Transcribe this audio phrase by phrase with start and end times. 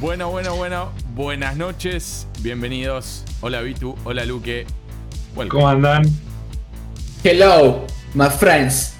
[0.00, 0.92] Bueno, bueno, bueno.
[1.14, 2.26] Buenas noches.
[2.40, 3.24] Bienvenidos.
[3.40, 3.96] Hola Vitu.
[4.04, 4.66] Hola Luque.
[5.48, 6.04] ¿Cómo andan?
[7.22, 8.96] Hello, my friends.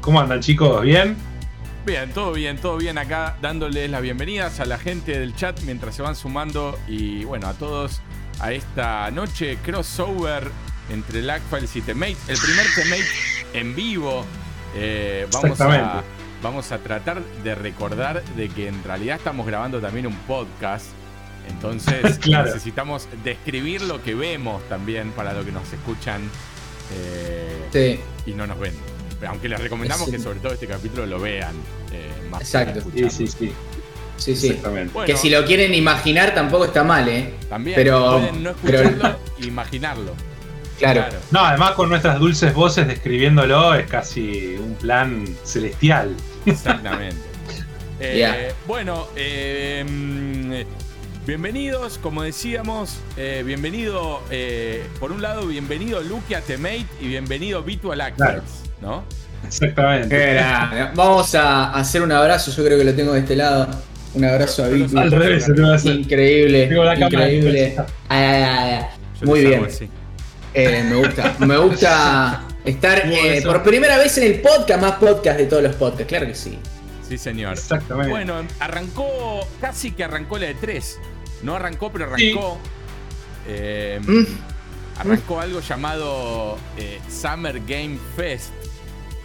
[0.00, 0.82] ¿Cómo andan chicos?
[0.82, 1.16] ¿Bien?
[1.86, 5.94] Bien, todo bien, todo bien acá, dándoles las bienvenidas a la gente del chat mientras
[5.94, 8.00] se van sumando y bueno, a todos
[8.40, 10.50] a esta noche crossover
[10.90, 12.16] entre Lagfiles y Temate.
[12.28, 13.04] El primer Temate
[13.52, 14.24] en vivo.
[14.76, 16.02] Eh, vamos, a,
[16.42, 20.86] vamos a tratar de recordar de que en realidad estamos grabando también un podcast.
[21.48, 26.22] Entonces necesitamos describir lo que vemos también para lo que nos escuchan
[27.72, 28.74] eh, y no nos ven.
[29.26, 31.54] Aunque les recomendamos que sobre todo este capítulo lo vean
[31.92, 32.42] eh, más.
[32.42, 32.80] Exacto.
[32.94, 33.52] Sí, sí, sí.
[34.16, 34.60] Sí, sí.
[35.06, 37.34] que si lo quieren imaginar tampoco está mal, ¿eh?
[37.48, 40.12] También pero, pueden no escucharlo e imaginarlo.
[40.78, 41.04] Claro.
[41.30, 46.14] No, además con nuestras dulces voces describiéndolo es casi un plan celestial.
[46.46, 47.16] Exactamente.
[48.00, 49.84] Eh, bueno, eh,
[51.24, 54.20] bienvenidos, como decíamos, eh, bienvenido,
[54.98, 57.96] por un lado, bienvenido Luke a Temate y bienvenido Vitu a
[58.82, 59.04] ¿no?
[59.46, 60.42] Exactamente.
[60.94, 63.68] Vamos a hacer un abrazo, yo creo que lo tengo de este lado.
[64.12, 64.98] Un abrazo a Vitu.
[64.98, 65.94] Al revés, hacer.
[65.94, 66.64] Increíble.
[66.98, 67.76] Increíble.
[69.22, 69.66] Muy bien.
[70.54, 71.36] Eh, me gusta.
[71.40, 75.74] Me gusta estar eh, por primera vez en el podcast, más podcast de todos los
[75.74, 76.06] podcasts.
[76.06, 76.58] Claro que sí.
[77.06, 77.54] Sí, señor.
[77.54, 78.10] Exactamente.
[78.10, 81.00] Bueno, arrancó, casi que arrancó la de 3.
[81.42, 82.58] No arrancó, pero arrancó.
[83.46, 85.00] Eh, mm.
[85.00, 86.56] Arrancó algo llamado
[87.10, 88.52] Summer Game Fest.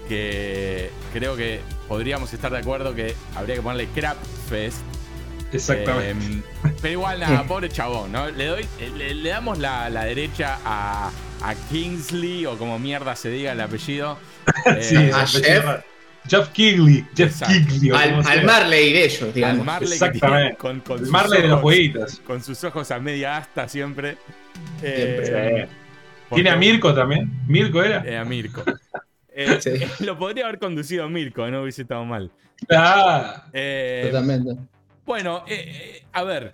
[0.08, 4.18] Que creo que podríamos estar de acuerdo que habría que ponerle Crap
[4.50, 4.80] Fest.
[5.52, 6.12] Exactamente.
[6.12, 6.44] Em,
[6.82, 8.30] pero igual, nada, pobre chabón, ¿no?
[8.30, 8.66] Le, doy,
[8.98, 11.12] le, damos la, derecha a,
[11.70, 14.18] Kingsley, o como mierda se diga el apellido.
[14.82, 15.66] sí, eh, a Jeff.
[16.28, 17.06] Jeff Kigley.
[17.16, 17.92] Jeff Kigley.
[17.92, 19.60] Al, Marley de ellos, digamos.
[19.60, 20.58] Al Marley Exactamente.
[20.58, 22.22] con, con el Marley de los jueguitos.
[22.26, 24.18] Con sus ojos a media asta siempre.
[24.82, 25.68] Eh,
[26.34, 27.32] ¿Tiene a Mirko también?
[27.48, 28.04] ¿Mirko era?
[28.06, 28.64] Eh, a Mirko.
[29.42, 32.30] Eh, lo podría haber conducido Mirko, no hubiese estado mal.
[32.70, 33.46] Ah,
[34.04, 34.58] Totalmente.
[35.10, 36.54] Bueno, eh, eh, a ver,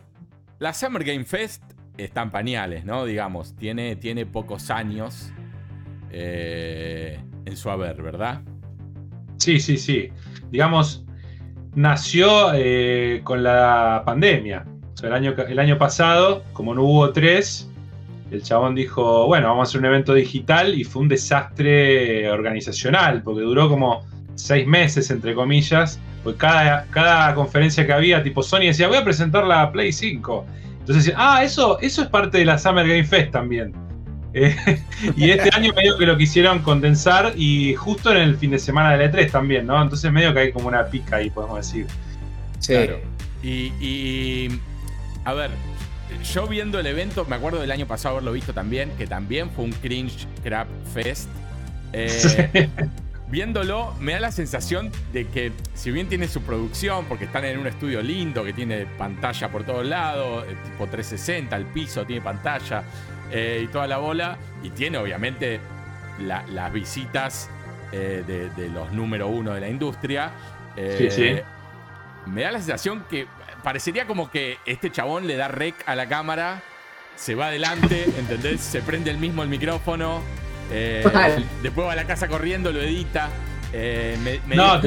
[0.60, 1.62] la Summer Game Fest
[1.98, 3.04] está en pañales, ¿no?
[3.04, 5.34] Digamos, tiene, tiene pocos años
[6.10, 8.44] eh, en su haber, ¿verdad?
[9.36, 10.08] Sí, sí, sí.
[10.52, 11.04] Digamos,
[11.76, 12.54] nació
[13.26, 14.66] con la pandemia.
[15.04, 17.70] El año, el año pasado, como no hubo tres,
[18.32, 23.22] el chabón dijo, bueno, vamos a hacer un evento digital y fue un desastre organizacional,
[23.22, 24.06] porque duró como
[24.36, 29.04] seis meses, entre comillas, pues cada, cada conferencia que había, tipo Sony decía, voy a
[29.04, 30.46] presentar la Play 5.
[30.80, 33.74] Entonces ah, eso, eso es parte de la Summer Game Fest también.
[34.38, 34.54] Eh,
[35.16, 38.98] y este año medio que lo quisieron condensar y justo en el fin de semana
[38.98, 39.82] de E3 también, ¿no?
[39.82, 41.88] Entonces medio que hay como una pica ahí, podemos decir.
[42.60, 42.74] Sí.
[42.74, 43.00] Claro.
[43.42, 44.50] Y,
[45.24, 45.52] a ver,
[46.34, 49.64] yo viendo el evento, me acuerdo del año pasado haberlo visto también, que también fue
[49.64, 51.30] un cringe crap fest.
[51.94, 52.68] Eh,
[53.30, 57.60] viéndolo, me da la sensación de que, si bien tiene su producción, porque están en
[57.60, 62.22] un estudio lindo, que tiene pantalla por todos lados, eh, tipo 360, el piso tiene
[62.22, 62.84] pantalla
[63.32, 65.60] eh, y toda la bola, y tiene obviamente
[66.20, 67.50] las visitas
[67.92, 68.24] eh,
[68.56, 70.32] de, los número uno de la industria.
[70.98, 71.36] sí, sí.
[72.28, 73.28] Me da la sensación que
[73.64, 76.64] parecería como que este chabón le da rec a la cámara,
[77.16, 78.62] se va adelante, ¿entendés?
[78.62, 80.22] Se prende el mismo el micrófono
[80.72, 81.04] eh,
[81.62, 83.30] después va a la casa corriendo, lo edita.
[83.74, 84.80] Eh, no,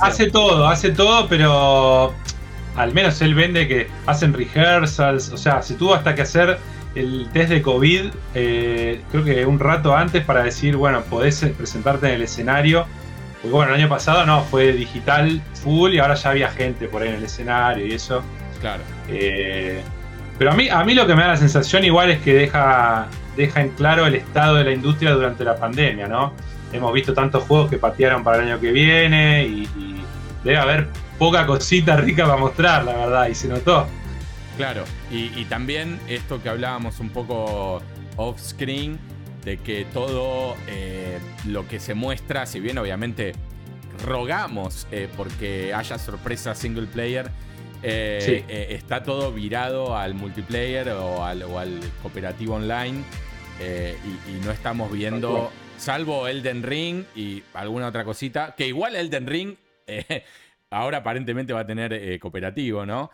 [0.00, 2.14] hace todo, hace todo, pero
[2.76, 6.58] al menos él vende que hacen rehearsals, o sea, se tuvo hasta que hacer
[6.94, 12.08] el test de COVID, eh, creo que un rato antes para decir, bueno, podés presentarte
[12.08, 12.86] en el escenario.
[13.42, 17.02] Porque bueno, el año pasado no, fue digital full y ahora ya había gente por
[17.02, 18.22] ahí en el escenario y eso.
[18.60, 18.82] Claro.
[20.38, 23.08] pero a mí, a mí lo que me da la sensación igual es que deja
[23.36, 26.32] deja en claro el estado de la industria durante la pandemia, ¿no?
[26.72, 29.68] Hemos visto tantos juegos que patearon para el año que viene y,
[30.42, 30.88] debe haber
[31.18, 33.86] poca cosita rica para mostrar, la verdad, y se notó.
[34.56, 37.82] Claro, y, también esto que hablábamos un poco
[38.16, 38.98] off-screen,
[39.44, 43.32] de que todo eh, lo que se muestra, si bien obviamente
[44.04, 47.30] rogamos eh, porque haya sorpresa single player,
[47.82, 53.04] eh, está todo virado al multiplayer o al, o al cooperativo online.
[53.60, 53.96] Eh,
[54.28, 59.56] y, no estamos viendo, salvo Elden Ring y alguna otra cosita, que igual Elden Ring
[59.86, 60.24] eh,
[60.70, 63.10] ahora aparentemente va a tener eh, cooperativo, ¿no?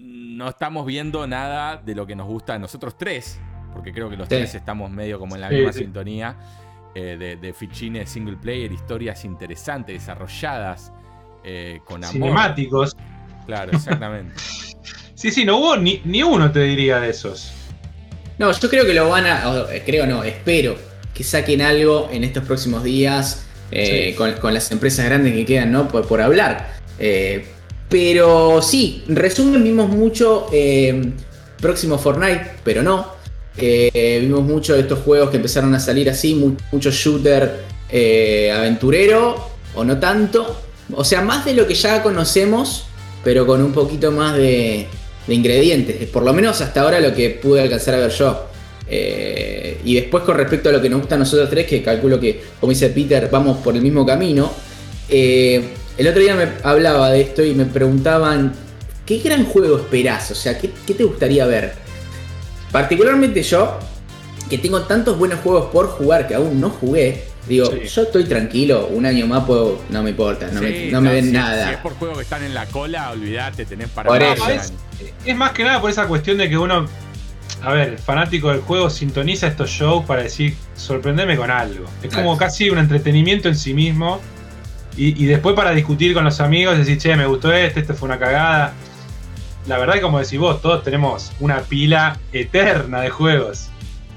[0.00, 3.38] no estamos viendo nada de lo que nos gusta a nosotros tres,
[3.74, 6.36] porque creo que los tres estamos medio como en la misma sintonía.
[6.94, 10.92] de, de, fichines single player, historias interesantes, desarrolladas,
[11.84, 12.12] con amor.
[12.12, 12.96] Cinemáticos.
[13.44, 14.34] Claro, exactamente.
[15.14, 17.57] sí, sí, no hubo ni, ni uno, te diría, de esos.
[18.38, 19.66] No, yo creo que lo van a.
[19.84, 20.76] Creo no, espero
[21.12, 25.88] que saquen algo en estos próximos días eh, con, las empresas grandes que quedan, ¿no?
[25.88, 26.76] Por, hablar.
[27.00, 27.46] Eh,
[27.88, 31.12] pero sí, resumen, vimos mucho eh,
[31.60, 33.14] próximo Fortnite, pero no.
[33.56, 36.34] vimos mucho de estos juegos que empezaron a salir así,
[36.70, 37.64] mucho shooter
[38.54, 40.62] aventurero, o no tanto.
[40.94, 42.86] O sea, más de lo que ya conocemos,
[43.24, 44.86] pero con un poquito más de,
[45.28, 46.08] de ingredientes.
[46.08, 48.46] Por lo menos hasta ahora lo que pude alcanzar a ver yo.
[48.90, 52.18] Eh, y después con respecto a lo que nos gusta a nosotros tres, que calculo
[52.18, 54.50] que, como dice Peter, vamos por el mismo camino.
[55.08, 55.62] Eh,
[55.98, 58.54] el otro día me hablaba de esto y me preguntaban,
[59.04, 60.30] ¿qué gran juego esperás?
[60.30, 61.74] O sea, ¿qué, te gustaría ver?
[62.72, 63.78] Particularmente yo,
[64.48, 68.88] que tengo tantos buenos juegos por jugar que aún no jugué, digo, yo estoy tranquilo,
[68.88, 71.68] un año más puedo, no me importa, no, me, no ven nada.
[71.68, 74.08] Si es por juegos que están en la cola, olvídate, tenés para...
[74.08, 74.72] Por es,
[75.24, 76.86] es más que nada por esa cuestión de que uno
[77.62, 81.86] a ver, fanático del juego sintoniza estos shows para decir, sorprenderme con algo.
[82.02, 84.20] Es como casi un entretenimiento en sí mismo.
[84.96, 88.18] Y, después para discutir con los amigos, decir, che, me gustó este, este fue una
[88.18, 88.72] cagada.
[89.68, 93.68] La verdad, como decís vos, todos tenemos una pila eterna de juegos.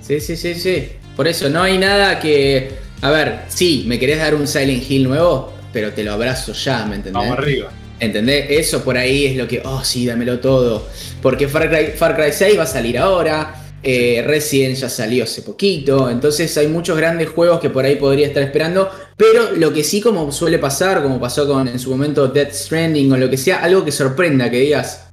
[0.01, 0.89] Sí, sí, sí, sí.
[1.15, 2.79] Por eso, no hay nada que.
[3.01, 6.85] A ver, sí, me querés dar un Silent Hill nuevo, pero te lo abrazo ya,
[6.85, 7.13] ¿me entendés?
[7.13, 7.71] Vamos arriba.
[7.99, 8.45] ¿Entendés?
[8.49, 10.87] Eso por ahí es lo que, oh sí, dámelo todo.
[11.21, 13.55] Porque Far Cry, Far Cry 6 va a salir ahora.
[13.83, 16.09] Eh, Resident ya salió hace poquito.
[16.09, 18.89] Entonces hay muchos grandes juegos que por ahí podría estar esperando.
[19.17, 23.11] Pero lo que sí, como suele pasar, como pasó con en su momento Death Stranding
[23.11, 25.11] o lo que sea, algo que sorprenda, que digas,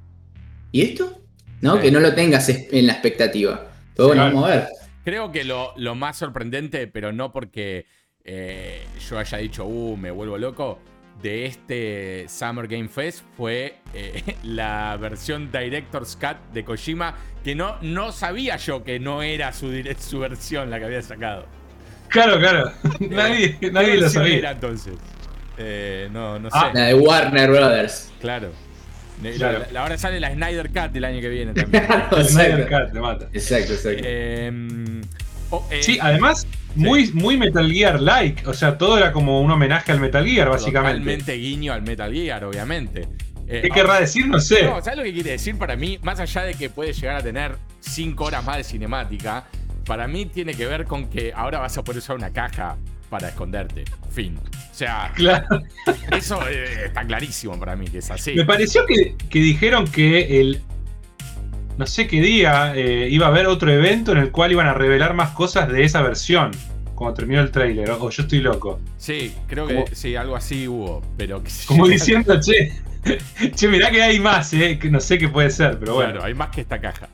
[0.71, 1.21] ¿y esto?
[1.61, 1.79] ¿No?
[1.79, 3.67] Que no lo tengas en la expectativa.
[3.95, 4.78] Pero bueno, vamos a ver.
[5.03, 7.85] Creo que lo, más sorprendente, pero no porque
[8.23, 10.79] eh, yo haya dicho, uh, me vuelvo loco
[11.21, 17.77] de este Summer Game Fest fue eh, la versión Director's Cut de Kojima, que no,
[17.81, 21.45] no sabía yo que no era su, su versión la que había sacado.
[22.09, 22.71] Claro, claro.
[22.99, 24.37] nadie nadie lo sabía.
[24.37, 24.95] Era entonces?
[25.57, 26.79] Eh, no, no ah, sé.
[26.79, 28.11] La de Warner Brothers.
[28.21, 28.51] Claro.
[29.75, 31.85] Ahora sale la Snyder Cut el año que viene también.
[32.23, 33.29] Snyder Cut, te mata.
[33.33, 34.03] Exacto, exacto.
[34.03, 35.01] Eh,
[35.49, 38.47] oh, sí, además, muy, muy Metal Gear-like.
[38.47, 40.99] O sea, todo era como un homenaje al Metal Gear, básicamente.
[40.99, 43.07] Totalmente guiño al Metal Gear, obviamente.
[43.47, 44.27] Eh, ¿Qué querrá decir?
[44.27, 44.63] No sé.
[44.63, 45.99] No, ¿sabes lo que quiere decir para mí?
[46.03, 49.45] Más allá de que puede llegar a tener 5 horas más de cinemática,
[49.85, 52.77] para mí tiene que ver con que ahora vas a poder usar una caja
[53.09, 53.85] para esconderte.
[54.11, 54.37] Fin.
[54.37, 55.61] O sea, claro.
[56.11, 58.33] eso eh, está clarísimo para mí que es así.
[58.35, 60.61] Me pareció que, que dijeron que el,
[61.79, 64.73] no sé qué día eh, iba a haber otro evento en el cual iban a
[64.73, 66.51] revelar más cosas de esa versión.
[66.93, 68.81] Cuando terminó el trailer, o, yo estoy loco.
[68.97, 71.41] Sí, creo que sí, algo así hubo, pero...
[71.65, 72.73] Como diciendo, che,
[73.55, 76.11] che, mirá que hay más, eh, que no sé qué puede ser, pero bueno.
[76.11, 77.07] Claro, hay más que esta caja.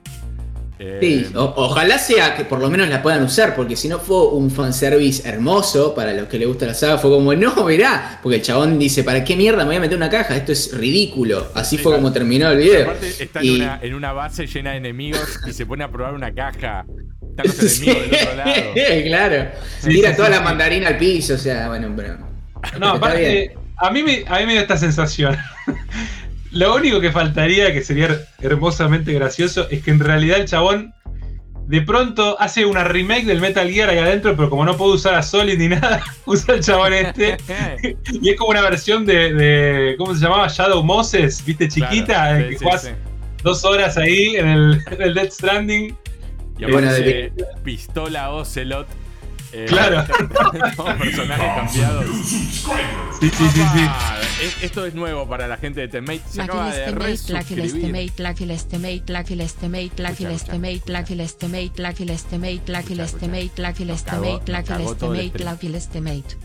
[0.77, 4.51] Sí, ojalá sea que por lo menos la puedan usar, porque si no fue un
[4.51, 8.41] fanservice hermoso para los que les gusta la saga, fue como, no, mirá, porque el
[8.41, 10.35] chabón dice, ¿para qué mierda me voy a meter una caja?
[10.35, 11.47] Esto es ridículo.
[11.55, 12.83] Así fue como terminó el video.
[12.83, 16.85] Aparte está en, una, base llena de enemigos y se pone a probar una caja.
[17.29, 18.51] Están los enemigos del otro lado.
[19.05, 19.51] claro.
[19.81, 22.17] Tira toda la mandarina al piso, o sea, bueno, pero...
[22.79, 25.37] No, aparte, a mí, me, a mí me dio esta sensación.
[26.55, 30.93] Lo único que faltaría, que sería hermosamente gracioso, es que en realidad el chabón
[31.67, 35.15] de pronto hace una remake del Metal Gear ahí adentro, pero como no puedo usar
[35.15, 37.35] a Solid ni nada, usa el chabón este.
[38.21, 40.47] y es como una versión de, ¿cómo se llamaba?
[40.47, 41.67] Shadow Moses, ¿viste?
[41.67, 42.57] Chiquita, que
[43.43, 45.97] dos horas ahí en el, en Death Stranding.
[46.57, 47.33] Y bueno, de
[47.65, 48.87] pistola Ocelot
[49.51, 50.05] eh, claro.
[50.99, 52.05] personajes cambiados.
[53.19, 53.89] Sí, sí, sí, sí.
[54.61, 56.21] Esto es nuevo para la gente de Temate.
[56.29, 56.91] Se acaba de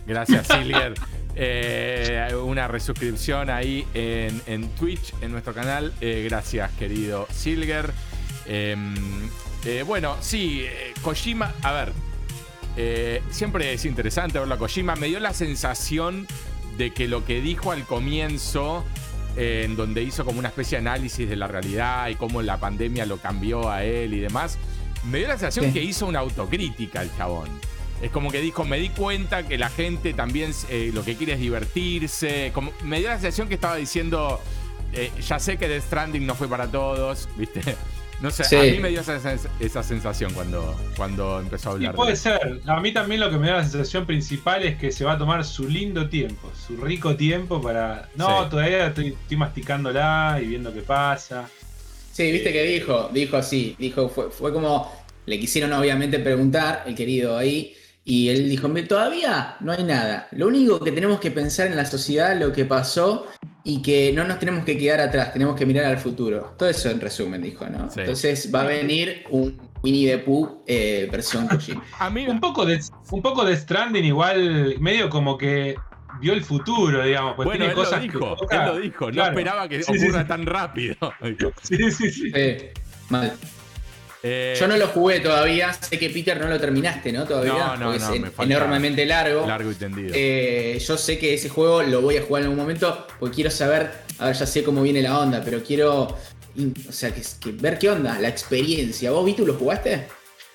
[0.07, 0.95] Gracias, Silger.
[1.37, 5.93] Eh, una resuscripción ahí en, en, Twitch, en nuestro canal.
[6.01, 7.93] Eh, gracias, querido Silger.
[8.47, 8.95] Em,
[9.65, 10.67] eh, bueno, sí,
[11.03, 11.93] Kojima, a ver,
[12.77, 14.97] eh, siempre es interesante verlo a Kojima.
[14.97, 16.27] Me dio la sensación
[16.77, 18.85] de que lo que dijo al comienzo,
[19.37, 22.59] eh, en donde hizo como una especie de análisis de la realidad y cómo la
[22.59, 24.59] pandemia lo cambió a él y demás,
[25.05, 27.49] me dio la sensación que hizo una autocrítica el chabón.
[28.03, 31.35] Es como que dijo, me di cuenta que la gente también eh, lo que quiere
[31.35, 32.51] es divertirse.
[32.55, 34.41] Como, me dio la sensación que estaba diciendo,
[35.21, 37.77] ya sé que The Stranding no fue para todos, ¿viste?
[38.21, 41.95] No sé, a mí me dio esa, sensación cuando, cuando empezó a hablar.
[41.95, 42.61] puede ser.
[42.67, 45.19] A mí también lo que me da la sensación principal es que se va a
[45.19, 48.11] tomar su lindo tiempo, su rico tiempo para.
[48.17, 51.49] No, todavía estoy, masticándola y viendo qué pasa.
[52.13, 54.93] Sí, viste que dijo, dijo así, dijo, fue, fue como,
[55.25, 57.75] le quisieron obviamente preguntar, el querido ahí,
[58.05, 60.29] y él dijo, todavía no hay nada.
[60.33, 63.27] Lo único que tenemos que pensar en la sociedad, lo que pasó,
[63.65, 66.55] y que no nos tenemos que quedar atrás, tenemos que mirar al futuro.
[66.59, 67.89] Todo eso en resumen, dijo, ¿no?
[67.95, 71.83] Entonces va a venir un Winnie the Pooh eh, versión Kojima.
[71.99, 75.77] a mí un poco, de, un poco de Stranding igual, medio como que
[76.21, 77.35] vio el futuro, digamos.
[77.35, 80.97] Pues bueno, él lo dijo, él lo dijo, no esperaba que ocurra tan rápido.
[81.63, 82.33] sí, sí, sí.
[83.09, 83.33] mal.
[84.23, 87.25] Eh, Yo no lo jugué todavía, sé que Peter no lo terminaste, ¿no?
[87.25, 88.03] Todavía, no, no, es
[88.39, 89.47] enormemente largo.
[89.47, 90.13] Largo y tendido.
[90.15, 93.51] Eh, yo sé que ese juego lo voy a jugar en algún momento, porque quiero
[93.51, 97.23] saber, a ver, ya sé cómo viene la onda, pero quiero, o sea, que,
[97.53, 99.11] ver qué onda, la experiencia.
[99.11, 100.07] ¿Vos, Vitu, lo jugaste?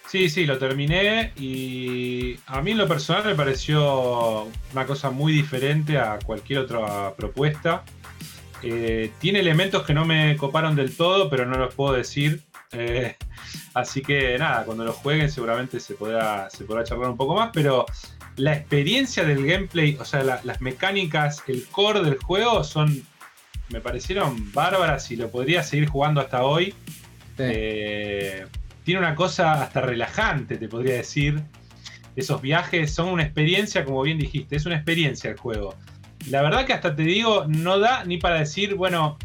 [0.08, 5.34] Sí, sí, lo terminé y a mí en lo personal me pareció una cosa muy
[5.34, 7.84] diferente a cualquier otra propuesta.
[8.62, 12.44] Eh, tiene elementos que no me coparon del todo, pero no los puedo decir.
[12.78, 13.16] Eh,
[13.74, 17.52] así que nada, cuando lo jueguen seguramente se podrá, se podrá charlar un poco más,
[17.54, 17.86] pero
[18.38, 23.04] la experiencia del gameplay, o sea, las mecánicas, el core del juego son,
[23.70, 26.74] me parecieron bárbaras y lo podría seguir jugando hasta hoy.
[27.38, 28.46] Eh,
[28.84, 31.42] tiene una cosa hasta relajante, te podría decir.
[32.16, 35.76] Esos viajes son una experiencia, como bien dijiste, es una experiencia el juego.
[36.30, 39.18] La verdad que hasta te digo, no da ni para decir, bueno,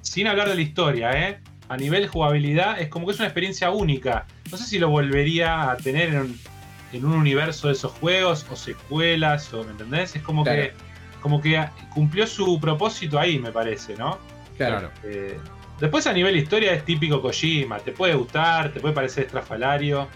[0.00, 1.40] sin hablar de la historia, ¿eh?
[1.70, 4.26] A nivel jugabilidad es como que es una experiencia única.
[4.50, 6.08] No sé si lo volvería a tener
[6.92, 10.16] en un, universo de esos juegos o secuelas, o ¿me entendés?
[10.16, 10.72] Es como que
[11.22, 14.18] como que cumplió su propósito ahí, me parece, ¿no?
[14.56, 14.90] Claro.
[15.04, 15.38] Eh,
[15.78, 20.08] después a nivel historia es típico Kojima, te puede gustar, te puede parecer estrafalario.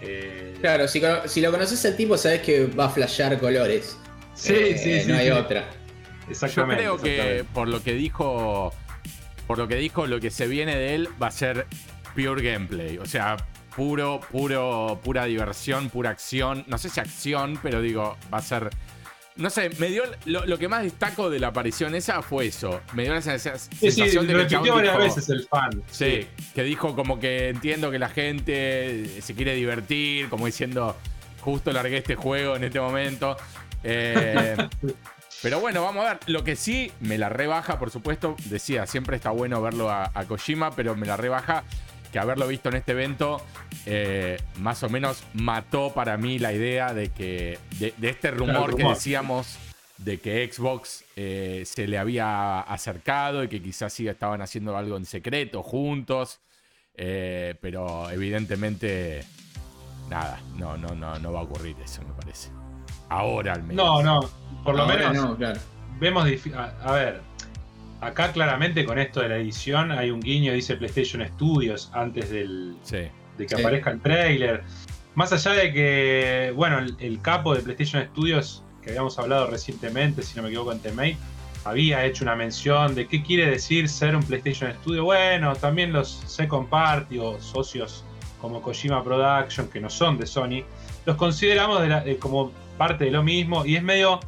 [0.00, 1.00] Eh, claro, si,
[1.42, 3.98] lo conoces el tipo sabes que va a flashear colores.
[4.32, 5.12] Sí, eh, sí, sí.
[5.12, 5.68] No hay otra.
[6.30, 6.84] Exactamente.
[6.84, 8.72] Yo creo que por lo que dijo
[9.46, 11.66] por lo que dijo, lo que se viene de él va a ser
[12.14, 12.98] pure gameplay.
[12.98, 13.36] O sea,
[13.74, 16.64] puro, puro, pura diversión, pura acción.
[16.66, 18.70] No sé si acción, pero digo, va a ser.
[19.36, 20.02] No sé, me dio.
[20.24, 22.80] Lo, que más destaco de la aparición esa fue eso.
[22.94, 25.82] Me dio la sensación de que repitió varias veces el fan.
[25.90, 30.96] Sí, que dijo como que entiendo que la gente se quiere divertir, como diciendo,
[31.42, 33.36] justo largué este juego en este momento.
[33.84, 34.56] Eh,
[35.46, 36.18] Pero bueno, vamos a ver.
[36.26, 40.72] Lo que sí me la rebaja, por supuesto, decía, siempre está bueno verlo a, Kojima,
[40.72, 41.62] pero me la rebaja
[42.10, 43.40] que haberlo visto en este evento
[43.86, 48.82] eh, más o menos mató para mí la idea de que de, este rumor, que
[48.82, 49.56] decíamos
[49.98, 54.96] de que Xbox eh, se le había acercado y que quizás sí estaban haciendo algo
[54.96, 56.40] en secreto juntos,
[56.96, 59.22] eh, pero evidentemente
[60.10, 62.50] nada, no, no, no, no va a ocurrir eso, me parece.
[63.08, 63.76] Ahora al menos.
[63.76, 64.28] No, no.
[64.64, 65.38] Por lo menos
[65.98, 66.28] vemos.
[66.82, 67.20] A, ver,
[68.00, 72.76] acá claramente con esto de la edición hay un guiño, dice PlayStation Studios antes del,
[72.90, 74.64] de que aparezca el trailer.
[75.14, 80.36] Más allá de que, bueno, el, capo de PlayStation Studios, que habíamos hablado recientemente, si
[80.36, 81.16] no me equivoco, en Temate,
[81.64, 85.04] había hecho una mención de qué quiere decir ser un PlayStation Studio.
[85.04, 88.04] Bueno, también los second party o socios
[88.40, 90.62] como Kojima Production, que no son de Sony,
[91.06, 91.82] los consideramos
[92.20, 94.20] como parte de lo mismo y es medio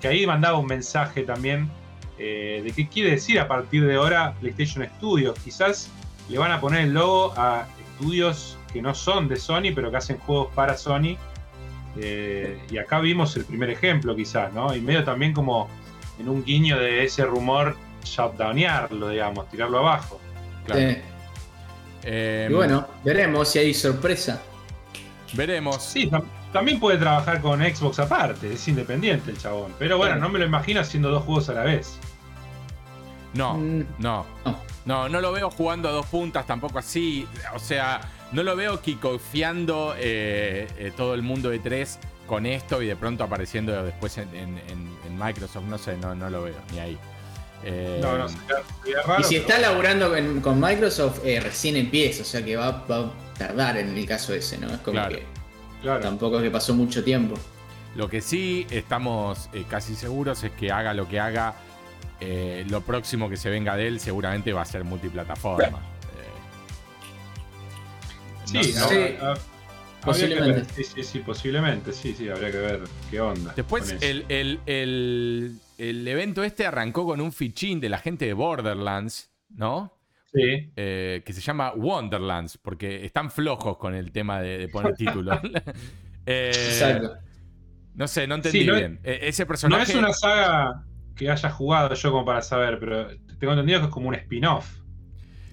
[0.00, 1.70] que ahí mandaba un mensaje también
[2.18, 5.38] eh, de qué quiere decir a partir de ahora PlayStation Studios.
[5.42, 5.90] Quizás
[6.28, 9.96] le van a poner el logo a estudios que no son de Sony, pero que
[9.96, 11.16] hacen juegos para Sony.
[11.96, 14.74] Eh, y acá vimos el primer ejemplo, quizás, ¿no?
[14.74, 15.68] Y medio también como
[16.18, 20.20] en un guiño de ese rumor, shutdownearlo, digamos, tirarlo abajo.
[20.66, 20.96] Claro.
[22.04, 24.42] y bueno, veremos si hay sorpresa.
[25.32, 25.82] Veremos.
[25.82, 26.39] Sí, también
[26.80, 29.74] puede trabajar con Xbox aparte, es independiente el chabón.
[29.78, 31.98] Pero bueno, no me lo imagino haciendo dos juegos a la vez.
[33.34, 33.86] No, mm.
[33.98, 34.26] no.
[34.84, 37.28] No, no lo veo jugando a dos puntas tampoco así.
[37.54, 38.00] O sea,
[38.32, 42.96] no lo veo kickofiando eh, eh, todo el mundo de tres con esto y de
[42.96, 44.60] pronto apareciendo después en,
[45.18, 45.64] Microsoft.
[45.64, 46.98] No sé, no, no lo veo ni ahí.
[47.62, 48.26] Eh, no, no,
[49.06, 50.10] raro, Y si está laburando
[50.42, 54.68] con, Microsoft, recién empieza, o sea que va, a tardar en el caso ese, ¿no?
[54.70, 55.24] Es como que
[55.82, 57.36] Tampoco es que pasó mucho tiempo.
[57.96, 61.54] Lo que sí estamos eh, casi seguros es que haga lo que haga,
[62.20, 65.80] eh, lo próximo que se venga de él seguramente va a ser multiplataforma.
[68.52, 68.74] Eh, sí,
[70.04, 70.72] posiblemente.
[70.74, 73.52] sí, sí, sí, posiblemente, sí, sí, habría que ver qué onda.
[73.56, 74.24] Después, el,
[74.66, 79.99] el, evento este arrancó con un fichín de la gente de Borderlands, ¿no?
[80.32, 80.70] Sí.
[80.76, 85.38] eh, que se llama Wonderlands, porque están flojos con el tema de, de poner títulos.
[86.26, 87.14] Eh, Exacto.
[87.94, 89.00] no sé, no entendí Sí, no bien.
[89.02, 89.90] Ese No personaje.
[89.90, 90.84] es una saga
[91.16, 93.08] que haya jugado yo como para saber, pero
[93.40, 94.70] tengo entendido que es como un spin-off.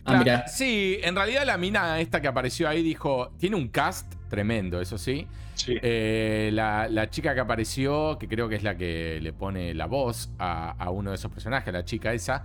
[0.05, 0.47] Ah, mira.
[0.47, 4.97] Sí, en realidad la mina esta que apareció ahí dijo, tiene un cast tremendo, eso
[4.97, 5.25] sí.
[5.55, 5.75] Sí.
[5.81, 9.87] Eh, la, la chica que apareció, que creo que es la que le pone la
[9.87, 12.43] voz a, a uno de esos personajes, la chica esa,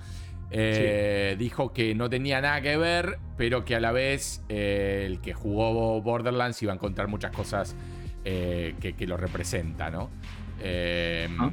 [0.53, 5.21] eh, dijo que no tenía nada que ver, pero que a la vez eh, el
[5.21, 7.75] que jugó Borderlands iba a encontrar muchas cosas
[8.25, 10.11] eh, que, que lo representa, ¿no?
[10.65, 11.51] Ah.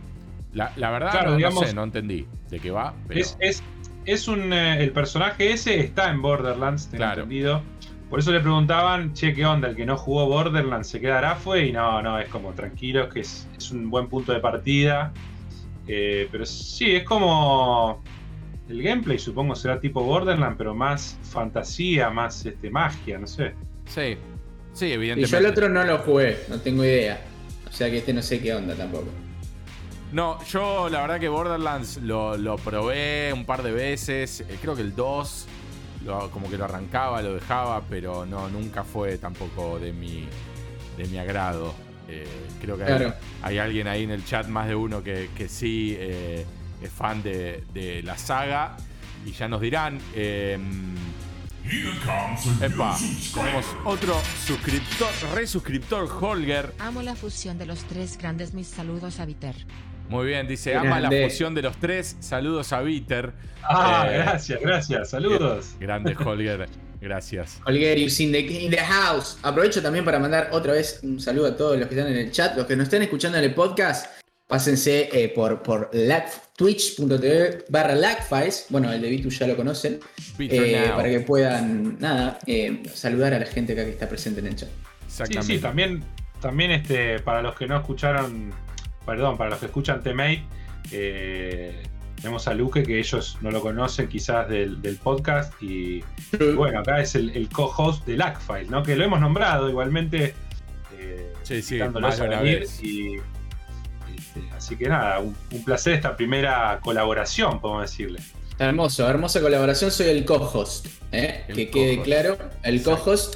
[0.53, 2.93] la, la verdad, Claro, no, no digamos- sé, no entendí de qué va.
[3.07, 3.19] Pero...
[3.19, 3.63] Es, es,
[4.05, 4.53] es un.
[4.53, 7.23] el personaje ese está en Borderlands, tengo Claro.
[7.23, 7.61] entendido.
[8.09, 9.67] Por eso le preguntaban, che, ¿qué onda?
[9.69, 11.67] El que no jugó Borderlands se quedará fue.
[11.67, 15.11] Y no, no, es como tranquilo, que es, es un buen punto de partida.
[15.87, 18.03] Eh, pero sí, es como.
[18.69, 23.53] El gameplay supongo será tipo Borderlands, pero más fantasía, más este, magia, no sé.
[23.87, 24.15] Sí,
[24.73, 25.31] sí, Y evidentemente.
[25.31, 27.19] yo el otro no lo jugué, no tengo idea.
[27.67, 29.07] O sea que este no sé qué onda tampoco.
[30.11, 34.41] No, yo la verdad que Borderlands lo, lo probé un par de veces.
[34.41, 35.47] eh, creo que el 2
[36.05, 40.27] lo- como que lo arrancaba, lo dejaba, pero no, nunca fue tampoco de mi,
[40.97, 41.73] de mi agrado.
[42.07, 42.25] Eh,
[42.61, 42.83] creo que
[43.43, 46.43] hay alguien ahí en el chat, más de uno, que, que sí eh,
[46.81, 48.77] es fan de, de la saga.
[49.25, 49.99] Y ya nos dirán.
[50.15, 50.57] eh,
[52.61, 52.97] epa,
[53.33, 56.73] tenemos otro suscriptor, resuscriptor, Holger.
[56.79, 58.53] Amo la fusión de los tres grandes.
[58.53, 59.55] Mis saludos a Viter.
[60.07, 62.15] Muy bien, dice, ama la fusión de los tres.
[62.19, 63.33] Saludos a Viter.
[63.63, 65.75] Ah, Eh, gracias, gracias, saludos.
[65.79, 66.67] Grande Holger,
[66.99, 67.59] gracias.
[68.19, 69.37] In the, in the house.
[69.43, 72.31] Aprovecho también para mandar otra vez un saludo a todos los que están en el
[72.31, 72.57] chat.
[72.57, 74.07] Los que nos estén escuchando en el podcast,
[74.47, 75.91] pásense eh, por, por
[76.59, 78.65] twitch.tv barra lagfiles.
[78.69, 79.99] Bueno, el de Vitu ya lo conocen.
[80.37, 84.47] Eh, para que puedan, nada, eh, saludar a la gente acá que está presente en
[84.47, 84.69] el chat.
[84.69, 85.53] Sí, Exactamente.
[85.55, 86.03] sí, también,
[86.41, 88.51] también este, para los que no escucharon,
[89.05, 90.43] perdón, para los que escuchan T-Mate,
[90.91, 91.81] eh,
[92.17, 96.03] tenemos a Luque, que ellos no lo conocen quizás del, del podcast, y,
[96.39, 98.83] y bueno, acá es el, el co-host de Lagfile, ¿no?
[98.83, 100.33] Que lo hemos nombrado igualmente.
[100.97, 102.83] eh, Sí, sí, más de a una venir, vez.
[102.83, 103.15] y,
[104.55, 108.19] así que nada, un, un placer esta primera colaboración, podemos decirle.
[108.57, 109.89] Hermoso, hermosa colaboración.
[109.89, 111.43] Soy el co-host, ¿eh?
[111.47, 113.35] El que quede claro, el co-host.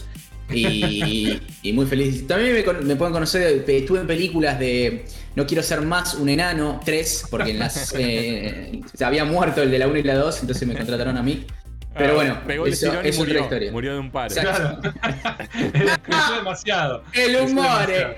[0.51, 2.27] Y, y muy feliz.
[2.27, 6.81] También me, pueden conocer, eh, estuve en películas de No quiero ser más un enano
[6.83, 10.41] 3, porque en las eh, se había muerto el de la 1 y la 2,
[10.41, 11.47] entonces me contrataron a mí.
[11.95, 13.71] Pero Ah, bueno, pegó el eso es otra historia.
[13.71, 14.33] murió de un paro.
[14.35, 14.91] Exacto.
[14.99, 15.15] Claro.
[16.03, 17.03] Creció demasiado.
[17.13, 18.13] El humor, demasiado.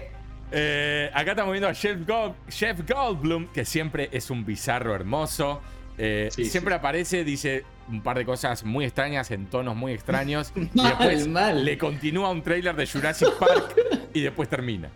[0.51, 1.09] Eh.
[1.13, 5.61] Acá estamos viendo a Jeff, Gold- Jeff Goldblum, que siempre es un bizarro hermoso.
[5.97, 6.77] Eh, Sí, siempre sí.
[6.79, 10.51] aparece, dice un par de cosas muy extrañas en tonos muy extraños.
[10.73, 11.63] y después mal.
[11.63, 13.75] le continúa un trailer de Jurassic Park
[14.13, 14.89] y después termina.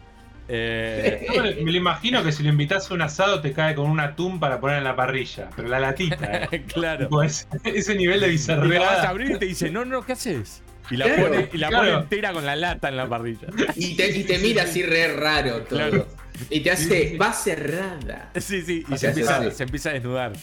[0.51, 3.89] Eh, No, me lo imagino que si lo invitas a un asado te cae con
[3.89, 6.63] un atún para poner en la parrilla, pero la latita, ¿eh?
[6.73, 7.07] claro.
[7.21, 10.63] Ese, nivel de la vas a abrir y te dice, no, no, ¿qué haces?
[10.91, 11.85] Y la, Claro, pone, y la claro.
[11.91, 13.47] pone entera con la lata en la parrilla.
[13.75, 15.77] Y te, y te mira así re raro todo.
[15.79, 16.07] Claro.
[16.49, 18.31] Y te hace, va cerrada.
[18.35, 20.33] Sí, sí, y se empieza, se empieza a desnudar.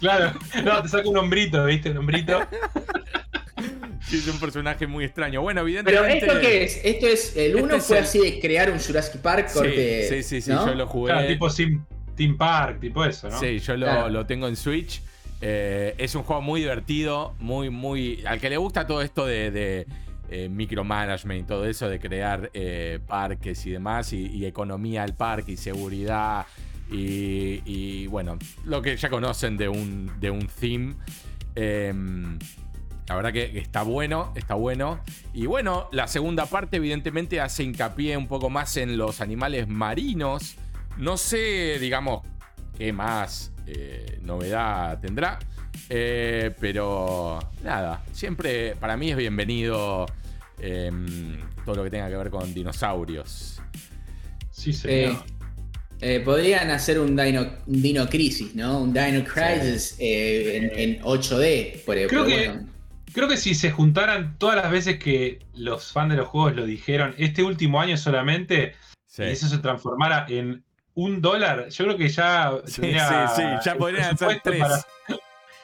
[0.00, 0.32] Claro,
[0.64, 1.90] no, te saca un hombrito, ¿viste?
[1.90, 2.40] Un hombrito.
[4.08, 5.40] Sí, es un personaje muy extraño.
[5.42, 6.26] Bueno, Pero evidentemente.
[6.26, 6.80] ¿esto qué es?
[6.84, 9.54] Esto es, el Este uno es fue el- así de crear un Jurassic Park Sí,
[9.54, 10.08] corte.
[10.08, 10.66] sí, sí, sí, ¿no?
[10.66, 11.12] yo lo jugué.
[11.12, 11.84] Claro, tipo Sim,
[12.16, 13.38] Team Park, tipo eso, ¿no?
[13.40, 14.08] Sí, yo lo, Claro.
[14.10, 15.00] lo tengo en Switch.
[15.44, 18.24] Eh, es un juego muy divertido, muy, muy.
[18.24, 19.86] Al que le gusta todo esto de, de,
[20.30, 25.52] eh, micromanagement y todo eso, de crear eh, parques y demás, y, economía al parque
[25.52, 26.46] y seguridad.
[26.92, 30.94] Y, y, bueno, lo que ya conocen de un, de un theme.
[31.56, 32.38] Em,
[33.08, 35.00] la verdad que está bueno, está bueno.
[35.34, 40.54] Y bueno, la segunda parte evidentemente hace hincapié un poco más en los animales marinos.
[40.98, 42.22] No sé, digamos,
[42.78, 45.38] qué más eh, novedad tendrá.
[45.88, 50.06] Eh, pero nada, siempre para mí es bienvenido
[50.60, 53.60] em, todo lo que tenga que ver con dinosaurios.
[54.50, 55.24] Sí, señor.
[56.00, 58.80] eh, podrían hacer un Dino, un Dino Crisis, ¿no?
[58.80, 61.82] Un Dino Crisis eh, en, en 8D.
[61.86, 62.68] Pero, Creo pero que- bueno.
[63.14, 66.64] Creo que si se juntaran todas las veces que los fans de los juegos lo
[66.64, 68.72] dijeron, este último año solamente,
[69.06, 69.22] Sí.
[69.24, 73.48] y eso se transformara en un dólar, yo creo que ya Sí, tendría sí, sí,
[73.64, 74.62] ya podrían hacer tres.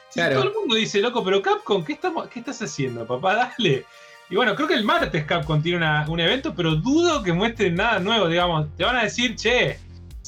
[0.09, 0.35] Si Claro.
[0.37, 3.35] todo el mundo dice, loco, pero Capcom, ¿qué, estamos, ¿qué estás haciendo, papá?
[3.57, 3.85] Dale.
[4.31, 7.75] Y bueno, creo que el martes Capcom tiene una- un evento, pero dudo que muestren
[7.75, 8.67] nada nuevo, digamos.
[8.75, 9.79] Te van a decir, che,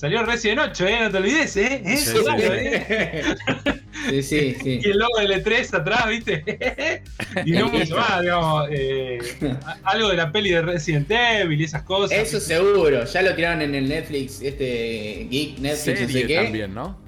[0.01, 0.97] salió Resident 8, ¿eh?
[1.01, 1.81] No te olvides, ¿eh?
[1.85, 2.43] Sí, Eso, sí, sí.
[2.49, 3.35] ¿eh?
[4.09, 4.79] Sí, sí, sí.
[4.83, 7.03] Y el logo de E3 atrás, ¿viste?
[7.45, 8.67] y no mucho más, digamos.
[8.71, 9.19] eh,
[9.83, 12.17] algo de la peli de Resident Evil y esas cosas.
[12.17, 16.35] Eso seguro, ya lo tiraron en el Netflix, este Geek Netflix, no sé Serie qué.
[16.43, 16.99] también, ¿no?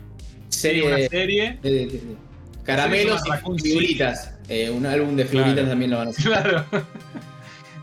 [0.49, 1.57] Sí, Serie una de, serie.
[1.63, 2.01] de- de- de-
[2.63, 4.35] caramelos Sí, y figuritas.
[4.49, 5.69] Eh, un álbum de figuritas Claro.
[5.69, 6.25] también lo van a hacer.
[6.25, 6.65] Claro.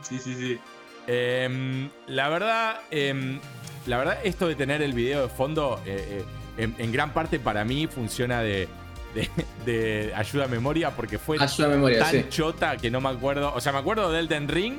[0.08, 0.58] Sí, sí, sí.
[1.06, 3.38] Em, la verdad, em,
[3.86, 6.22] la verdad, esto de tener el video de fondo, eh,
[6.58, 8.68] eh, en, en gran parte para mí funciona de,
[9.14, 9.28] de-
[9.64, 12.26] de ayuda a memoria porque fue Ayuda a memoria, tan sí.
[12.28, 13.52] chota que no me acuerdo.
[13.54, 14.74] O sea, me acuerdo del Elden Ring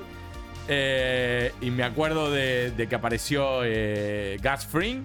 [0.68, 5.04] eh, y me acuerdo de, de que apareció eh, Gas Fring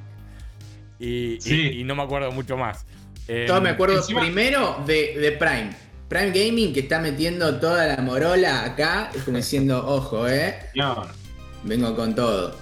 [0.99, 1.71] y, y- Sí.
[1.81, 2.85] y no me acuerdo mucho más.
[3.29, 5.71] Em, Todo me acuerdo encima- primero de, de Prime.
[6.09, 11.09] Prime Gaming que está metiendo toda la morola acá, es como diciendo, ojo, eh, Señor.
[11.65, 12.55] vengo con todo.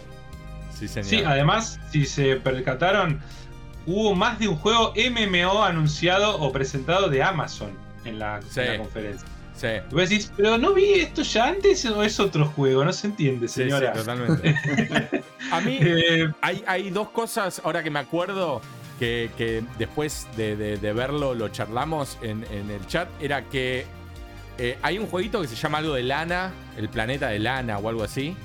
[0.79, 1.09] Sí, señor.
[1.09, 3.21] Sí, además, si se percataron,
[3.87, 7.71] hubo más de un juego MMO anunciado o presentado de Amazon
[8.05, 8.61] en la, en Sí.
[8.61, 9.29] la conferencia.
[9.57, 9.69] Sí.
[9.93, 13.47] Vos decís, pero no vi esto ya antes o es otro juego, no se entiende,
[13.47, 13.93] Sí, sí, señora.
[13.93, 14.55] totalmente.
[15.53, 18.61] a mí, Eh, Hay, hay dos cosas, ahora que me acuerdo,
[18.99, 23.87] que, que después de, de- de verlo lo charlamos en, en el chat, era que
[24.59, 27.89] eh, hay un jueguito que se llama algo de lana, el planeta de lana o
[27.89, 28.37] algo así,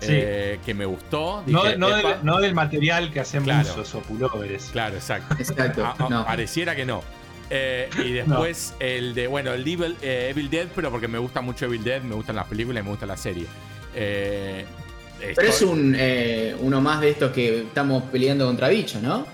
[0.00, 0.06] Sí.
[0.12, 1.42] eh, que me gustó.
[1.46, 2.08] no, Dije, no "Epa".
[2.14, 3.68] del, no del material que hacen Claro.
[3.68, 4.68] buzos o pulóveres.
[4.72, 5.34] Claro, exacto.
[5.38, 5.84] Exacto.
[5.84, 6.24] Ah, no.
[6.24, 7.02] Pareciera que no.
[7.50, 11.40] Eh, y después el de, bueno, el Evil, eh, Evil Dead, pero porque me gusta
[11.40, 13.46] mucho Evil Dead, me gustan las películas y me gusta la serie.
[13.94, 14.64] Eh,
[15.34, 19.26] Pero es un eh, uno más de estos que estamos peleando contra bichos, ¿no?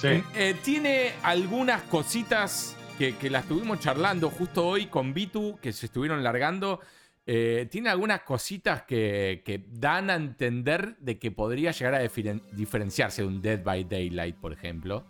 [0.00, 0.22] Sí.
[0.36, 5.86] Eh, tiene algunas cositas que, que las estuvimos charlando justo hoy con Bitu, que se
[5.86, 6.80] estuvieron largando.
[7.24, 12.42] Eh, tiene algunas cositas que, que dan a entender de que podría llegar a diferen-
[12.52, 15.04] diferenciarse de un Dead by Daylight, por ejemplo.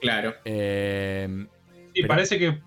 [0.00, 0.34] Claro.
[0.44, 1.46] Eh,
[1.94, 2.58] Sí, Pero- parece que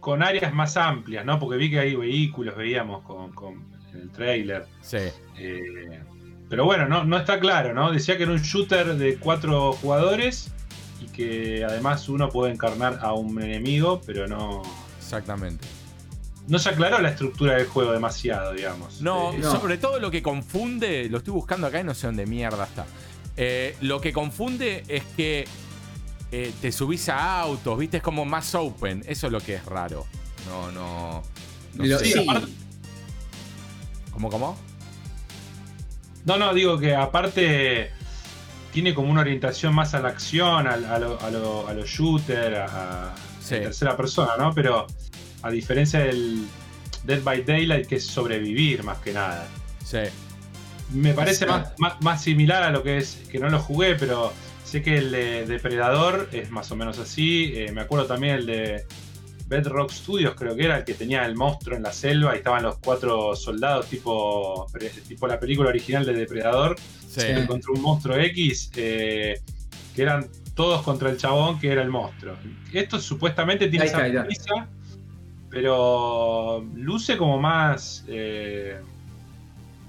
[0.00, 1.38] con áreas más amplias, ¿no?
[1.38, 4.66] Porque vi que hay vehículos, veíamos con, el trailer.
[4.80, 4.96] sí,
[5.38, 6.00] Eh,
[6.50, 7.92] pero bueno, no, no está claro, ¿no?
[7.92, 10.52] Decía que era un shooter de cuatro jugadores
[11.00, 14.62] y que además uno puede encarnar a un enemigo, pero no.
[14.98, 15.66] exactamente.
[16.48, 19.00] No se aclaró la estructura del juego demasiado, digamos.
[19.00, 19.52] No, Eh, No.
[19.52, 22.84] sobre todo lo que confunde, lo estoy buscando acá y no sé dónde mierda está.
[23.36, 25.46] Eh, lo que confunde es que
[26.32, 29.04] eh, te subís a autos, viste, es como más open.
[29.06, 30.06] Eso es lo que es raro.
[30.48, 31.22] No, no.
[31.74, 32.06] no Lo- sé.
[32.06, 32.26] sí.
[34.12, 34.56] ¿Cómo, cómo?
[36.24, 37.90] No, no, digo que aparte
[38.72, 42.56] tiene como una orientación más a la acción, a, lo, a, lo, a los shooters,
[42.58, 43.56] a, a Sí.
[43.56, 44.54] tercera persona, ¿no?
[44.54, 44.86] Pero
[45.42, 46.46] a diferencia del
[47.04, 49.46] Dead by Daylight, que es sobrevivir más que nada.
[49.84, 49.98] Sí.
[50.92, 54.32] Me parece más, más, más similar a lo que es, que no lo jugué, pero
[54.64, 57.52] sé que el de Depredador es más o menos así.
[57.56, 58.84] Eh, me acuerdo también el de
[59.46, 62.62] Bedrock Studios, creo que era, el que tenía el monstruo en la selva y estaban
[62.62, 64.66] los cuatro soldados, tipo,
[65.08, 66.76] tipo la película original de Depredador,
[67.08, 67.20] Sí.
[67.20, 67.46] Sí.
[67.46, 69.38] contra un monstruo X, eh,
[69.94, 72.34] que eran todos contra el chabón que era el monstruo.
[72.72, 74.20] Esto supuestamente tiene Ahí esa está.
[74.22, 74.68] premisa,
[75.52, 78.04] pero luce como más...
[78.08, 78.76] eh,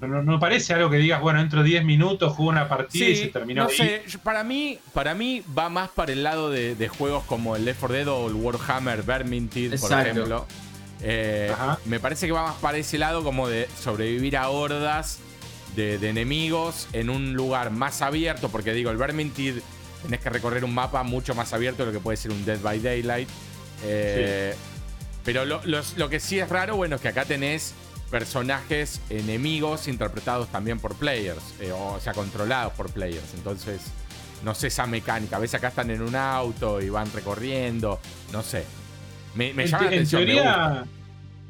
[0.00, 3.26] no, no- parece algo que digas, bueno, entro 10 minutos, juego una partida y se
[3.28, 3.76] terminó no ahí.
[3.76, 7.56] sé, yo- para mí, para mí va más para el lado de, de juegos como
[7.56, 10.46] el Left 4 Dead o el Warhammer Vermintide, por ejemplo.
[11.00, 11.52] Eh,
[11.86, 15.20] me parece que va más para ese lado como de sobrevivir a hordas
[15.74, 19.62] de, de enemigos en un lugar más abierto, porque digo, el Vermintide
[20.02, 22.60] tenés que recorrer un mapa mucho más abierto de lo que puede ser un Dead
[22.60, 23.28] by Daylight.
[23.84, 24.54] Eh,
[25.24, 27.74] Pero lo, los- lo que sí es raro, bueno, es que acá tenés
[28.10, 33.34] personajes enemigos interpretados también por players, eh, o sea, controlados por players.
[33.34, 33.80] Entonces,
[34.44, 35.36] no sé esa mecánica.
[35.36, 38.00] A veces acá están en un auto y van recorriendo,
[38.32, 38.64] no sé.
[39.34, 40.24] Me, me en, llama la te- en atención.
[40.26, 40.74] me gusta.
[40.74, 40.92] teoría,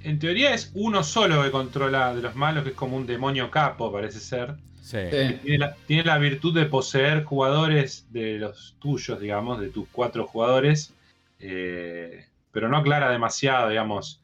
[0.00, 3.50] en teoría es uno solo que controla de los malos, que es como un demonio
[3.50, 4.56] capo, parece ser.
[4.80, 4.98] Sí.
[5.10, 5.38] Sí.
[5.42, 10.26] Tiene la, tiene la virtud de poseer jugadores de los tuyos, digamos, de tus cuatro
[10.26, 10.94] jugadores,
[11.38, 14.22] eh, pero no aclara demasiado, digamos.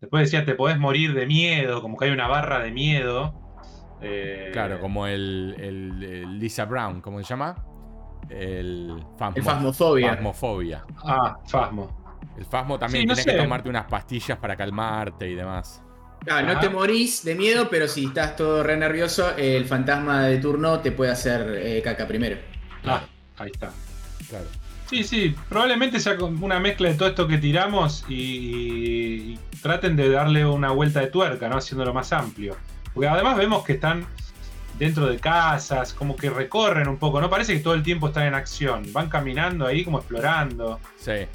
[0.00, 3.34] Después decía, te podés morir de miedo, como que hay una barra de miedo.
[4.00, 7.54] eh, Claro, como el, el- el Lisa Brown, ¿cómo se llama?
[8.30, 9.42] El, fasmo- El.
[9.44, 10.84] Phasmophobia.
[11.04, 12.20] Ah, Fasmo.
[12.36, 15.82] El Fasmo también Sí, no tienes que tomarte unas pastillas para calmarte y demás.
[16.30, 20.38] Ah, no te morís de miedo, pero si estás todo re nervioso, el fantasma de
[20.38, 22.36] turno te puede hacer eh, caca primero.
[22.84, 23.02] Ah,
[23.38, 23.70] ahí está.
[24.30, 24.46] Claro.
[24.92, 30.44] Sí, sí, probablemente sea una mezcla de todo esto que tiramos y traten de darle
[30.44, 31.56] una vuelta de tuerca, ¿no?
[31.56, 32.58] Haciéndolo más amplio.
[32.92, 34.04] Porque además vemos que están
[34.78, 37.30] dentro de casas, como que recorren un poco, ¿no?
[37.30, 38.92] Parece que todo el tiempo están en acción.
[38.92, 40.78] Van caminando ahí como explorando.
[41.00, 41.26] Sí.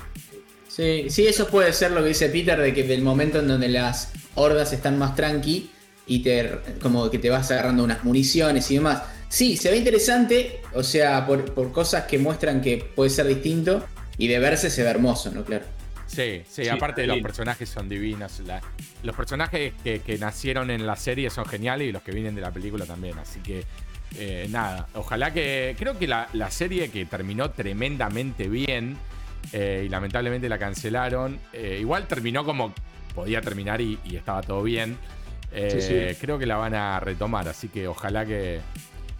[0.67, 3.69] Sí, sí, eso puede ser lo que dice Peter, de que del momento en donde
[3.69, 5.71] las hordas están más tranqui
[6.05, 9.01] y te como que te vas agarrando unas municiones y demás.
[9.29, 13.85] Sí, se ve interesante, o sea, por, por cosas que muestran que puede ser distinto
[14.17, 15.43] y de verse se ve hermoso, ¿no?
[15.43, 15.65] Claro.
[16.07, 18.39] Sí, sí, Sí, aparte los personajes son divinos.
[18.45, 18.61] la-
[19.03, 22.41] los personajes que, que nacieron en la serie son geniales y los que vienen de
[22.41, 23.19] la película también.
[23.19, 23.63] Así que,
[24.17, 25.75] eh, nada, ojalá que.
[25.77, 28.97] Creo que la, la serie que terminó tremendamente bien
[29.51, 32.73] eh, y lamentablemente la cancelaron, eh, igual terminó como
[33.13, 34.97] podía terminar y, y estaba todo bien.
[35.51, 36.17] Eh, Sí, sí.
[36.21, 38.61] Creo que la van a retomar, así que ojalá que,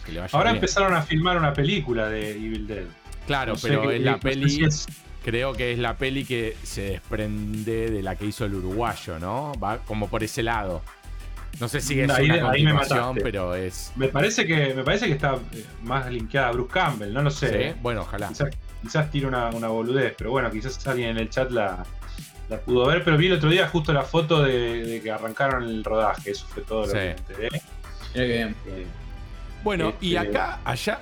[0.08, 0.56] que le vaya Ahora bien.
[0.58, 2.86] empezaron a filmar una película de Evil Dead.
[3.28, 4.50] Claro, No pero qué- es la peli.
[4.50, 4.88] si es-
[5.24, 9.52] Creo que es la peli que se desprende de la que hizo el uruguayo, ¿no?
[9.62, 10.82] Va como por ese lado.
[11.60, 13.22] No sé si es Ahí- una ahí me continuación, mataste.
[13.24, 13.92] pero es.
[13.98, 17.32] Me parece que me parece que está eh, más linkeada a Bruce Campbell, no lo
[17.32, 17.72] sé.
[17.74, 17.80] ¿Sí?
[17.82, 18.30] Bueno, ojalá.
[18.30, 18.50] Quizás,
[18.82, 21.84] quizás tire una, una boludez, pero bueno, quizás alguien en el chat la,
[22.48, 23.04] la pudo ver.
[23.04, 26.46] Pero vi el otro día justo la foto de, de que arrancaron el rodaje, eso
[26.48, 26.94] fue todo lo Sí.
[26.94, 27.50] que me enteré.
[27.52, 27.62] Mira
[28.14, 28.56] que bien.
[28.68, 28.86] Eh,
[29.68, 31.02] Bueno, y Este- acá, allá,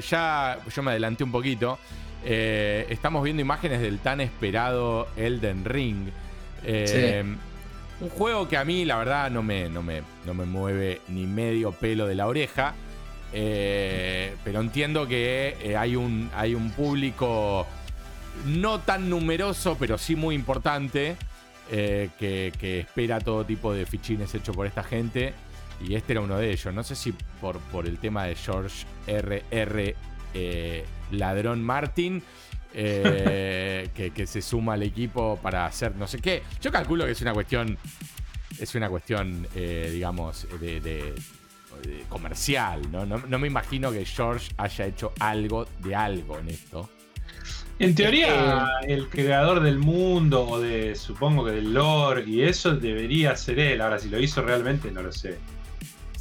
[0.10, 1.78] ya yo me adelanté un poquito.
[2.24, 6.08] eh, estamos viendo imágenes del tan esperado Elden Ring.
[6.64, 7.22] Eh,
[8.00, 11.26] Un juego que a mí, la verdad, no me, no me, no me mueve ni
[11.26, 12.72] medio pelo de la oreja.
[13.34, 17.66] eh, pero entiendo que hay, un, hay un público
[18.46, 21.16] no tan numeroso, pero sí muy importante,
[21.70, 25.34] que, que espera todo tipo de fichines hechos por esta gente.
[25.80, 26.74] Y este era uno de ellos.
[26.74, 29.94] No sé si por, por el tema de George R.R.
[30.34, 32.22] eh, Ladrón Martin.
[32.74, 36.42] eh, que, que se suma al equipo para hacer no sé qué.
[36.60, 37.78] Yo calculo que es una cuestión.
[38.58, 41.14] Es una cuestión, eh, digamos, de, de-
[41.82, 43.06] de comercial, ¿no?
[43.06, 43.18] ¿no?
[43.28, 46.90] no me imagino que George haya hecho algo de algo en esto.
[47.78, 53.36] En teoría, el creador del mundo, o de, supongo que del lore, y eso debería
[53.36, 53.80] ser él.
[53.80, 55.38] Ahora, si lo hizo realmente, no lo sé.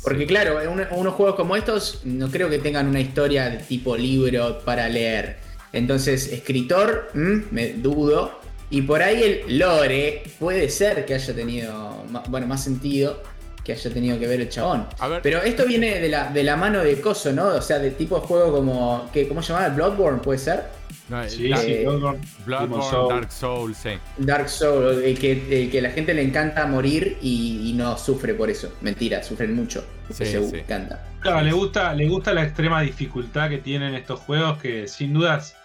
[0.08, 3.98] Porque claro, un- unos juegos como estos no creo que tengan una historia de tipo
[3.98, 5.38] libro para leer.
[5.74, 8.40] Entonces, escritor, mm, me dudo.
[8.70, 13.22] Y por ahí el lore puede ser que haya tenido, bueno, más sentido
[13.64, 14.88] que haya tenido que ver el chabón.
[15.22, 17.48] Pero esto viene de la, de la mano de Coso, ¿no?
[17.56, 19.74] O sea, de tipo de juego como, que, ¿cómo se llamaba?
[19.76, 20.64] ¿Bloodborne puede ser?
[21.10, 23.14] No, eh, Sí, la- sí, eh, Bloodborne, Bloodborne.
[23.16, 23.92] Dark Souls, sí.
[24.18, 28.34] Dark Souls, el que, el que la gente le encanta morir y, y no sufre
[28.34, 28.74] por eso.
[28.82, 29.86] Mentira, sufren mucho.
[30.08, 30.56] porque Sí, se sí.
[30.58, 31.06] encanta.
[31.22, 35.56] Claro, le gusta, le gusta la extrema dificultad que tienen estos juegos que sin dudas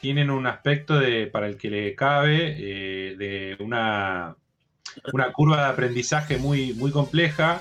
[0.00, 4.36] tienen un aspecto de, para el que le cabe, eh, de una,
[5.12, 7.60] una curva de aprendizaje muy, muy compleja,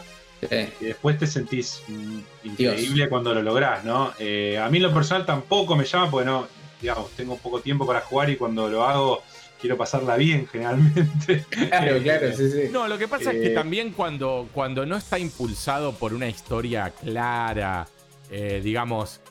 [0.50, 0.68] Sí.
[0.82, 4.12] y después te sentís mm, increíble cuando lo lográs, ¿no?
[4.20, 6.48] Eh, a mí en lo personal tampoco me llama porque no,
[6.82, 9.24] digamos, tengo poco tiempo para jugar y cuando lo hago
[9.60, 11.46] quiero pasarla bien generalmente.
[11.50, 12.70] Claro, claro, sí, sí.
[12.72, 16.28] No, lo que pasa es que Eh, también cuando, cuando no está impulsado por una
[16.28, 17.88] historia clara,
[18.30, 19.22] eh, digamos,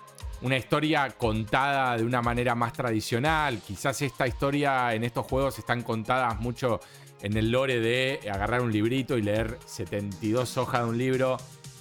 [0.42, 5.82] una historia contada de una manera más tradicional, quizás esta historia en estos juegos están
[5.82, 6.80] contadas mucho
[7.22, 11.38] en el lore de agarrar un librito y leer 72 hojas de un libro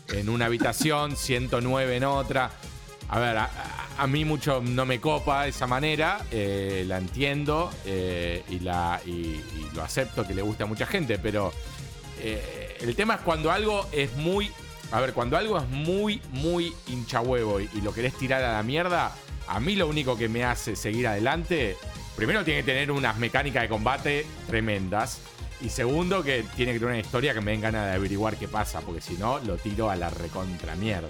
[0.09, 2.51] en una habitación, 109 en otra.
[3.13, 8.57] A ver, a, mí mucho no me copa esa manera, eh, la entiendo eh, y,
[8.61, 9.39] la, y
[9.75, 11.53] lo acepto que le gusta a mucha gente, pero
[12.19, 14.51] eh, el tema es cuando algo es muy...
[14.91, 18.63] A ver, cuando algo es muy, muy hinchahuevo y, y lo querés tirar a la
[18.63, 19.13] mierda,
[19.47, 21.77] a mí lo único que me hace seguir adelante,
[22.15, 25.19] primero tiene que tener unas mecánicas de combate tremendas.
[25.61, 28.47] Y segundo, que tiene que tener una historia que me den ganas de averiguar qué
[28.47, 31.09] pasa, porque si no, lo tiro a la recontra mierda.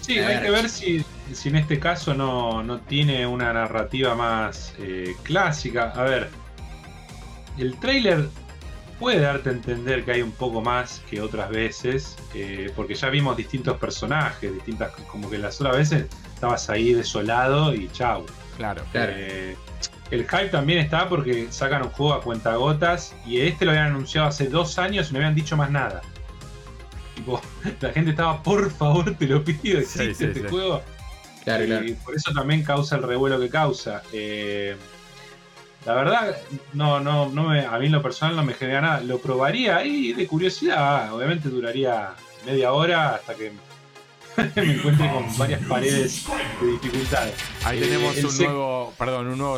[0.00, 4.74] Sí, hay que ver si, si en este caso no, no tiene una narrativa más
[4.78, 5.92] eh, clásica.
[5.94, 6.30] A ver,
[7.58, 8.28] el trailer
[8.98, 13.10] puede darte a entender que hay un poco más que otras veces, eh, porque ya
[13.10, 18.26] vimos distintos personajes, distintas, como que las otras veces estabas ahí desolado y chau.
[18.56, 18.82] Claro.
[18.92, 19.12] Claro.
[19.14, 19.56] Eh,
[20.10, 24.26] el hype también está porque sacan un juego a cuentagotas y este lo habían anunciado
[24.26, 26.00] hace dos años y no habían dicho más nada.
[27.18, 27.40] Tipo,
[27.80, 30.48] la gente estaba, por favor, te lo pido, existe sí, este sí.
[30.48, 30.82] juego.
[31.44, 31.86] Claro, y claro.
[32.04, 34.02] por eso también causa el revuelo que causa.
[34.12, 34.76] Eh,
[35.86, 36.36] la verdad,
[36.74, 39.00] no, no, no me, a mí en lo personal no me genera nada.
[39.00, 41.12] Lo probaría ahí de curiosidad.
[41.12, 43.52] Obviamente duraría media hora hasta que
[44.56, 46.24] me encuentre con varias paredes
[46.60, 47.28] de dificultad.
[47.64, 49.54] Ahí Eh, tenemos el un nuevo, perdón, un nuevo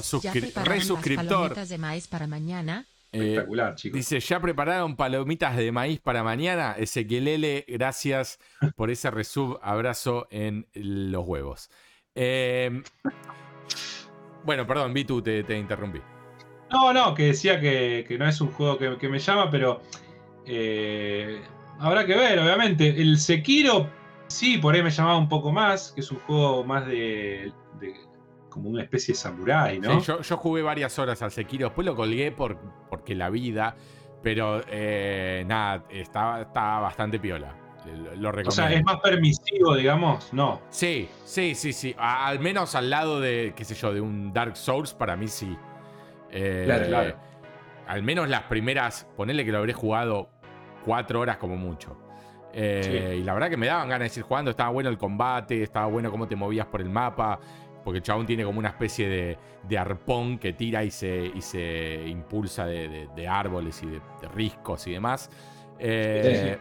[0.65, 1.55] resuscriptor.
[1.67, 2.87] de maíz para mañana.
[3.13, 3.97] Eh, Espectacular, chicos.
[3.97, 6.75] Dice, ¿ya prepararon palomitas de maíz para mañana?
[6.79, 8.39] Ezequiel L, gracias
[8.77, 11.71] por ese resub abrazo en los huevos.
[12.15, 12.83] Eh,
[14.45, 16.01] bueno, perdón, Vitu, te, te interrumpí.
[16.71, 19.81] No, no, que decía que, que no es un juego que, que me llama, pero
[20.47, 21.43] eh,
[21.79, 22.89] habrá que ver, obviamente.
[23.01, 23.91] El Sekiro,
[24.29, 27.95] sí, por ahí me llamaba un poco más, que es un juego más de, de-
[28.51, 30.01] como una especie de samurái, ¿no?
[30.01, 32.59] Sí, yo, yo jugué varias horas al Sekiro, después lo colgué por,
[32.91, 33.75] porque la vida,
[34.23, 37.57] pero eh, nada, estaba, estaba bastante piola.
[37.87, 38.53] Lo, lo o recomiendo.
[38.53, 40.61] sea, es más permisivo, digamos, no.
[40.69, 41.95] Sí, sí, sí, sí.
[41.99, 45.29] A- al menos al lado de, qué sé yo, de un Dark Souls, para mí
[45.29, 45.57] sí.
[46.31, 47.17] Eh, Claro, claro.
[47.87, 50.29] Al menos las primeras, ponele que lo habré jugado
[50.85, 51.97] cuatro horas como mucho.
[52.53, 54.51] Eh, Y la verdad que me daban ganas de seguir jugando.
[54.51, 57.41] Estaba bueno el combate, estaba bueno cómo te movías por el mapa.
[57.85, 59.39] Porque el chabón tiene como una especie de,
[59.69, 64.01] de arpón que tira y se, y se impulsa de, de- de árboles y de,
[64.35, 65.31] riscos y demás.
[65.79, 66.59] Eh,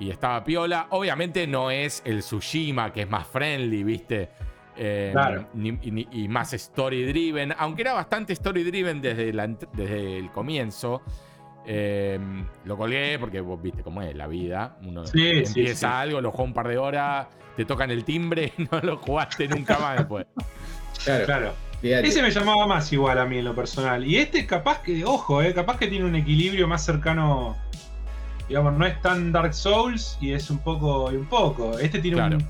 [0.00, 0.88] Y estaba piola.
[0.90, 4.28] Obviamente no es el Tsushima, que es más friendly, ¿viste?
[4.76, 5.46] Eh, Claro.
[5.54, 7.54] ni- y, ni- y más story driven.
[7.56, 11.00] Aunque era bastante story driven desde, la ent- desde el comienzo.
[11.66, 12.18] Eh,
[12.64, 14.76] lo colgué porque vos viste cómo es la vida.
[14.86, 15.94] Uno Sí, sí, empieza sí.
[15.94, 19.48] algo, lo juega un par de horas, te tocan el timbre y no lo jugaste
[19.48, 20.26] nunca más después.
[21.04, 21.24] Claro.
[21.26, 21.52] Claro.
[21.80, 22.06] fíjate.
[22.08, 24.04] Ese me llamaba más igual a mí en lo personal.
[24.06, 27.56] Y este capaz que, ojo, eh, capaz que tiene un equilibrio más cercano.
[28.48, 31.78] Digamos, no es tan Dark Souls y es un poco y un poco.
[31.78, 32.36] Este tiene Claro.
[32.36, 32.48] un.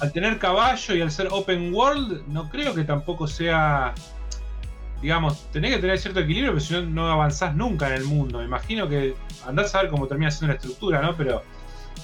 [0.00, 3.94] Al tener caballo y al ser open world, no creo que tampoco sea.
[5.04, 8.38] Digamos, tenés que tener cierto equilibrio, porque si no, no avanzás nunca en el mundo.
[8.38, 9.14] Me imagino que
[9.46, 11.14] andás a ver cómo termina siendo la estructura, ¿no?
[11.14, 11.42] Pero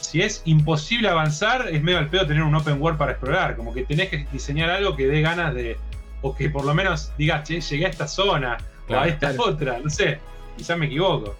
[0.03, 3.57] si es imposible avanzar, es medio al pedo tener un open world para explorar.
[3.57, 5.79] Como que tenés que diseñar algo que dé ganas de.
[6.21, 9.51] O que por lo menos digas, che, llegué a esta zona, o a esta claro.
[9.51, 10.19] otra, no sé.
[10.59, 11.35] Quizás me equivoco.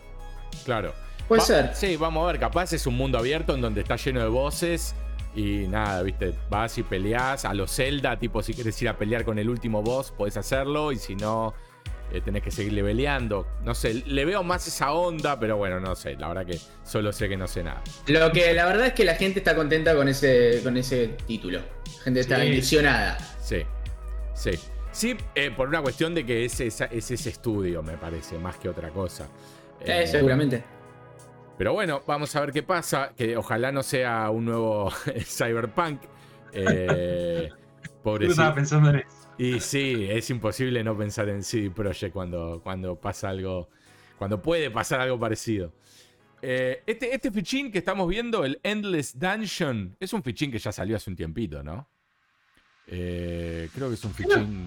[0.65, 0.95] Claro.
[1.29, 1.71] Puede Va- ser.
[1.75, 2.41] Sí, vamos a ver.
[2.41, 4.95] Capaz es un mundo abierto en donde está lleno de voces.
[5.35, 9.25] Y nada, viste, vas y peleás a los Zelda, tipo si quieres ir a pelear
[9.25, 11.55] con el último boss, podés hacerlo, y si no,
[12.13, 13.47] eh, tenés que seguir leveleando.
[13.63, 17.13] No sé, le veo más esa onda, pero bueno, no sé, la verdad que solo
[17.13, 17.81] sé que no sé nada.
[18.09, 21.61] Lo que la verdad es que la gente está contenta con ese, con ese título.
[21.99, 22.47] La gente está Sí.
[22.47, 23.19] ilusionada.
[23.41, 23.63] Sí,
[24.35, 24.51] sí.
[24.93, 28.57] Sí, eh, por una cuestión de que es, esa- es ese estudio, me parece, más
[28.57, 29.29] que otra cosa.
[29.81, 30.65] Eh, seguramente.
[31.61, 33.13] Pero bueno, vamos a ver qué pasa.
[33.15, 34.91] Que ojalá no sea un nuevo
[35.27, 36.01] Cyberpunk.
[36.55, 37.51] Eh,
[38.03, 38.33] pobrecito.
[38.33, 39.29] estaba pensando en eso.
[39.37, 43.69] Y sí, es imposible no pensar en CD Projekt cuando, cuando pasa algo.
[44.17, 45.75] Cuando puede pasar algo parecido.
[46.41, 50.73] Eh, este, este fichín que estamos viendo, el Endless Dungeon, es un fichín que ya
[50.73, 51.91] salió hace un tiempito, ¿no?
[52.87, 54.67] Eh, creo que es un fichín.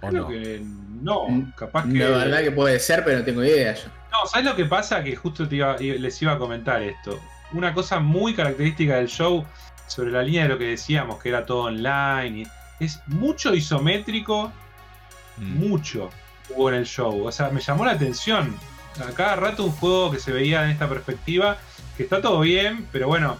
[0.00, 0.28] ¿O Creo no?
[0.28, 0.62] que
[1.02, 1.98] no, Mm, capaz que.
[1.98, 3.88] La verdad que puede ser, pero no tengo idea yo.
[4.10, 5.02] No, ¿sabes lo que pasa?
[5.02, 7.18] Que justo te iba- les iba a comentar esto.
[7.52, 9.44] Una cosa muy característica del show,
[9.86, 14.52] sobre la línea de lo que decíamos, que era todo online, y- es mucho isométrico,
[15.38, 15.58] Mm.
[15.68, 16.10] mucho
[16.50, 17.24] hubo en el show.
[17.26, 18.54] O sea, me llamó la atención.
[19.00, 21.56] A cada rato un juego que se veía en esta perspectiva,
[21.96, 23.38] que está todo bien, pero bueno,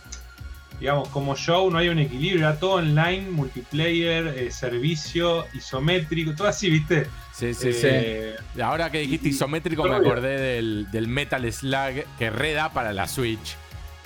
[0.83, 6.49] digamos, como show no hay un equilibrio, era todo online, multiplayer, eh, servicio, isométrico, todo
[6.49, 7.07] así, ¿viste?
[7.33, 7.87] Sí, sí, sí.
[7.89, 12.93] Eh, Ahora que dijiste Y- isométrico, me acordé del, del Metal Slug que reda para
[12.93, 13.55] la Switch.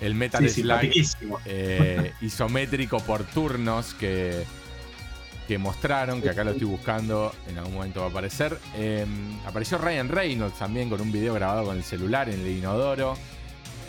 [0.02, 4.44] El Metal sí, Slug eh, isométrico por turnos que,
[5.48, 8.58] que mostraron, que acá lo estoy buscando, en algún momento va a aparecer.
[8.76, 9.06] Eh,
[9.46, 13.16] apareció Ryan Reynolds también con un video grabado con el celular en el inodoro.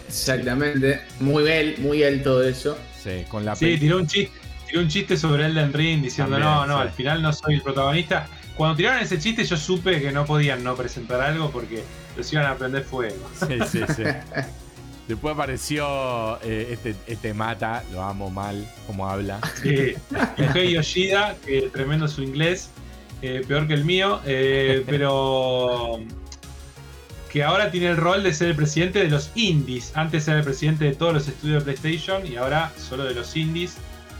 [0.07, 1.01] Exactamente.
[1.19, 2.77] Muy él, muy él todo eso.
[3.01, 4.31] Sí, con la Sí, tiró un chiste,
[4.67, 6.81] tiró un chiste sobre Elden Ring diciendo También, no, no, sí.
[6.81, 8.27] al final no soy el protagonista.
[8.55, 11.83] Cuando tiraron ese chiste yo supe que no podían no presentar algo porque
[12.15, 13.29] los iban a prender fuego.
[13.47, 14.03] Sí, sí, sí.
[15.07, 19.39] Después apareció eh, este, este Mata, lo amo mal, como habla.
[19.61, 19.93] Sí,
[20.37, 22.71] Yuhei Yoshida, que tremendo su inglés,
[23.21, 26.01] eh, peor que el mío, eh, pero
[27.37, 29.91] que ahora tiene el rol de ser el presidente de los indies.
[29.95, 33.35] Antes era el presidente de todos los estudios de PlayStation y ahora solo de los
[33.35, 33.77] indies.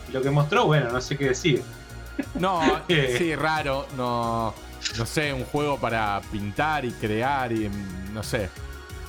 [0.08, 1.64] Y lo que mostró, bueno, no sé qué decir.
[2.36, 2.62] No,
[3.18, 3.88] sí, raro.
[3.98, 4.54] No,
[5.00, 7.72] no sé, un juego para pintar y crear y
[8.14, 8.50] no sé.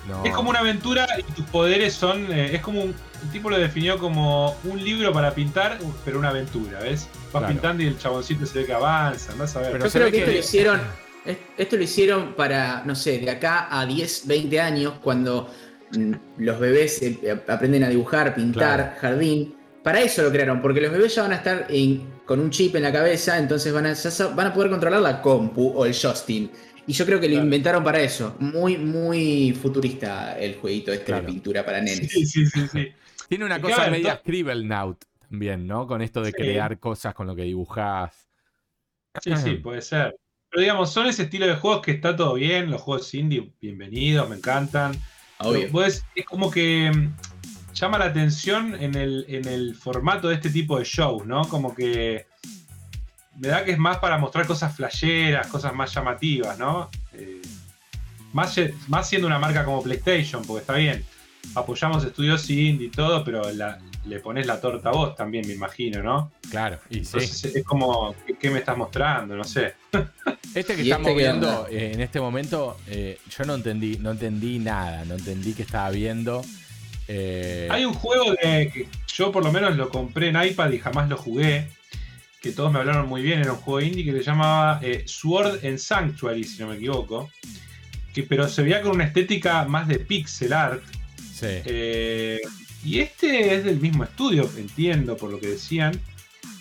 [0.08, 0.24] No.
[0.24, 2.32] Es como una aventura y tus poderes son.
[2.32, 2.94] eh, es como un.
[3.22, 7.08] El tipo lo definió como un libro para pintar, pero una aventura, ¿ves?
[7.30, 7.48] Vas Claro.
[7.48, 9.72] pintando y el chaboncito se ve que avanza, andás a ver.
[9.72, 10.80] Pero Yo creo ve que, esto que- lo hicieron.
[11.28, 15.48] es- Esto lo hicieron para, no sé, de acá a 10, 20 años, cuando
[15.92, 17.18] mm, los bebés eh,
[17.48, 19.54] aprenden a dibujar, pintar, jardín.
[19.82, 22.76] Para eso lo crearon, porque los bebés ya van a estar en- con un chip
[22.76, 25.94] en la cabeza, entonces van a, ya van a poder controlar la compu o el
[25.94, 26.50] joystick.
[26.86, 27.44] Y yo creo que lo Claro.
[27.44, 28.36] inventaron para eso.
[28.38, 31.22] Muy, muy futurista el jueguito este Claro.
[31.22, 32.10] de pintura para nenes.
[32.10, 32.88] Sí, sí, sí, sí.
[33.28, 35.86] Tiene una cosa ver, media Scribblenaut también, ¿no?
[35.86, 36.36] Con esto de Sí.
[36.36, 38.28] crear cosas con lo que dibujás.
[39.22, 40.16] Sí, sí, puede ser.
[40.50, 44.28] Pero digamos, son ese estilo de juegos que está todo bien, los juegos indie, bienvenidos,
[44.28, 44.92] me encantan.
[45.38, 45.68] Obvio.
[45.70, 50.50] Pues, es como que mm, llama la atención en el, en el formato de este
[50.50, 51.42] tipo de shows, ¿no?
[51.48, 52.26] Como que
[53.36, 56.90] me da que es más para mostrar cosas flasheras, cosas más llamativas, ¿no?
[57.12, 57.42] Eh,
[58.32, 61.04] más, más siendo una marca como PlayStation, porque está bien,
[61.54, 63.78] apoyamos estudios indie y todo, pero la-
[64.08, 66.32] le pones la torta a vos también, me imagino, ¿no?
[66.50, 67.12] Claro, y sí.
[67.14, 69.36] Entonces es como, ¿qué, qué me estás mostrando?
[69.36, 69.74] No sé.
[70.54, 74.10] Este que ¿Y estamos este viendo eh, en este momento, eh, yo no entendí, no
[74.12, 76.42] entendí nada, no entendí qué estaba viendo.
[77.06, 80.78] Eh, Hay un juego de que yo por lo menos lo compré en iPad y
[80.78, 81.68] jamás lo jugué,
[82.40, 85.64] que todos me hablaron muy bien, era un juego indie que se llamaba eh, Sword
[85.64, 87.30] and Sanctuary, si no me equivoco,
[88.14, 90.82] que, pero se veía con una estética más de pixel art.
[91.34, 91.62] sí.
[92.84, 96.00] Y este es del mismo estudio, entiendo por lo que decían,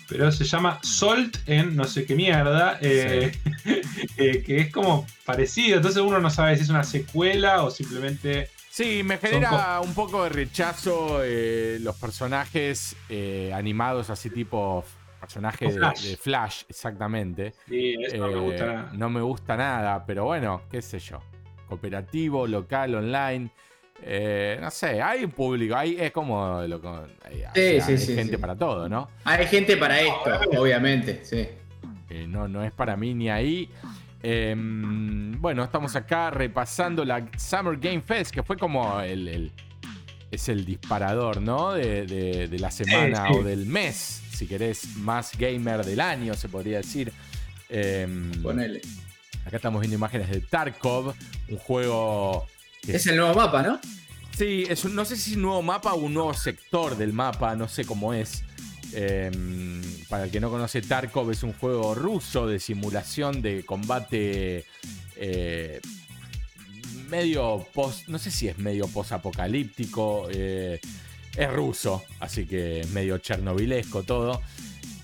[0.08, 3.32] pero se llama Salt en no sé qué mierda, eh,
[4.16, 8.50] eh, que es como parecido, entonces uno no sabe si es una secuela o simplemente...
[8.70, 12.94] Sí, me genera un poco de rechazo eh, los personajes
[13.52, 14.84] animados así tipo
[15.20, 16.02] personajes de, Flash.
[16.04, 17.54] de Flash, exactamente.
[17.68, 18.90] Sí, eso no me gusta nada.
[18.92, 21.20] no me gusta nada, pero bueno, qué sé yo.
[21.68, 23.50] Cooperativo, local, online.
[24.02, 27.80] Eh, no sé, hay un público, hay, es como lo con- hay- o Sí, sea,
[27.86, 29.08] sí, hay sí, gente para todo, ¿no?
[29.24, 30.30] Hay gente para esto,
[30.60, 31.48] obviamente, sí.
[32.10, 33.68] Eh, no, no es para mí ni ahí.
[34.22, 39.52] Eh, bueno, estamos acá repasando la Summer Game Fest, que fue como el, el-
[40.30, 41.72] es el disparador, ¿no?
[41.72, 46.48] De, de- de la semana o del mes, si querés, más gamer del año, se
[46.48, 47.12] podría decir.
[47.70, 48.06] Eh,
[48.42, 48.80] Ponele.
[49.46, 51.14] acá estamos viendo imágenes de Tarkov,
[51.48, 52.46] un juego
[52.86, 53.80] Es el nuevo mapa, ¿no?
[54.36, 57.12] Sí, es un- no sé si es un nuevo mapa o un nuevo sector del
[57.12, 58.44] mapa, no sé cómo es.
[58.94, 59.30] Eh,
[60.08, 64.64] para el que no conoce, Tarkov es un juego ruso de simulación de combate
[65.16, 65.80] eh,
[67.08, 70.80] medio post, no sé si es medio post-apocalíptico, eh,
[71.36, 74.40] es ruso, así que es medio chernobilesco todo.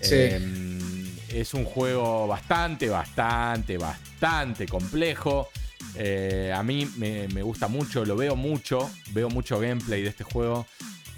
[0.01, 0.15] Sí.
[0.15, 5.49] Eh, es un juego bastante, bastante, bastante complejo.
[5.97, 10.23] Eh, a mí me, me gusta mucho, lo veo mucho, veo mucho gameplay de este
[10.23, 10.67] juego.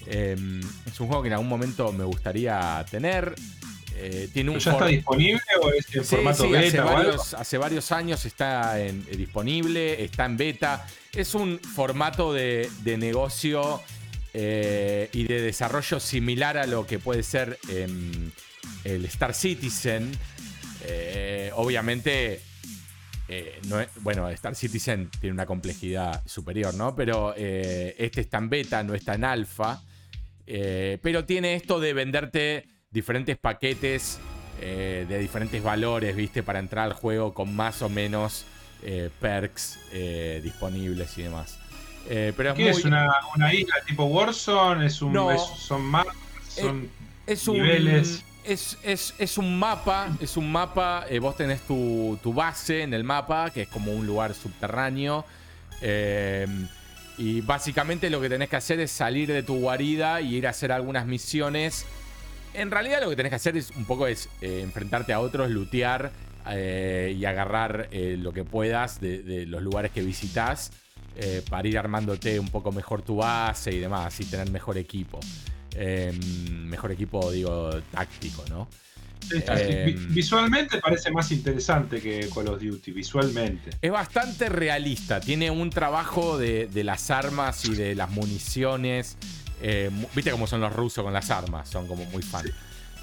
[0.05, 0.35] Eh,
[0.85, 3.35] es un juego que en algún momento me gustaría tener.
[3.99, 7.23] Eh, tiene un ¿Ya está disponible o es en Sí, formato sí, hace beta algo?
[7.37, 10.85] hace varios años está en- eh, disponible, está en beta.
[11.13, 13.81] Es un formato de, de negocio
[14.33, 18.29] y de desarrollo similar a lo que puede ser em,
[18.83, 20.11] el Star Citizen.
[21.55, 22.41] Obviamente,
[23.29, 26.95] eh, no es- bueno, Star Citizen tiene una complejidad superior, ¿no?
[26.95, 29.81] Pero eh, este está en beta, no está en alfa.
[30.45, 34.19] Eh, pero tiene esto de venderte diferentes paquetes
[34.59, 36.41] de diferentes valores, ¿viste?
[36.41, 38.45] Para entrar al juego con más o menos
[39.19, 39.77] perks
[40.41, 41.59] disponibles y demás.
[42.07, 42.85] Pero es ¿Qué muy, es?
[42.85, 44.85] Una, una isla tipo Warzone?
[44.87, 45.29] ¿Es un, No.
[45.31, 46.15] es- ¿Son mapas?
[46.49, 46.89] ¿Son
[47.27, 48.23] es un, niveles?
[48.47, 52.93] Es, es- es un mapa, es un mapa, eh, vos tenés tu, tu base en
[52.93, 55.25] el mapa, que es como un lugar subterráneo.
[55.81, 56.47] eh,
[57.19, 60.51] y básicamente lo que tenés que hacer es salir de tu guarida y ir a
[60.51, 61.85] hacer algunas misiones.
[62.53, 65.49] En realidad lo que tenés que hacer es un poco es eh, enfrentarte a otros,
[65.49, 66.11] lootear
[66.49, 70.71] y agarrar lo que puedas de, de los lugares que visitas
[71.49, 75.19] para ir armándote un poco mejor tu base y demás y tener mejor equipo.
[75.79, 76.11] Eh,
[76.65, 78.67] mejor equipo, digo, táctico, ¿no?
[79.31, 80.13] Eh, Em.
[80.13, 83.71] visualmente parece más interesante que Call of Duty, visualmente.
[83.81, 85.19] Es bastante realista.
[85.19, 89.17] Tiene un trabajo de, de las armas y de las municiones.
[89.61, 91.67] Eh, Viste cómo son los rusos con las armas.
[91.69, 92.45] Son como muy fan.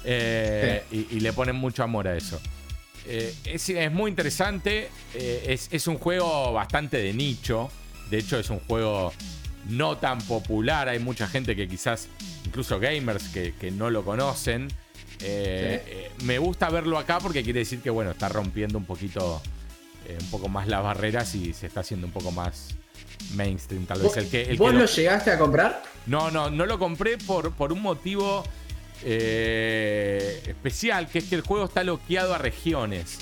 [0.03, 2.41] Eh, y, y le ponen mucho amor a eso.
[3.07, 4.89] Eh, es, es muy interesante.
[5.13, 7.69] es, es un juego bastante de nicho.
[8.09, 9.13] De hecho, es un juego
[9.69, 10.89] no tan popular.
[10.89, 12.07] Hay mucha gente que quizás,
[12.55, 14.69] incluso gamers, que, que no lo conocen.
[15.21, 19.41] Eh, eh, me gusta verlo acá porque quiere decir que, bueno, está rompiendo un poquito,
[20.07, 22.69] eh, un poco más las barreras y se está haciendo un poco más
[23.33, 23.85] mainstream.
[23.85, 24.43] Tal vez ¿Vos, el que.
[24.43, 25.83] el vos que lo lo- llegaste a comprar?
[26.05, 28.45] no, no, no lo compré por, por un motivo
[29.03, 33.17] especial, que es que el juego está bloqueado a regiones.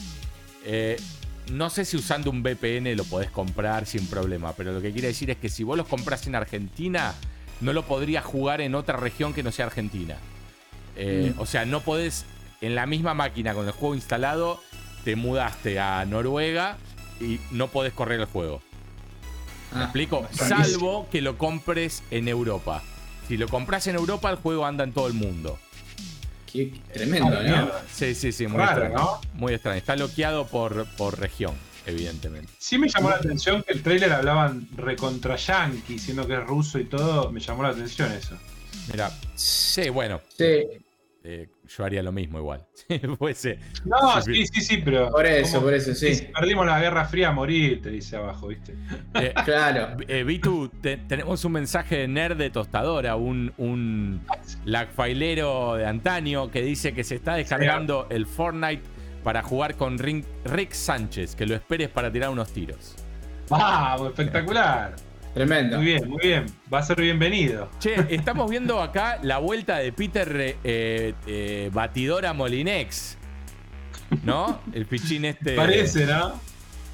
[1.52, 5.08] No sé si usando un VPN lo podés comprar sin problema, pero lo que quiere
[5.08, 7.16] decir es que si vos los compras en Argentina,
[7.62, 10.18] no lo podrías jugar en otra región que no sea Argentina.
[10.96, 11.40] Eh, Mm.
[11.40, 12.26] O sea, no podés
[12.62, 14.62] en la misma máquina con el juego instalado,
[15.04, 16.78] te mudaste a Noruega
[17.20, 18.62] y no podés correr el juego.
[19.74, 20.28] ¿Me Ah, explico?
[20.32, 22.84] Salvo que lo compres en Europa.
[23.28, 25.58] Si lo compras en Europa, el juego anda en todo el mundo.
[26.52, 27.72] Qué tremendo, ¿no?
[27.92, 28.96] Sí, sí, sí, muy Raro, extraño.
[29.04, 29.22] ¿no?
[29.34, 29.78] Muy extraño.
[29.78, 31.54] Está bloqueado por, por región,
[31.86, 32.52] evidentemente.
[32.58, 36.80] Sí me llamó la atención que el trailer hablaban recontra yankee, siendo que es ruso
[36.80, 37.32] y todo.
[37.32, 38.38] Me llamó la atención eso.
[38.92, 40.66] Mira, sí, bueno, Sí,
[41.26, 42.66] eh, yo haría lo mismo igual.
[43.34, 43.54] Si.
[43.86, 45.10] No, Sí, sí, sí, pero.
[45.10, 46.28] por eso, por eso, Si sí.
[46.38, 48.76] perdimos la Guerra Fría a morir, te dice abajo, ¿viste?
[49.14, 49.96] Eh, Claro.
[50.08, 54.20] eh, Vitu, te- tenemos un mensaje de nerd de tostadora, un, un
[54.66, 58.84] lagfailero de antaño que dice que se está descargando el Fortnite
[59.24, 62.96] para jugar con Rick Sánchez, que lo esperes para tirar unos tiros.
[63.50, 64.10] ¡Vamos!
[64.10, 64.96] Espectacular.
[65.34, 65.78] Tremendo.
[65.78, 66.46] Muy bien, muy bien.
[66.72, 67.70] Va a ser bienvenido.
[67.80, 73.18] Che, estamos viendo acá la vuelta de Peter eh, eh, Batidora Molinex.
[74.24, 74.60] ¿No?
[74.74, 75.56] El pichín este.
[75.56, 76.40] Parece, ¿no?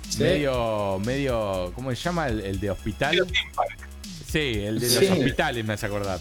[0.07, 0.23] Sí.
[0.23, 1.71] Medio, medio.
[1.75, 2.27] ¿Cómo se llama?
[2.27, 3.17] El, el de hospital.
[3.55, 3.77] Park.
[4.25, 5.07] Sí, el de Sí.
[5.07, 6.19] los hospitales, me hace acordar.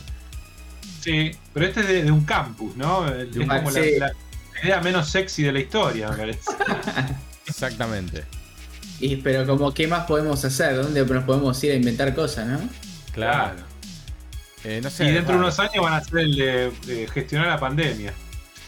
[1.00, 3.06] Sí, pero este es de, de un campus, ¿no?
[3.08, 3.80] Es un- como sí.
[3.98, 4.12] la- la
[4.62, 6.40] idea menos sexy de la historia, me parece.
[7.46, 8.24] Exactamente.
[9.00, 10.76] Y, pero como, ¿qué más podemos hacer?
[10.76, 12.60] ¿Dónde nos podemos ir a inventar cosas, no?
[13.12, 13.56] Claro.
[14.64, 15.06] Eh, no sé.
[15.06, 18.12] Y dentro de unos años van a ser el de, de gestionar la pandemia.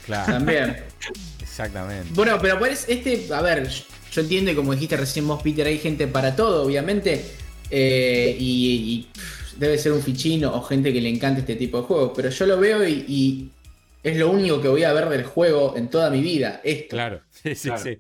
[0.06, 0.76] Claro, También.
[1.40, 2.08] exactamente.
[2.14, 3.68] Bueno, pero pues este, a ver,
[4.12, 7.24] yo entiendo y como dijiste recién vos, Peter, hay gente para todo, obviamente.
[7.70, 11.78] eh, y, y, pff, debe ser un fichino o gente que le encanta este tipo
[11.80, 12.12] de juegos.
[12.16, 13.50] Pero yo lo veo y, y
[14.02, 16.60] es lo único que voy a ver del juego en toda mi vida.
[16.64, 16.96] Esto.
[16.96, 17.82] Claro, sí, sí, Claro.
[17.82, 17.98] sí.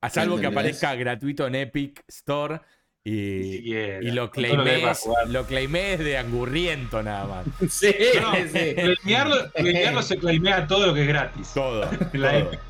[0.00, 2.60] A salvo que aparezca gratuito en Epic Store
[3.06, 7.46] y, y lo claimes, lo claimes de angurriento nada más.
[7.70, 8.74] Sí, No, sí.
[8.74, 11.50] claimearlo, claimearlo se claimea todo lo que es gratis.
[11.54, 11.88] Todo.
[12.12, 12.38] La todo.
[12.50, 12.60] Epic.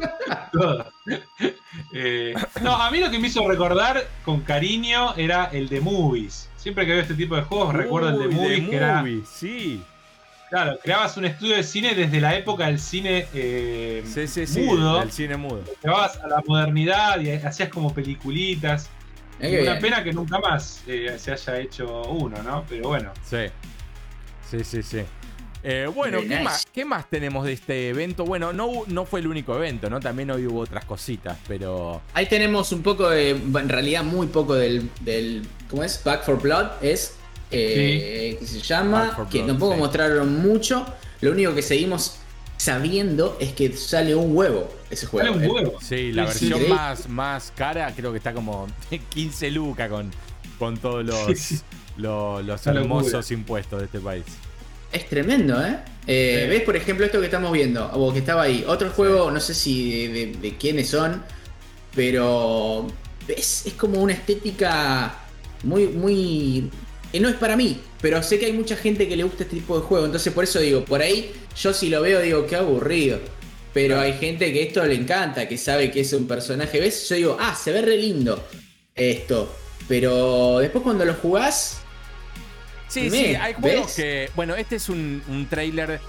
[0.53, 0.93] Todo.
[1.93, 6.49] Eh, no, a mí lo que me hizo recordar con cariño era el de Movies.
[6.57, 9.83] Siempre que veo este tipo de juegos recuerdo el de Movies, que era sí.
[10.51, 14.61] Claro, creabas un estudio de cine desde la época del cine eh, Sí, sí, sí.
[14.61, 15.03] mudo.
[15.03, 15.65] El cine mudo.
[15.83, 18.89] Llevabas a la modernidad y hacías como peliculitas.
[19.41, 22.65] Es una pena que nunca más eh, se haya hecho uno, ¿no?
[22.69, 23.13] Pero bueno.
[23.25, 23.47] Sí.
[24.51, 25.03] Sí, sí, sí.
[25.67, 28.27] Eh, bueno, ¿qué, más, ¿qué más tenemos de este evento?
[28.27, 29.99] Bueno, no, no fue el único evento, ¿no?
[29.99, 32.03] También hoy hubo otras cositas, pero.
[32.13, 36.03] Ahí tenemos un poco de, en realidad muy poco del, del ¿cómo es?
[36.05, 37.17] Back for Blood es,
[37.51, 39.79] eh, que se llama, que Blood, tampoco sí.
[39.81, 40.87] mostraron mucho.
[41.21, 42.17] Lo único que seguimos
[42.57, 45.29] sabiendo es que sale un huevo ese juego.
[45.35, 45.49] Sale un eh.
[45.49, 45.79] huevo.
[45.81, 46.67] Sí, la Sí, versión sí.
[46.73, 48.67] más, más cara creo que está como
[49.11, 50.11] 15 lucas con,
[50.59, 51.65] con todos los,
[51.97, 54.25] los Una hermosos impuestos de este país.
[54.93, 55.79] Es tremendo, ¿eh?
[56.07, 56.51] Eh, Sí.
[56.51, 57.87] ¿Ves, por ejemplo, esto que estamos viendo?
[57.95, 58.65] O que estaba ahí.
[58.69, 61.23] Otro juego, no sé si de, de- de quiénes son,
[61.95, 62.87] pero
[63.27, 63.67] ¿ves?
[63.67, 65.15] Es como una estética
[65.63, 66.71] muy, muy...
[67.15, 69.55] que no es para mí, pero sé que hay mucha gente que le gusta este
[69.55, 70.05] tipo de juego.
[70.05, 73.21] Entonces, por eso digo, por ahí yo si lo veo digo, qué aburrido.
[73.73, 76.81] Pero hay gente que esto le encanta, que sabe que es un personaje.
[76.81, 77.09] ¿Ves?
[77.09, 78.45] Yo digo, ah, se ve re lindo
[78.97, 79.55] esto.
[79.87, 81.81] Pero después cuando lo jugás,
[82.89, 83.95] Sí, Me, sí, hay juegos ¿ves?
[83.95, 84.31] que.
[84.35, 86.01] Bueno, este es un, un trailer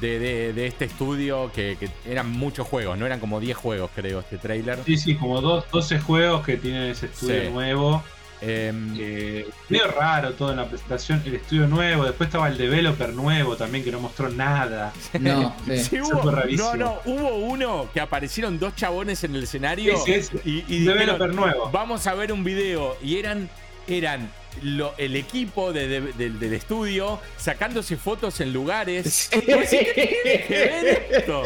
[0.00, 3.90] de, de- de este estudio que, que eran muchos juegos, no eran como 10 juegos,
[3.94, 4.78] creo, este trailer.
[4.84, 7.48] Sí, sí, como dos, 12 juegos que tienen ese estudio Sí.
[7.50, 8.02] nuevo.
[8.40, 11.22] Em, Eh, medio raro todo en la presentación.
[11.26, 14.92] El estudio nuevo, después estaba el developer nuevo también que no mostró nada.
[15.20, 15.54] no.
[15.66, 15.78] sí.
[15.78, 16.22] sí, hubo,
[16.56, 20.38] no, no, hubo uno que aparecieron dos chabones en el escenario Sí, sí, sí.
[20.44, 21.70] y, y dijeron, developer nuevo.
[21.72, 22.96] vamos a ver un video.
[23.02, 23.48] Y eran,
[23.88, 24.30] eran
[24.62, 29.30] lo- el equipo de- de- del- del estudio sacándose fotos en lugares.
[29.34, 31.42] Vos decís, ¿Qué tiene que ver esto?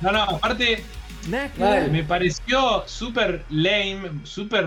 [0.00, 0.82] No, no, aparte
[1.26, 4.66] Nada me pareció súper lame, súper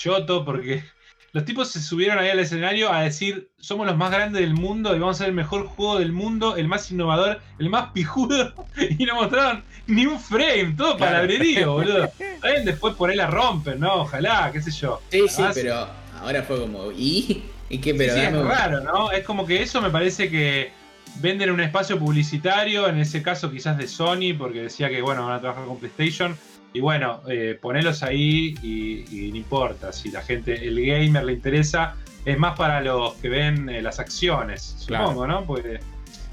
[0.00, 0.82] choto porque
[1.32, 4.96] los tipos se subieron ahí al escenario a decir somos los más grandes del mundo
[4.96, 8.52] y vamos a ser el mejor juego del mundo, el más innovador, el más pijudo
[8.98, 12.10] y no mostraron ni un frame, todo palabrerío, boludo.
[12.18, 14.02] Bien, Después por ahí la rompen, ¿no?
[14.02, 15.00] Ojalá, qué sé yo.
[15.10, 15.88] Sí, sí, pero
[16.20, 16.92] ahora fue como.
[16.92, 17.42] ¿Y?
[17.68, 17.94] ¿Y qué?
[17.94, 19.10] Pero sí, es raro, ¿no?
[19.10, 20.70] Es como que eso me parece que
[21.16, 25.36] venden un espacio publicitario, en ese caso quizás de Sony, porque decía que, bueno, van
[25.36, 26.36] a trabajar con PlayStation.
[26.72, 29.92] Y bueno, eh, ponelos ahí y, y no importa.
[29.92, 33.98] Si la gente, el gamer le interesa, es más para los que ven eh, las
[33.98, 35.08] acciones, Claro.
[35.08, 35.44] supongo, ¿no?
[35.46, 35.80] Porque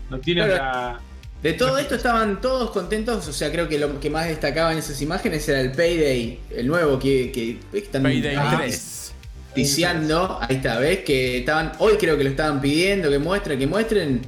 [0.10, 0.64] no tienen Claro.
[0.64, 1.00] la.
[1.42, 3.28] De todo esto estaban todos contentos.
[3.28, 6.68] O sea, creo que lo que más destacaba en esas imágenes era el Payday, el
[6.68, 9.14] nuevo que, que están Payday ah, 3.
[9.54, 10.40] ticiando.
[10.42, 11.00] Ahí está, ¿ves?
[11.00, 11.72] Que estaban.
[11.80, 14.22] Hoy creo que lo estaban pidiendo, que muestren, que muestren.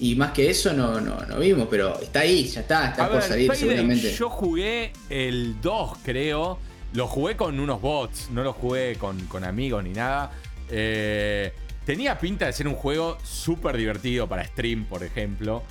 [0.00, 3.08] Y más que eso no, no, no vimos, pero está ahí, ya está, está A
[3.08, 4.12] por ver, salir seguramente.
[4.12, 6.58] Yo jugué el 2, creo.
[6.94, 10.30] Lo jugué con unos bots, no lo jugué con, con amigos ni nada.
[10.70, 11.52] Eh,
[11.84, 15.62] tenía pinta de ser un juego súper divertido para stream, por ejemplo.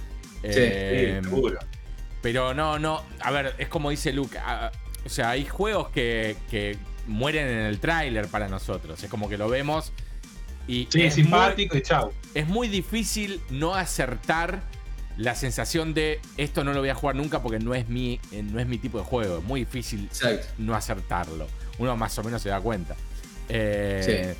[0.41, 1.57] Sí, Eh, seguro.
[2.21, 3.03] Pero no, no.
[3.21, 4.37] A ver, es como dice Luke.
[4.37, 4.71] ah,
[5.05, 9.01] o sea, hay juegos que, que mueren en el tráiler para nosotros.
[9.01, 9.93] Es como que lo vemos
[10.67, 12.05] y Sí, es simpático y chau.
[12.05, 14.61] muy- es muy difícil no acertar
[15.17, 18.43] la sensación de esto no lo voy a jugar nunca porque no es mi, eh,
[18.43, 19.39] no es mi tipo de juego.
[19.39, 20.45] Es muy difícil Exacto.
[20.59, 21.47] no acertarlo.
[21.79, 22.95] Uno más o menos se da cuenta.
[23.49, 24.35] Eh,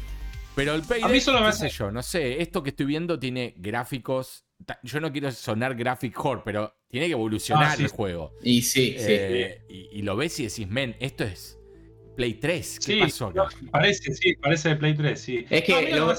[0.55, 3.19] Pero el Payday, A mí solo me hace- yo, no sé, esto que estoy viendo
[3.19, 4.43] tiene gráficos.
[4.81, 7.83] Yo no quiero sonar graphic whore, pero tiene que evolucionar Ah, sí.
[7.83, 8.33] el juego.
[8.41, 9.05] Y sí, sí.
[9.07, 11.56] Eh, y, y lo ves y decís, men, esto es
[12.17, 12.79] Play 3.
[12.79, 13.47] ¿Qué Sí, pasó acá?
[13.71, 15.45] parece, sí, parece de Play 3, sí.
[15.49, 16.15] Es que No, lo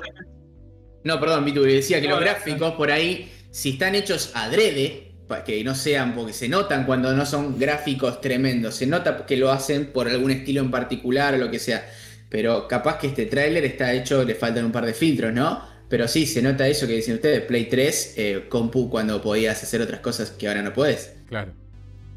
[1.05, 5.45] No, perdón, Vitu, decía que No, los gráficos por ahí, si están hechos adrede, para
[5.45, 9.51] que no sean, porque se notan cuando no son gráficos tremendos, se nota que lo
[9.51, 11.87] hacen por algún estilo en particular o lo que sea.
[12.31, 15.63] Pero capaz que este tráiler está hecho, le faltan un par de filtros, ¿no?
[15.89, 19.81] Pero sí, se nota eso que dicen ustedes, Play 3, eh, compu cuando podías hacer
[19.81, 21.17] otras cosas que ahora no podés.
[21.29, 21.53] Claro.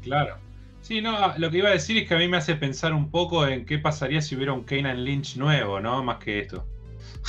[0.02, 0.41] Claro.
[0.82, 3.10] Sí, no, lo que iba a decir es que a mí me hace pensar un
[3.10, 6.02] poco en qué pasaría si hubiera un Kanan Lynch nuevo, ¿no?
[6.02, 6.66] Más que esto.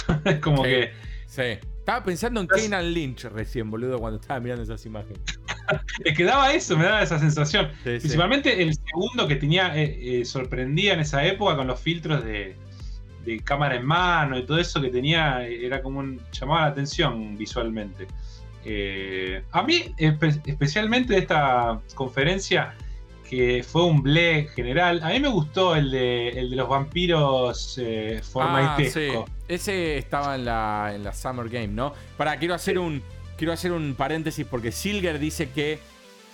[0.26, 0.70] es como Sí.
[0.70, 0.92] que.
[1.28, 1.42] Sí.
[1.80, 5.20] Estaba pensando en Kanan Lynch recién, boludo, cuando estaba mirando esas imágenes.
[6.04, 7.68] Es que daba eso, me daba esa sensación.
[7.84, 8.00] Sí, sí.
[8.00, 12.56] Principalmente el segundo que tenía, eh, eh, sorprendía en esa época con los filtros de,
[13.26, 16.20] de cámara en mano y todo eso que tenía, eh, era como un.
[16.34, 18.08] llamaba la atención visualmente.
[18.66, 22.76] Eh, a mí, espe- especialmente de esta conferencia,
[23.36, 27.80] que fue un ble general, a mí me gustó el de, el de los vampiros
[27.82, 29.10] eh, Ah, sí.
[29.48, 31.94] Ese estaba en la, en la Summer Game, ¿no?
[32.18, 33.02] Para, quiero hacer un.
[33.38, 35.80] Quiero hacer un paréntesis porque Silger dice que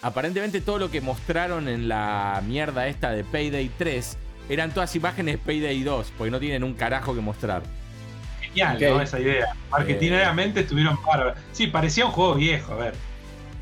[0.02, 4.18] aparentemente todo lo que mostraron en la mierda esta de Payday 3
[4.50, 7.64] eran todas imágenes de Payday 2, porque no tienen un carajo que mostrar.
[8.42, 8.78] Genial.
[8.80, 9.02] ¿no?
[9.02, 9.56] Esa idea.
[9.72, 11.38] Marketingeramente estuvieron bárbaros.
[11.54, 12.94] Sí, parecía un juego viejo, a ver.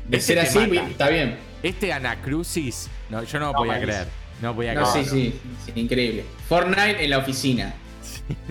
[0.08, 1.47] De ser así, está bien.
[1.62, 4.06] Este Anacrucis, no, yo no lo No, podía creer.
[4.40, 5.08] No podía No, sí, creer.
[5.08, 6.24] sí, sí, increíble.
[6.48, 7.74] Fortnite en la oficina.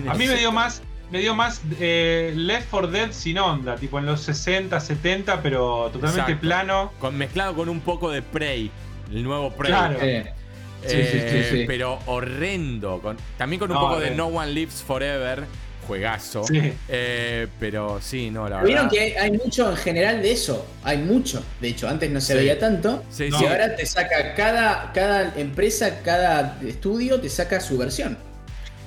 [0.08, 3.98] A mí me dio más, me dio más eh, Left 4 Dead sin onda, tipo
[3.98, 6.40] en los 60, 70, pero totalmente Exacto.
[6.40, 6.92] plano.
[6.98, 8.70] Con, mezclado con un poco de Prey,
[9.10, 9.70] el nuevo Prey.
[9.72, 9.98] Claro.
[10.00, 10.32] Eh,
[10.80, 11.64] Sí, sí, Eh, sí, sí.
[11.66, 13.00] Pero horrendo.
[13.00, 14.30] con- también con un No, poco de horrendo.
[14.30, 15.44] No One Lives Forever.
[15.88, 16.44] Juegazo.
[16.44, 16.72] Sí.
[16.88, 18.90] Eh, pero sí, no, la Vieron verdad.
[18.90, 20.64] que hay, hay mucho en general de eso.
[20.84, 21.42] Hay mucho.
[21.60, 22.38] De hecho, antes no se Sí.
[22.38, 23.02] veía tanto.
[23.10, 23.44] Sí, Y sí.
[23.46, 28.16] ahora te saca cada, cada empresa, cada estudio te saca su versión.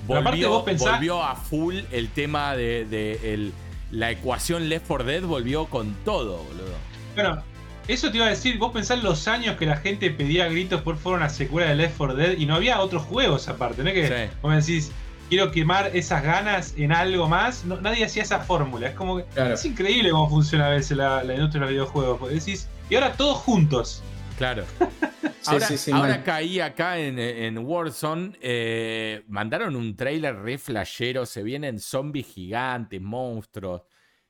[0.08, 3.54] Volvió, vos pensás- volvió a full el tema de, de el-
[3.91, 5.22] la ecuación Left 4 Dead.
[5.24, 6.76] Volvió con todo, boludo.
[7.16, 7.43] Bueno,
[7.88, 10.82] eso te iba a decir, vos pensás los años que la gente pedía a gritos
[10.82, 13.89] por favor una secuela de Left 4 Dead y no había otros juegos aparte, ¿no?
[13.89, 14.34] es Que Sí.
[14.41, 14.91] vos me decís,
[15.32, 17.63] quiero quemar esas ganas en algo más.
[17.63, 18.89] No, nadie hacía esa fórmula.
[18.89, 19.53] Es como que Claro.
[19.53, 22.19] es increíble cómo funciona a veces la, la industria de los videojuegos.
[22.19, 24.03] porque decís, y ahora todos juntos.
[24.38, 24.65] Claro.
[25.43, 26.23] Sí, ahora sí, sí, ahora mal.
[26.23, 28.34] caí acá en, en Warzone.
[28.41, 31.25] eh, mandaron un trailer re flashero.
[31.25, 33.82] Se vienen zombies gigantes, monstruos.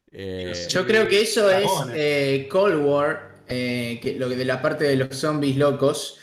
[0.09, 0.53] eh.
[0.69, 4.85] Yo creo que eso es eh, Cold War, eh, que lo que de la parte
[4.85, 6.17] de los zombies locos.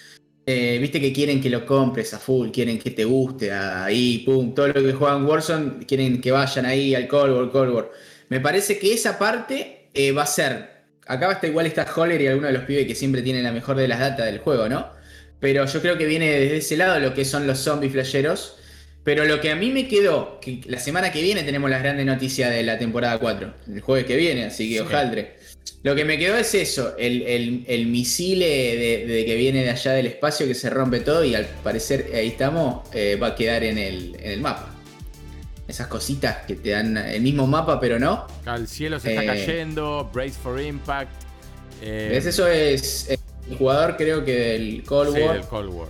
[0.51, 4.55] Eh, Viste que quieren que lo compres a full, quieren que te guste ahí, pum.
[4.55, 7.91] Todo lo que juegan Warzone quieren que vayan ahí al Cold War, Cold War.
[8.31, 10.79] Me parece que esa parte eh, va a ser.
[11.07, 13.77] Acá estar igual está Holler y alguno de los pibes que siempre tienen la mejor
[13.77, 14.89] de las datas del juego, ¿no?
[15.41, 18.57] Pero yo creo que viene desde ese lado lo que son los zombies flasheros.
[19.05, 22.05] Pero lo que a mí me quedó, que la semana que viene tenemos las grandes
[22.05, 24.81] noticias de la temporada 4, el jueves que viene, así que Sí.
[24.81, 25.38] ojaldre.
[25.83, 29.71] Lo que me quedó es eso, el, el, el misil de, de que viene de
[29.71, 33.35] allá del espacio que se rompe todo y al parecer ahí estamos, eh, va a
[33.35, 34.75] quedar en el, en el mapa.
[35.69, 38.27] Esas cositas que te dan el mismo mapa, pero no.
[38.47, 40.11] el cielo se está Eh, cayendo.
[40.13, 41.11] Brace for Impact.
[41.83, 42.27] eh, ¿Ves?
[42.27, 43.11] Eso es
[43.51, 45.37] el jugador creo que del Cold Sí, War.
[45.37, 45.89] del Cold War.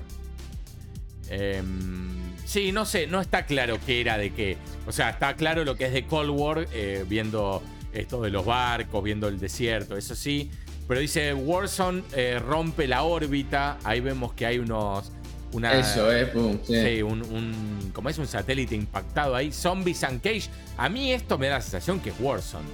[1.31, 4.57] Em, sí, no sé, no está claro qué era de qué.
[4.87, 6.66] O sea, está claro lo que es de Cold War,
[7.07, 7.62] viendo
[7.93, 10.51] esto de los barcos, viendo el desierto, eso sí.
[10.86, 13.78] Pero dice, Warzone eh, rompe la órbita.
[13.84, 15.12] Ahí vemos que hay unos...
[15.53, 16.74] Una, Eso, eh, pum, sí.
[16.74, 19.51] Sí, un, un- como es un satélite impactado ahí.
[19.51, 20.49] Zombies and Cage.
[20.76, 22.66] A mí esto me da la sensación que es Warzone.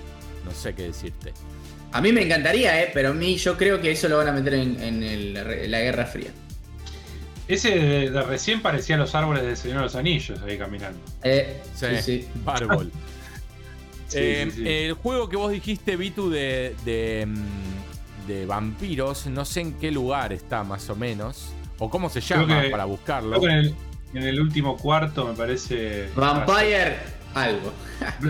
[0.44, 1.32] No sé qué decirte.
[1.92, 4.32] A mí me encantaría, eh, pero a mí yo creo que eso lo van a
[4.32, 6.30] meter en, en el- la Guerra Fría.
[7.46, 10.98] Ese de, de recién parecía los árboles del Señor de los Anillos ahí caminando.
[11.22, 12.28] Eh, Sí, sí, sí.
[12.44, 12.90] Bárbol.
[14.14, 14.68] Sí, Eh, sí, sí.
[14.68, 19.90] El juego que vos dijiste, Vitu, de, de, mm, de vampiros, no sé en qué
[19.90, 21.50] lugar está más o menos.
[21.78, 23.38] O cómo se llama que- para buscarlo.
[23.40, 23.74] Creo que en el,
[24.14, 26.08] en el último cuarto me parece.
[26.14, 26.96] Vampire
[27.34, 27.72] algo.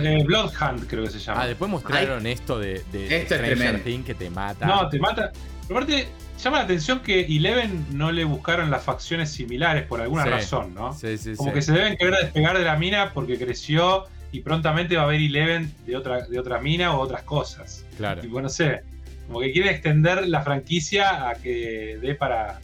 [0.03, 1.43] Eh, Bloodhunt creo que se llama.
[1.43, 4.67] Ah, después mostraron esto de, de Esto es que te mata.
[4.67, 5.31] No, te mata.
[5.69, 6.09] Pero aparte,
[6.43, 10.31] llama la atención que Eleven no le buscaron las facciones similares por alguna Sí.
[10.31, 10.93] razón, ¿no?
[10.95, 11.55] Sí, sí, Como sí.
[11.55, 14.05] que se deben querer despegar de la mina porque creció
[14.35, 17.85] y prontamente va a haber Eleven de otra, de otra mina o otras cosas.
[17.97, 18.21] Claro.
[18.21, 18.83] Tipo, no sé.
[19.29, 22.59] Como que quieren extender la franquicia a que dé para,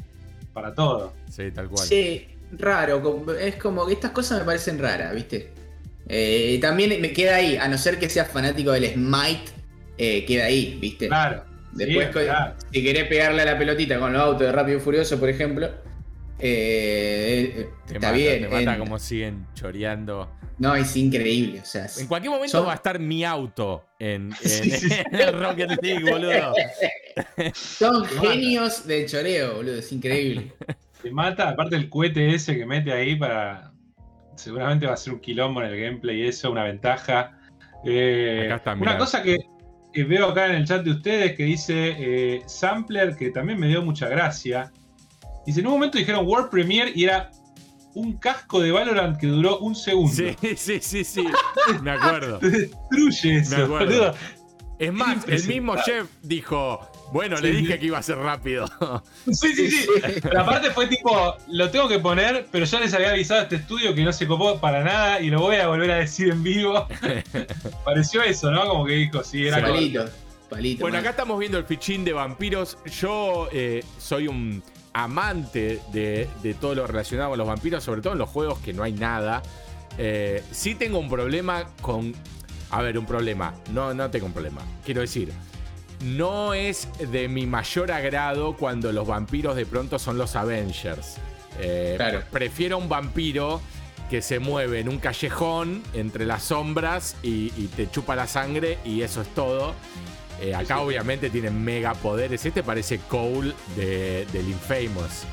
[0.53, 1.13] para todo.
[1.31, 1.87] Sí, tal cual.
[1.87, 2.27] Sí,
[2.59, 3.25] raro.
[3.41, 5.53] Es como que estas cosas me parecen raras, ¿viste?
[6.09, 9.53] Eh, también me queda ahí, a no ser que seas fanático del Smite,
[9.97, 11.07] eh, queda ahí, ¿viste?
[11.07, 11.45] Claro.
[11.73, 12.55] Después, sí, co- claro.
[12.73, 15.69] si querés pegarle a la pelotita con los autos de Rápido y Furioso, por ejemplo,
[16.41, 18.43] eh, eh, Te está mata, bien.
[18.43, 20.29] te mata en- como siguen choreando.
[20.61, 21.61] No, es increíble.
[21.61, 24.89] O sea, En cualquier momento Son- va a estar mi auto en, en- Sí, sí,
[24.91, 24.95] sí.
[25.11, 26.53] en Rocket League, boludo.
[27.55, 29.79] son genios del choreo, boludo.
[29.79, 30.53] Es increíble.
[31.03, 33.73] Te mata, aparte el cohete ese que mete ahí para.
[34.37, 37.39] Seguramente va a ser un quilombo en el gameplay y eso, una ventaja.
[37.85, 39.39] Eh, Acá está, una cosa que,
[39.95, 43.69] que veo acá en el chat de ustedes que dice eh, Sampler, que también me
[43.69, 44.71] dio mucha gracia.
[45.47, 47.31] Dice, en un momento dijeron World Premiere y era
[47.95, 50.13] un casco de Valorant que duró un segundo.
[50.13, 51.27] Sí, sí, sí, sí.
[51.83, 52.39] Me acuerdo.
[52.39, 53.87] Te destruye eso, Me acuerdo.
[53.87, 54.15] boludo.
[54.79, 56.81] Es más, el mismo chef dijo,
[57.13, 57.79] bueno, le dije sí.
[57.81, 58.67] que iba a ser rápido.
[59.31, 59.87] Sí, sí, sí.
[60.23, 63.57] Pero aparte fue tipo, lo tengo que poner, pero ya les había avisado a este
[63.57, 66.43] estudio que no se copó para nada y lo voy a volver a decir en
[66.43, 66.89] vivo.
[67.85, 68.67] Pareció eso, ¿no?
[68.67, 70.07] Como que dijo, sí, era palito,
[70.49, 70.81] palito.
[70.81, 71.01] Bueno, man.
[71.01, 72.79] acá estamos viendo el fichín de vampiros.
[72.87, 74.63] Yo eh, soy un
[74.93, 78.73] amante de, de todo lo relacionado con los vampiros, sobre todo en los juegos que
[78.73, 79.43] no hay nada.
[79.99, 82.15] Eh, sí tengo un problema con...
[82.71, 83.55] A ver, un problema.
[83.73, 84.63] No, no tengo un problema.
[84.85, 85.33] Quiero decir,
[86.05, 91.17] no es de mi mayor agrado cuando los vampiros de pronto son los Avengers.
[91.59, 92.23] Eh, Claro.
[92.31, 93.61] Prefiero un vampiro
[94.09, 98.79] que se mueve en un callejón entre las sombras y, y te chupa la sangre
[98.85, 99.75] y eso es todo.
[100.41, 102.45] Eh, acá obviamente tienen mega poderes.
[102.47, 105.25] Este parece Cole de, del Infamous.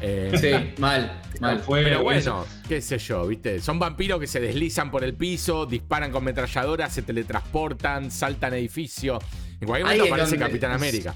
[0.00, 1.60] Eh, Sí, mal, mal.
[1.60, 3.60] Fue- pero bueno, qué sé yo, ¿viste?
[3.60, 9.22] Son vampiros que se deslizan por el piso, disparan con metralladoras, se teletransportan, saltan edificios.
[9.60, 11.14] En cualquier momento aparece donde- Capitán América.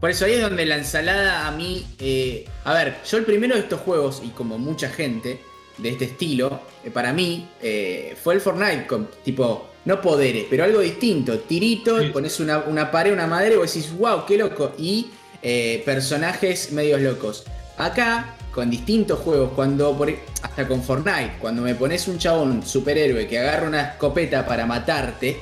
[0.00, 1.86] Por eso ahí es donde la ensalada a mí.
[1.98, 5.40] eh, a ver, yo el primero de estos juegos, y como mucha gente
[5.78, 9.70] de este estilo, eh, para mí eh, fue el Fortnite con tipo.
[9.84, 11.38] No poderes, pero algo distinto.
[11.40, 12.08] Tirito, Sí.
[12.08, 14.72] pones una, una pared, una madera y vos decís, wow, qué loco.
[14.78, 15.08] Y
[15.42, 17.44] eh, personajes medios locos.
[17.76, 22.64] Acá, con distintos juegos, cuando por- e, hasta con Fortnite, cuando me pones un chabón
[22.66, 25.38] superhéroe que agarra una escopeta para matarte,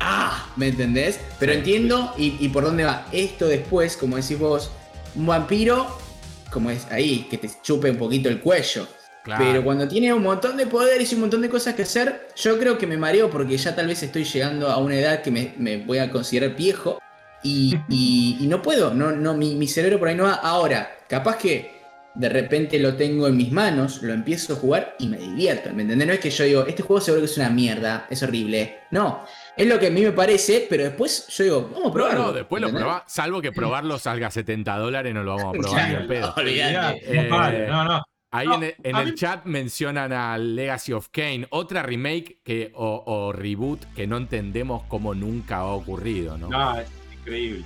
[0.00, 0.50] ¡ah!
[0.56, 1.18] ¿Me entendés?
[1.38, 3.06] Pero entiendo y, y por dónde va.
[3.12, 4.70] Esto después, como decís vos,
[5.14, 5.86] un vampiro,
[6.50, 8.86] como es ahí, que te chupe un poquito el cuello.
[9.24, 9.42] Claro.
[9.44, 12.58] Pero cuando tiene un montón de poderes y un montón de cosas que hacer, yo
[12.58, 15.54] creo que me mareo porque ya tal vez estoy llegando a una edad que me,
[15.56, 17.00] me voy a considerar viejo
[17.42, 20.34] y, y- y no puedo, no, no, mi, mi cerebro por ahí no va.
[20.34, 21.72] Ahora, capaz que
[22.14, 25.82] de repente lo tengo en mis manos, lo empiezo a jugar y me divierto, ¿me
[25.82, 26.06] entendés?
[26.06, 28.80] No es que yo digo, este juego seguro que es una mierda, es horrible.
[28.92, 29.24] No,
[29.56, 32.22] es lo que a mí me parece, pero después yo digo, vamos a probarlo.
[32.26, 33.02] no, después lo probás.
[33.08, 36.34] Salvo que probarlo salga a 70 dólares, no lo vamos a probar ni pedo.
[37.00, 38.02] Eh, no, no.
[38.34, 42.38] Ahí en el, en a el mí- chat mencionan a Legacy of Kane, otra remake
[42.44, 46.48] que, o, o reboot que no entendemos cómo nunca ha ocurrido, ¿no?
[46.48, 47.64] No, es increíble.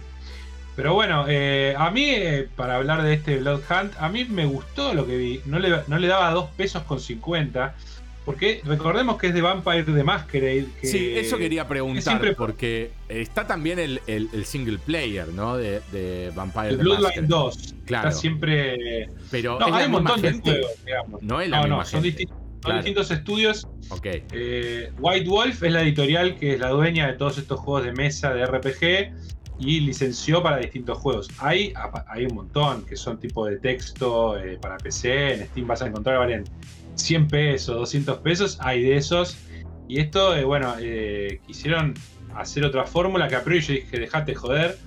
[0.76, 4.44] Pero bueno, eh, a mí, eh, para hablar de este Blood Hunt, a mí me
[4.46, 5.40] gustó lo que vi.
[5.44, 7.74] No le, no le daba 2 pesos con 50.
[8.28, 10.66] Porque recordemos que es de Vampire the Masquerade.
[10.82, 15.56] Que Sí, eso quería preguntar, siempre- porque está también el, el- el single player, ¿no?
[15.56, 17.26] De, de Vampire El Bloodline Masquerade.
[17.28, 17.74] 2.
[17.86, 18.08] Claro.
[18.10, 19.08] Está siempre.
[19.30, 21.22] Pero No, hay un montón de juegos, digamos.
[21.22, 22.26] No es la No, misma no, son, gente.
[22.62, 23.66] son distintos estudios.
[23.88, 24.06] Ok.
[24.32, 27.92] Eh, White Wolf es la editorial que es la dueña de todos estos juegos de
[27.92, 29.14] mesa de RPG
[29.60, 31.28] y licenció para distintos juegos.
[31.38, 31.72] Hay,
[32.08, 35.32] hay un montón que son tipo de texto eh, para PC.
[35.34, 36.44] En Steam vas a encontrar, valen
[36.98, 38.58] 100 pesos, 200 pesos.
[38.60, 39.38] Hay de esos.
[39.88, 41.94] Y esto, eh, bueno, eh, quisieron
[42.34, 44.78] hacer otra fórmula que a priori yo dije, dejate joder.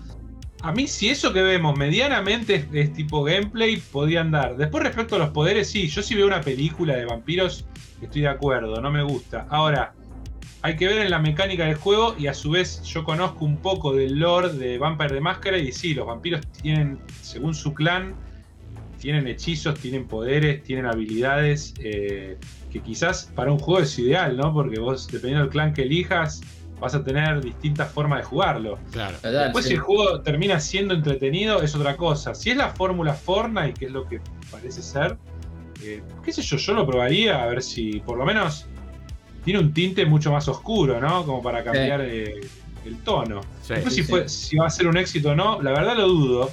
[0.62, 4.58] A mí, si eso que vemos medianamente es, es tipo gameplay, podían dar.
[4.58, 7.66] Después, respecto a los poderes, sí, yo sí veo una película de vampiros,
[8.00, 9.48] estoy de acuerdo, no me gusta.
[9.50, 9.96] Ahora,
[10.64, 13.58] hay que ver en la mecánica del juego y a su vez yo conozco un
[13.58, 18.16] poco del lore de Vampire de Máscara y sí, los vampiros tienen, según su clan,
[19.02, 22.38] tienen hechizos, tienen poderes, tienen habilidades eh,
[22.72, 24.54] que quizás para un juego es ideal, ¿no?
[24.54, 26.40] Porque vos, dependiendo del clan que elijas,
[26.80, 28.78] vas a tener distintas formas de jugarlo.
[28.92, 29.18] Claro.
[29.24, 29.70] Después, sí.
[29.72, 32.34] si el juego termina siendo entretenido, es otra cosa.
[32.36, 34.22] Si es la fórmula Fortnite, que es lo que
[34.52, 35.18] parece ser,
[35.84, 38.68] eh, qué sé yo, yo lo probaría a ver si por lo menos
[39.44, 41.26] tiene un tinte mucho más oscuro, ¿no?
[41.26, 42.40] Como para cambiar eh,
[42.86, 43.42] el tono.
[43.64, 43.74] Sí.
[43.74, 44.10] Después Sí, si, sí.
[44.12, 46.52] fue- si va a ser un éxito o no, la verdad lo dudo.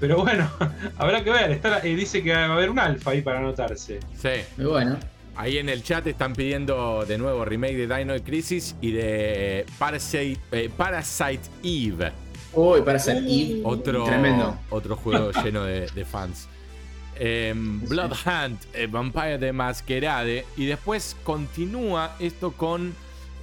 [0.00, 0.50] Pero bueno,
[0.98, 1.50] habrá que ver.
[1.50, 4.00] Está, eh, dice que va a haber un alfa ahí para anotarse.
[4.20, 4.30] Sí.
[4.56, 4.98] Muy bueno.
[5.36, 10.40] Ahí en el chat están pidiendo de nuevo remake de Dino Crisis y de Parasite,
[10.52, 12.12] eh, Parasite Eve.
[12.52, 13.60] Uy, para ser Eve.
[13.64, 14.58] Otro, Tremendo.
[14.70, 16.48] otro juego lleno de, de fans.
[17.16, 20.44] Em, Blood Hunt, eh, Vampire de Masquerade.
[20.56, 22.94] Y después continúa esto con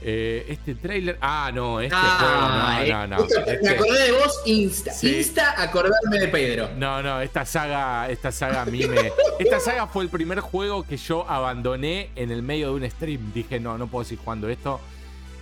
[0.01, 1.17] eh, este trailer.
[1.21, 2.91] Ah, no, este Ah, juego.
[2.93, 3.23] No, no, no.
[3.23, 4.91] justo Me Este- acordé de vos Insta.
[4.93, 5.17] Sí.
[5.17, 6.69] Insta acordarme de Pedro.
[6.77, 9.11] No, no, esta saga, esta saga a mí me.
[9.39, 13.31] Esta saga fue el primer juego que yo abandoné en el medio de un stream.
[13.33, 14.79] Dije, no, no puedo seguir jugando esto.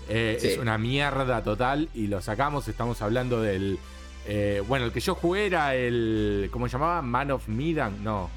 [0.09, 0.47] Eh, Sí.
[0.49, 1.89] Es una mierda total.
[1.93, 2.67] Y lo sacamos.
[2.67, 3.79] Estamos hablando del.
[4.27, 6.49] eh, bueno, el que yo jugué era el.
[6.51, 7.01] ¿Cómo se llamaba?
[7.01, 8.03] Man of Medan.
[8.03, 8.29] No.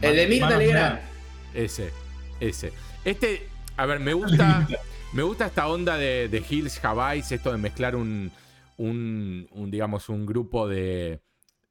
[0.00, 0.98] El de Mirta Legrand.
[1.54, 1.90] Ese.
[2.40, 2.72] Ese.
[3.04, 3.48] Este.
[3.76, 4.66] A ver, me gusta.
[5.12, 8.30] Me gusta esta onda de, de Hills Havais, esto de mezclar un,
[8.78, 11.20] un, un, digamos, un grupo de,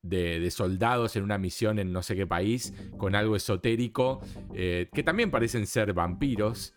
[0.04, 4.22] de, de soldados en una misión en no sé qué país, con algo esotérico,
[4.54, 6.76] eh, que también parecen ser vampiros.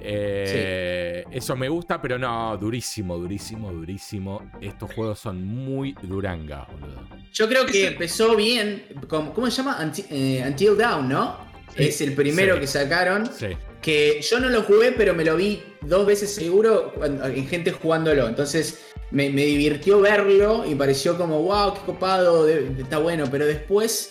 [0.00, 4.50] Eh, Eso me gusta, pero no, durísimo, durísimo, durísimo.
[4.60, 7.06] Estos juegos son muy duranga, boludo.
[7.32, 8.84] Yo creo que empezó bien.
[9.08, 9.78] ¿Cómo, cómo se llama?
[10.10, 11.36] Eh, Until Down, ¿no?
[11.76, 11.84] Sí.
[11.84, 12.60] Es el primero Sí.
[12.60, 13.26] que sacaron.
[13.26, 13.46] Sí.
[13.82, 18.28] Que yo no lo jugué, pero me lo vi dos veces seguro en gente jugándolo.
[18.28, 18.78] Entonces
[19.10, 23.24] me, me divirtió verlo y pareció como, wow, qué copado, de- de- está bueno.
[23.30, 24.10] Pero después,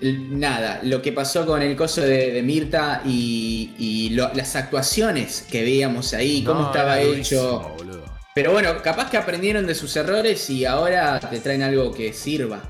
[0.00, 5.46] nada, lo que pasó con el coso de, de Mirta y, y lo- las actuaciones
[5.50, 7.74] que veíamos ahí, cómo No, estaba hecho.
[7.76, 8.00] boludo.
[8.34, 12.62] Pero bueno, capaz que aprendieron de sus errores y ahora te traen algo que sirva.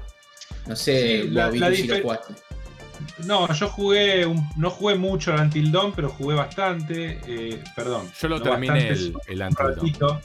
[0.67, 1.51] No sé, Sí, la-.
[3.27, 7.21] No, yo jugué, un- no jugué mucho al Until Dawn, pero jugué bastante.
[7.27, 8.11] eh, perdón.
[8.21, 10.21] Yo lo no terminé el, el un Until Dawn.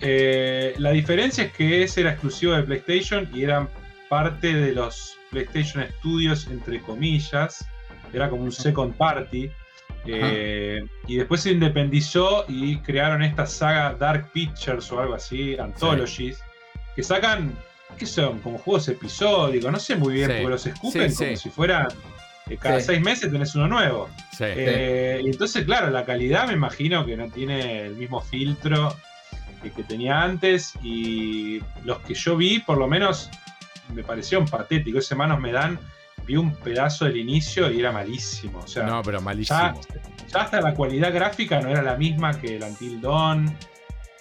[0.00, 3.68] Eh, la diferencia es que ese era exclusivo de PlayStation y eran
[4.08, 7.66] parte de los PlayStation Studios, entre comillas.
[8.12, 9.50] Era como un second party.
[10.06, 16.40] Eh, y después se independizó y crearon esta saga Dark Pictures o algo así, Anthologies,
[16.96, 17.52] que sacan,
[17.98, 18.38] ¿qué son?
[18.38, 20.32] Como juegos episódicos, no sé muy bien, Sí.
[20.38, 21.88] porque los escupen Sí, como si fueran.
[22.56, 22.86] Cada Sí.
[22.86, 24.08] seis meses tenés uno nuevo.
[24.36, 24.44] Sí.
[24.46, 28.96] Eh, y entonces, claro, la calidad me imagino que no tiene el mismo filtro
[29.62, 30.72] que, que tenía antes.
[30.82, 33.30] Y los que yo vi, por lo menos,
[33.94, 35.04] me parecieron patéticos.
[35.04, 35.78] Ese manos me dan.
[36.26, 38.58] Vi un pedazo del inicio y era malísimo.
[38.60, 39.80] O sea, no, pero ya, malísimo.
[40.28, 43.56] ya hasta la cualidad gráfica no era la misma que el Until Dawn.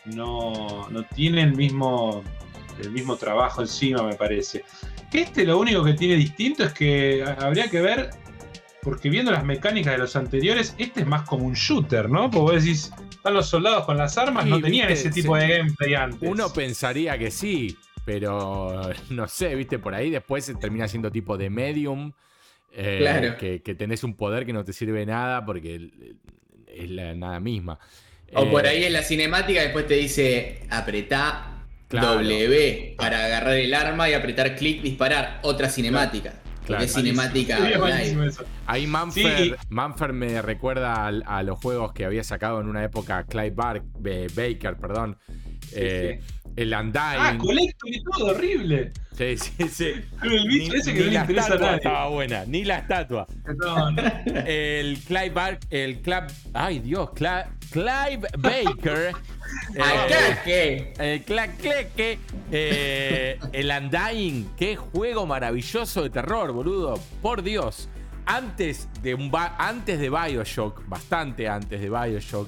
[0.05, 2.23] No, no tiene el mismo,
[2.82, 4.63] el mismo trabajo encima, me parece.
[5.14, 8.10] Este lo único que tiene distinto es que ha- habría que ver,
[8.82, 12.30] porque viendo las mecánicas de los anteriores, este es más como un shooter, ¿no?
[12.32, 15.36] Porque vos decís, están los soldados con las armas, Sí, no tenían viste, ese tipo
[15.36, 15.41] sí.
[15.47, 16.30] de gameplay antes.
[16.30, 21.38] Uno pensaría que sí, pero no sé, viste, por ahí después se termina siendo tipo
[21.38, 22.12] de medium.
[22.72, 23.36] eh, Claro.
[23.38, 25.89] que, que tenés un poder que no te sirve nada porque
[26.68, 27.80] es la nada misma.
[28.36, 31.49] O Eh, por ahí en la cinemática después te dice apretá
[31.90, 32.14] Claro.
[32.22, 35.40] W para agarrar el arma y apretar clic, disparar.
[35.44, 36.34] Otra cinemática.
[36.66, 36.84] Claro.
[36.84, 38.46] es cinemática Sí.
[38.68, 39.54] Ahí Manfer, Sí.
[39.70, 44.28] Manfer me recuerda a, los juegos que había sacado en una época Clive Bar- eh,
[44.36, 45.18] Baker, perdón.
[45.74, 46.22] Eh,
[46.62, 47.38] El Ah, Undying.
[47.38, 48.91] Collector y todo, horrible.
[49.18, 49.93] sí, sí, sí.
[50.24, 51.78] El bicho ese que ni no le la interesa a estatua nadie.
[51.78, 53.28] estaba buena, ni la estatua.
[53.57, 54.01] No, no.
[54.45, 59.14] El Clive Bar, el Club, ay Dios, Cla- Clive Baker.
[60.45, 62.20] eh, el Clac Cleque,
[62.51, 66.99] eh, el Undying, qué juego maravilloso de terror, boludo.
[67.22, 67.89] Por Dios.
[68.26, 72.47] Antes de, un antes de Bioshock, bastante antes de Bioshock,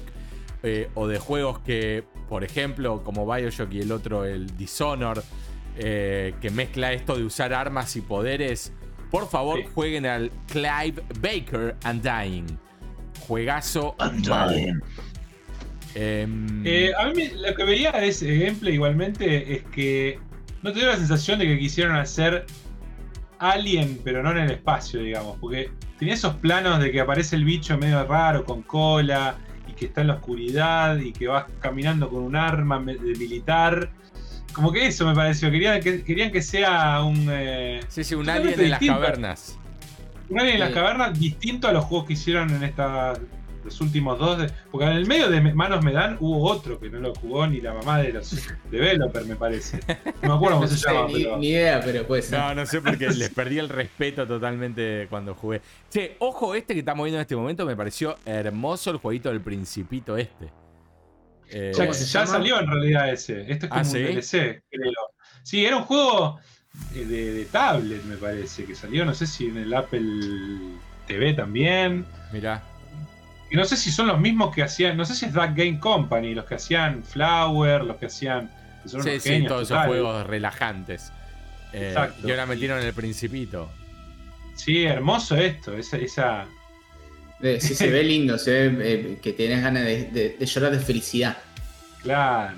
[0.62, 5.22] eh, o de juegos que, por ejemplo, como Bioshock y el otro, el Dishonored,
[5.76, 8.72] eh, que mezcla esto de usar armas y poderes,
[9.10, 9.66] por favor Sí.
[9.74, 12.46] jueguen al Clive Baker Undying.
[13.26, 13.94] Juegazo.
[14.28, 14.80] mal.
[15.94, 20.18] Em, Eh, a mí me- lo que veía de ese gameplay igualmente es que
[20.62, 22.46] no te dio la sensación de que quisieron hacer
[23.38, 27.44] Alien, pero no en el espacio, digamos, porque tenía esos planos de que aparece el
[27.44, 29.36] bicho medio raro, con cola,
[29.82, 33.90] que está en la oscuridad, y que vas caminando con un arma militar.
[34.52, 38.28] Como que eso me pareció, querían que, querían que sea un, eh, sí, sí, un
[38.28, 39.58] alien en las cavernas.
[40.28, 43.14] un Alien en las cavernas distinto a los juegos que hicieron en esta,
[43.64, 44.38] los últimos dos.
[44.38, 47.46] de- porque en el medio de Manos Me Dan hubo otro que no lo jugó
[47.46, 48.30] ni la mamá de los
[48.70, 49.80] developers, me parece.
[50.22, 51.36] No me acuerdo cómo No se sé, llama, ni, pero.
[51.38, 52.38] ni idea, pero puede ser.
[52.38, 55.60] No, no sé porque les perdí el respeto totalmente cuando jugué.
[55.90, 59.40] Che, ojo, este que estamos viendo en este momento me pareció hermoso el jueguito del
[59.40, 60.50] Principito este.
[61.50, 63.42] Eh, Ya, salió en realidad ese.
[63.42, 63.98] Este es como Ah, un ¿sí?
[63.98, 64.92] DLC, creo.
[65.42, 66.38] Sí, era un juego
[66.94, 70.00] de, de- de tablet, me parece, que salió, no sé si en el Apple
[71.06, 72.06] TV también.
[72.32, 72.62] mirá.
[73.52, 75.78] Y no sé si son los mismos que hacían, no sé si es Duck Game
[75.78, 78.50] Company, los que hacían Flower, los que hacían.
[78.82, 81.12] que son Sí, unos sí, genios todos esos juegos relajantes.
[81.74, 82.26] Eh, Exacto.
[82.26, 83.70] y ahora metieron el Principito.
[84.54, 86.46] Sí, hermoso esto, esa, esa,
[87.42, 90.78] Sí, se ve lindo, se ve eh, que tenés ganas de, de- de llorar de
[90.78, 91.36] felicidad.
[92.02, 92.56] Claro.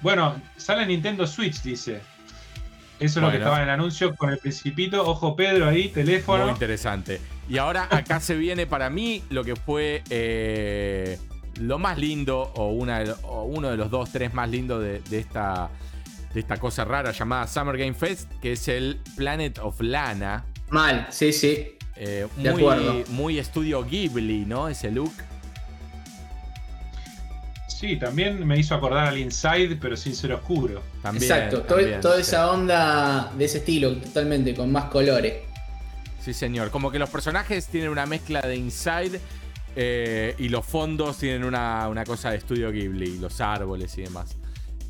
[0.00, 2.00] Bueno, sale Nintendo Switch, dice.
[2.98, 5.06] Eso es lo que estaba en el anuncio con el principito.
[5.06, 6.48] Ojo Pedro ahí, Muy teléfono.
[6.50, 7.20] interesante.
[7.48, 11.18] Y ahora acá se viene para mí lo que fue eh,
[11.60, 15.00] lo más lindo, o, una, de- o uno de los dos, tres más lindos de,
[15.00, 15.70] de esta,
[16.34, 20.44] de esta cosa rara llamada Summer Game Fest, que es el Planet of Lana.
[20.70, 21.68] Mal, sí, sí.
[21.94, 23.04] Eh, De muy, acuerdo.
[23.10, 24.68] muy estudio Ghibli, ¿no?
[24.68, 25.12] Ese look.
[27.68, 30.82] Sí, también me hizo acordar al Inside, pero sin ser oscuro.
[31.02, 32.22] También, Exacto, también, toda sí.
[32.22, 35.34] esa onda de ese estilo, totalmente, con más colores.
[36.26, 36.72] Sí, señor.
[36.72, 39.20] Como que los personajes tienen una mezcla de Inside
[39.76, 44.36] eh, y los fondos tienen una, una cosa de estudio Ghibli, los árboles y demás.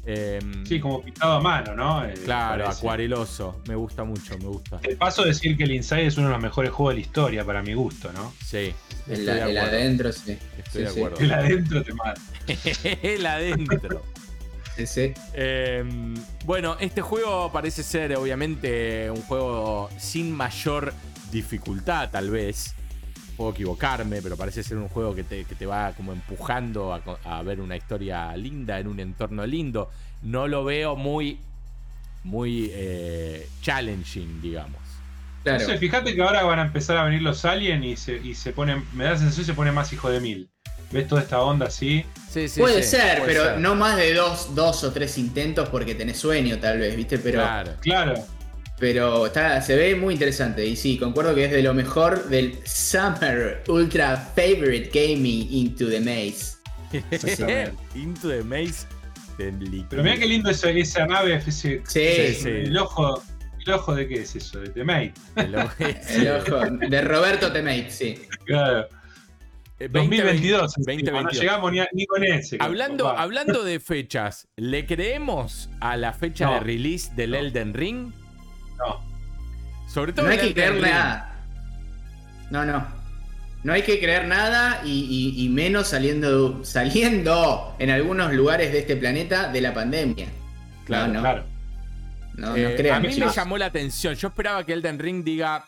[0.07, 2.07] Eh, Sí, como pintado a mano, ¿no?
[2.07, 2.79] Eh, Claro, parece.
[2.81, 3.61] acuareloso.
[3.69, 4.79] Me gusta mucho, me gusta.
[4.79, 7.07] Te paso a decir que el Inside es uno de los mejores juegos de la
[7.07, 8.33] historia, para mi gusto, ¿no?
[8.43, 8.73] Sí,
[9.07, 9.29] El,
[9.59, 10.39] adentro, sí.
[10.57, 10.99] Estoy de sí.
[11.01, 11.19] acuerdo.
[11.19, 12.21] El adentro te mata.
[13.03, 14.03] El adentro.
[14.75, 15.13] Sí, sí.
[15.35, 15.85] Eh,
[16.47, 20.95] bueno, este juego parece ser obviamente un juego sin mayor
[21.31, 22.75] dificultad, tal vez.
[23.37, 27.43] Puedo equivocarme, pero parece ser un juego que te, que te va como empujando a,
[27.43, 29.91] ver una historia linda en un entorno lindo.
[30.23, 31.39] No lo veo muy,
[32.25, 34.81] muy eh, challenging, digamos.
[35.43, 35.61] Claro.
[35.61, 38.35] No sé, fíjate que ahora van a empezar a venir los aliens y se, y
[38.35, 40.51] se ponen, me da la sensación que se pone más hijo de mil.
[40.91, 42.05] ¿Ves toda esta onda así?
[42.31, 43.59] Sí, sí, puede sí, ser, puede pero ser.
[43.59, 47.19] no más de dos, dos o tres intentos porque tenés sueño, tal vez, ¿viste?
[47.19, 47.73] Pero, Claro.
[47.81, 48.36] Claro.
[48.79, 50.65] Pero está, se ve muy interesante.
[50.67, 56.01] Y sí, concuerdo que es de lo mejor del Summer Ultra Favorite Gaming Into the
[56.01, 56.57] Maze.
[57.95, 58.87] Into the Maze.
[59.39, 59.85] del.
[59.89, 62.49] Pero mira qué lindo esa, esa nave, ese, Sí, Sí, sí.
[62.49, 63.23] el ojo.
[63.67, 64.61] ¿El ojo de qué es eso?
[64.61, 65.13] De Temate.
[65.37, 65.75] El ojo-
[66.11, 68.15] El ojo de Roberto Temate, sí.
[68.45, 68.87] Claro.
[69.81, 70.73] Eh, 2022.
[70.77, 71.23] 2022.
[71.25, 72.57] No llegamos ni, a- ni con ese.
[72.61, 76.55] Hablando, hablando de fechas, ¿le creemos a la fecha No.
[76.55, 77.39] de release del No.
[77.39, 78.13] Elden Ring?
[78.79, 79.01] No.
[79.93, 80.83] Sobre todo No hay que creer Ring.
[80.83, 81.35] nada.
[82.51, 82.87] No, no.
[83.65, 84.91] No hay que creer nada y,
[85.37, 90.29] y- y menos saliendo, saliendo en algunos lugares de este planeta de la pandemia.
[90.85, 91.45] Claro, no, no, Claro.
[92.35, 94.15] no, no Eh, crean, a mí me llamó la atención.
[94.15, 95.65] Yo esperaba que Elden Ring diga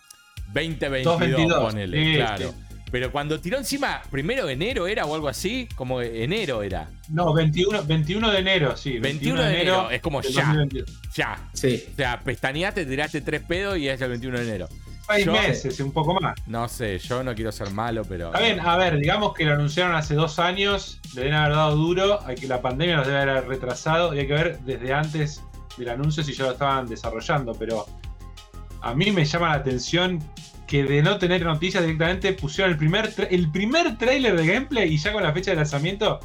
[0.52, 2.54] 2022, 2022, ponele, sí, claro.
[2.90, 6.88] Pero cuando tiró encima, primero de enero era o algo así, como enero era.
[7.08, 8.98] No, 21, 21 de enero, sí.
[8.98, 10.46] 21 de enero, es como ya.
[10.46, 10.90] 2022.
[11.14, 11.38] Ya.
[11.52, 11.84] Sí.
[11.92, 14.68] O sea, pestañaste, tiraste tres pedos y es el 21 de enero.
[15.06, 16.34] Seis meses, un poco más.
[16.46, 18.26] No sé, yo no quiero ser malo, pero.
[18.26, 21.76] Está bien, a ver, digamos que lo anunciaron hace dos años, le deben haber dado
[21.76, 25.42] duro, hay que la pandemia los debe haber retrasado y hay que ver desde antes
[25.78, 27.86] del anuncio si ya lo estaban desarrollando, pero
[28.82, 30.22] a mí me llama la atención
[30.68, 34.98] que de no tener noticias directamente pusieron el primer, el primer trailer de gameplay y
[34.98, 36.20] ya con la fecha de lanzamiento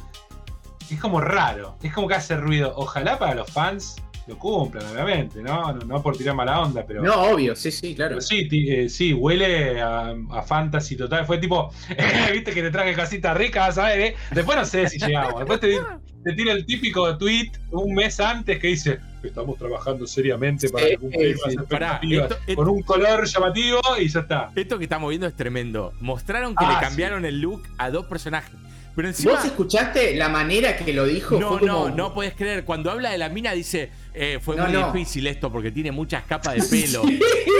[0.90, 2.74] es como raro, es como que hace ruido.
[2.76, 5.72] Ojalá para los fans lo cumplan, obviamente, ¿no?
[5.72, 7.02] No, no por tirar mala onda, pero...
[7.02, 8.16] No, obvio, sí, sí, claro.
[8.16, 11.26] Pero sí, eh, sí, huele a, a fantasy total.
[11.26, 11.70] Fue tipo,
[12.32, 14.12] viste que te traje casitas ricas, ¿sabes?
[14.12, 14.16] eh?
[14.30, 15.40] Después no sé si llegamos.
[15.40, 15.78] Después te,
[16.24, 20.96] te tira el típico tweet un mes antes que dice, estamos trabajando seriamente para Sí,
[20.96, 24.50] cumplir sí, las expectativas", Pará, esto- con un color llamativo y ya está.
[24.54, 25.92] Esto que estamos viendo es tremendo.
[26.00, 26.80] Mostraron que Ah, le sí.
[26.80, 28.54] cambiaron el look a dos personajes.
[28.96, 29.32] Pero encima.
[29.32, 31.36] ¿Vos escuchaste la manera que lo dijo?
[31.40, 32.64] No, Fue no, como- no puedes creer.
[32.64, 34.92] Cuando habla de la mina dice, eh, fue No, muy no.
[34.92, 37.02] difícil esto porque tiene muchas capas de pelo.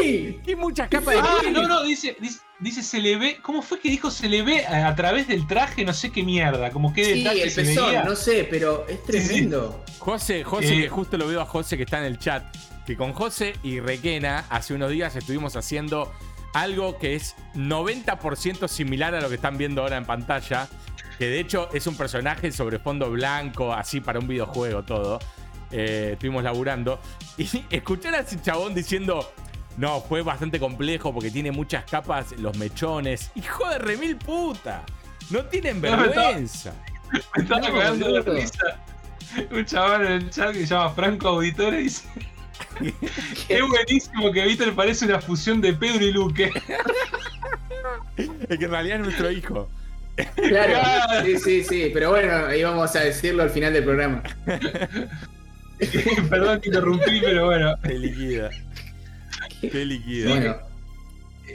[0.01, 0.39] Sí.
[0.45, 1.63] Tiene muchas capas de Ah, pelo.
[1.63, 4.67] no, no, dice, dice, dice, se le ve, ¿cómo fue que dijo se le ve
[4.67, 5.85] a, a través del traje?
[5.85, 8.05] No sé qué mierda, como que Sí, el se pezón, veía.
[8.05, 9.29] no sé, pero es Sí, sí.
[9.29, 9.85] tremendo.
[9.99, 10.83] José, José, Eh.
[10.83, 12.45] que justo lo veo a José que está en el chat.
[12.87, 16.13] Que con José y Requena hace unos días estuvimos haciendo
[16.53, 20.69] algo que es 90% similar a lo que están viendo ahora en pantalla.
[21.19, 25.19] Que de hecho es un personaje sobre fondo blanco, así para un videojuego todo.
[25.71, 27.01] Eh, estuvimos laburando.
[27.39, 29.33] Y escuchar a ese chabón diciendo.
[29.77, 33.31] No, fue bastante complejo porque tiene muchas capas, los mechones.
[33.35, 34.83] Hijo de remil puta.
[35.31, 36.73] No tienen No, me estaba- vergüenza.
[37.37, 38.35] Me estaba No, cagando de boludo.
[38.35, 38.81] risa.
[39.51, 42.07] Un chaval en el chat que se llama Franco Auditore dice.
[43.49, 46.51] Es buenísimo que Víctor parece una fusión de Pedro y Luque.
[48.17, 49.69] Es que en realidad es nuestro hijo.
[50.37, 51.91] Claro, sí, sí, sí.
[51.93, 54.23] Pero bueno, ahí vamos a decirlo al final del programa.
[56.31, 57.75] Perdón que interrumpí, pero bueno.
[57.83, 58.51] Te liquida.
[59.73, 60.29] Te liquida.
[60.31, 60.57] Bueno,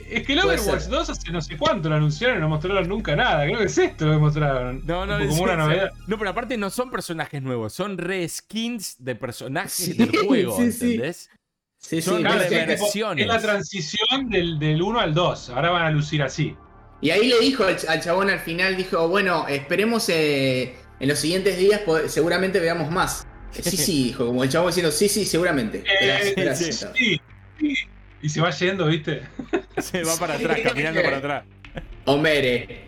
[0.09, 0.89] Es que el Overwatch ser.
[0.91, 3.45] 2 hace no sé cuánto lo anunciaron y no mostraron nunca nada.
[3.45, 4.83] Creo que es esto lo que mostraron.
[4.85, 5.91] No, no, como es- una novedad.
[6.07, 10.71] No, pero aparte no son personajes nuevos, son reskins de personajes Sí, del juego, sí,
[10.71, 10.85] sí.
[10.85, 11.29] ¿entendés?
[11.77, 12.21] sí, Son sí.
[12.23, 15.49] Claro, no es, la transición del, del 1 al 2.
[15.51, 16.55] Ahora van a lucir así.
[17.01, 21.17] Y ahí le dijo al, al chabón al final, dijo, bueno, esperemos eh, en los
[21.19, 23.25] siguientes días, seguramente veamos más.
[23.55, 25.83] Eh, Sí, sí, dijo, como el chabón diciendo, sí, sí, seguramente.
[26.01, 26.55] Eh.
[26.55, 27.21] Sí, sí.
[28.21, 29.21] Y se va yendo, ¿viste?
[29.77, 31.43] Se va para atrás, caminando para atrás.
[32.05, 32.81] Hombre,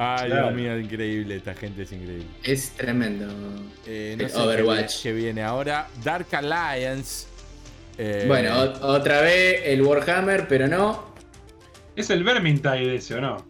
[0.00, 0.44] Ay, Claro.
[0.48, 2.26] Dios mío, increíble, esta gente es increíble.
[2.44, 3.26] es tremendo.
[3.84, 4.96] Eh, no El sé Overwatch.
[4.98, 5.88] Qué, qué viene ahora.
[6.04, 7.26] Dark Alliance.
[7.98, 11.12] eh, Bueno, otra vez el Warhammer, pero no.
[11.96, 13.44] Es el Vermintide ese, ¿o no?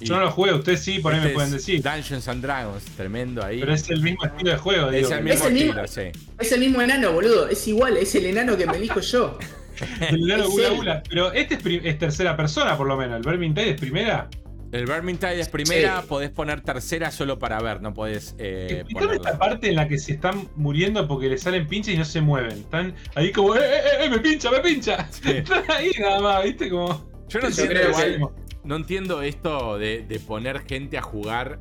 [0.00, 1.82] y Yo no lo jugué, ustedes sí, por ahí este me pueden es decir.
[1.82, 3.60] Dungeons and Dragons, tremendo ahí.
[3.60, 5.10] Pero es el mismo estilo de juego, Es digo.
[5.10, 6.20] el que- mismo Es el mismo- estilo, sí.
[6.40, 7.48] Es el mismo enano, boludo.
[7.48, 9.38] Es igual, es el enano que me elijo yo.
[10.10, 10.44] Gula.
[10.76, 11.02] Gula.
[11.08, 11.58] Pero este
[11.88, 13.16] es, tercera persona, por lo menos.
[13.18, 14.28] El Vermintide es primera.
[14.72, 16.06] El Vermintide es primera, Sí.
[16.08, 19.98] podés poner tercera solo para ver, no podés eh, Explícame esta parte en la que
[19.98, 22.52] se están muriendo porque le salen pinches y no se mueven.
[22.52, 24.08] Están ahí como, ¡eh, eh, eh!
[24.10, 25.06] ¡Me pincha, me pincha!
[25.10, 25.30] Sí.
[25.36, 26.70] Están ahí nada más, ¿viste?
[26.70, 27.06] Como.
[27.28, 31.60] Yo no entiendo creo igual, que- no entiendo esto de, de poner gente a jugar,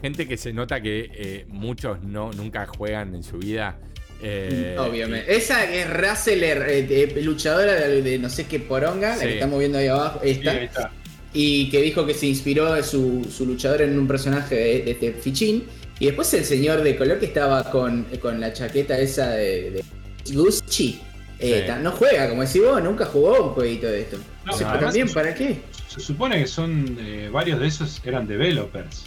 [0.00, 3.80] gente que se nota que eh, muchos no nunca juegan en su vida.
[4.24, 5.36] Eh, Obviamente.
[5.36, 9.20] Esa es Rassler, eh, luchadora de, de no sé qué poronga, Sí.
[9.20, 10.50] la que estamos viendo ahí abajo, Sí, esta.
[10.50, 10.90] ahí está.
[11.32, 14.90] y que dijo que se inspiró de su, su luchador en un personaje de, de
[14.92, 15.64] este fichín.
[16.00, 19.84] Y después el señor de color que estaba con, con la chaqueta esa de, de
[20.32, 21.00] Gucci.
[21.38, 21.72] eh, Sí.
[21.82, 24.18] no juega, como decís vos, nunca jugó un jueguito de esto.
[24.44, 25.56] No, también, ¿para qué?
[25.88, 26.96] Se supone que son.
[27.00, 29.04] eh, varios de esos eran developers.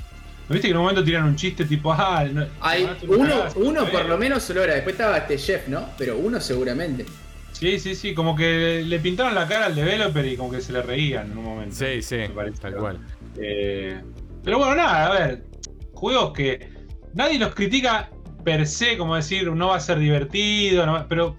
[0.50, 3.56] ¿No viste que en un momento tiran un chiste tipo, ah, no, Hay uno, cagás,
[3.58, 3.90] uno eh".
[3.92, 4.76] por lo menos solo era.
[4.76, 5.90] Después estaba este chef, ¿no?
[5.98, 7.06] Pero uno seguramente.
[7.52, 10.72] Sí, sí, sí, como que le pintaron la cara al developer y como que se
[10.74, 11.76] le reían en un momento.
[11.76, 12.60] Sí, sí, Me parece.
[12.62, 13.00] tal cual.
[13.42, 14.00] Eh,
[14.44, 15.44] pero bueno, nada, a ver.
[15.94, 16.70] Juegos que
[17.16, 18.10] nadie los critica
[18.46, 21.36] per se, como decir, no va a ser divertido, no va- pero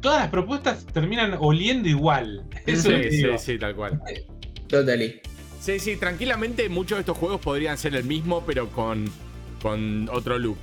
[0.00, 2.44] todas las propuestas terminan oliendo igual.
[2.66, 4.00] Eso es lo que Sí, sí, sí, tal cual.
[4.68, 5.20] Totally.
[5.66, 9.10] Sí, sí, tranquilamente muchos de estos juegos podrían ser el mismo, pero con,
[9.60, 10.58] con otro look.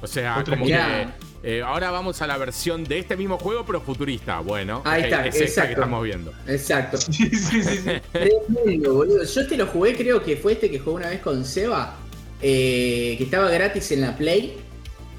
[0.00, 1.08] O sea, Otro como que
[1.42, 4.38] eh, ahora vamos a la versión de este mismo juego, pero futurista.
[4.38, 5.72] Bueno, Ahí está, es esta que exacto.
[5.72, 6.32] estamos viendo.
[6.46, 6.98] Exacto.
[7.10, 7.90] Sí, sí, sí, sí.
[8.12, 9.24] Tremendo, boludo.
[9.24, 11.96] Yo este lo jugué, creo que fue este que jugué una vez con Seba,
[12.40, 14.54] eh, que estaba gratis en la Play.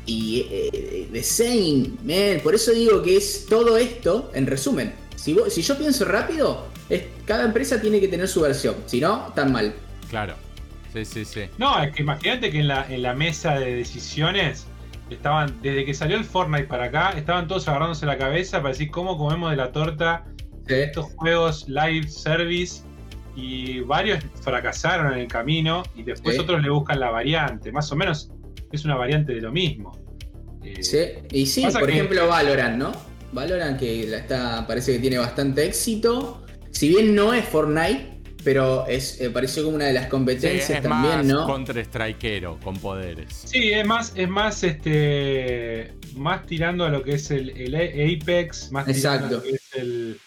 [0.05, 2.39] Y eh, The Same, man.
[2.41, 4.93] Por eso digo que es todo esto, en resumen.
[5.25, 8.75] Si, vos- si yo pienso rápido, es, cada empresa tiene que tener su versión.
[8.85, 9.73] Si no, tan mal.
[10.07, 10.35] Claro.
[10.93, 11.41] Sí, sí, sí.
[11.57, 14.67] No, es que imagínate que en la, en la mesa de decisiones
[15.09, 18.91] estaban, desde que salió el Fortnite para acá, estaban todos agarrándose la cabeza para decir
[18.91, 20.25] cómo comemos de la torta
[20.67, 22.83] estos juegos live service
[23.35, 26.41] y varios fracasaron en el camino y después Sí.
[26.41, 27.71] otros le buscan la variante.
[27.71, 28.29] Más o menos
[28.71, 29.91] es una variante de lo mismo.
[30.63, 30.97] Eh, Sí,
[31.31, 32.91] Y sí, por que- ejemplo, Valorant, ¿no?
[33.31, 36.43] Valorant que la está, parece que tiene bastante éxito.
[36.71, 38.13] Si bien no es Fortnite,
[38.43, 41.45] pero es, eh, pareció como una de las Sí, competencias es también, más ¿no?
[41.45, 43.33] contra strikero con poderes.
[43.45, 45.93] Sí, es más, es más este.
[46.15, 49.35] Más tirando a lo que es el, el Apex, más tirando a Exacto.
[49.37, 50.19] lo que es el,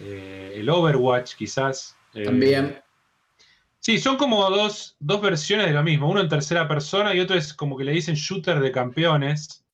[0.00, 1.96] eh, el Overwatch, quizás.
[2.14, 2.80] Eh, También.
[3.80, 6.10] Sí, son como dos, dos versiones de lo mismo.
[6.10, 9.64] Uno en tercera persona y otro es como que le dicen shooter de campeones.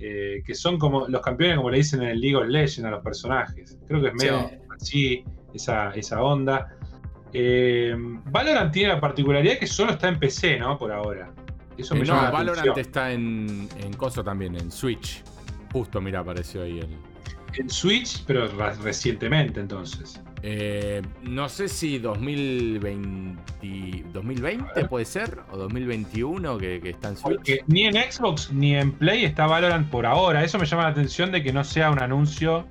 [0.00, 2.90] Eh, que son como los campeones, como le dicen en el League of Legends a
[2.90, 3.78] los personajes.
[3.86, 4.56] Creo que es medio Sí.
[4.70, 5.24] así,
[5.54, 6.74] esa, esa onda.
[7.32, 10.76] Eh, Valorant tiene la particularidad que solo está en PC, ¿no?
[10.78, 11.32] Por ahora.
[11.78, 12.78] Eso me Eh, llama no, la Valorant atención.
[12.86, 15.22] está en, en Coso también, en Switch.
[15.72, 16.88] Justo, mira, apareció ahí el.
[17.58, 18.48] En Switch, pero
[18.82, 20.20] recientemente entonces.
[20.44, 27.36] Eh, no sé si 2020, 2020 puede ser, o 2021 que, que está en Switch.
[27.36, 30.42] Porque ni en Xbox ni en Play está Valorant por ahora.
[30.42, 32.66] Eso me llama la atención de que no sea un anuncio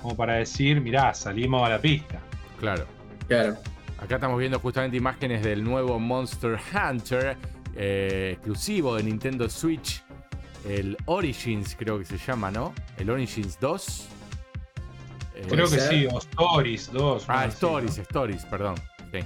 [0.00, 2.20] como para decir, mirá, salimos a la pista.
[2.60, 2.86] Claro.
[3.26, 3.56] Claro.
[3.98, 7.36] Acá estamos viendo justamente imágenes del nuevo Monster Hunter,
[7.74, 10.04] eh, exclusivo de Nintendo Switch.
[10.68, 12.72] El Origins creo que se llama, ¿no?
[12.98, 14.08] El Origins 2.
[15.36, 15.90] Eh, Creo que ser.
[15.92, 17.24] sí, o Stories 2.
[17.28, 18.02] Ah, Stories, ¿no?
[18.02, 18.74] Stories, perdón.
[19.12, 19.18] Sí.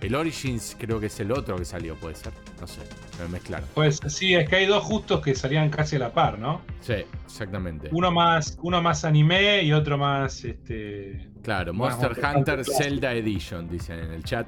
[0.00, 2.32] El Origins creo que es el otro que salió, puede ser.
[2.60, 2.80] No sé,
[3.20, 3.68] me mezclaron.
[3.74, 6.62] Pues sí, es que hay dos justos que salían casi a la par, ¿no?
[6.80, 7.88] Sí, exactamente.
[7.92, 11.28] Uno más, uno más anime y otro más este.
[11.42, 12.64] Claro, Monster Hunter.
[12.64, 14.46] Zelda Edition, dicen en el chat.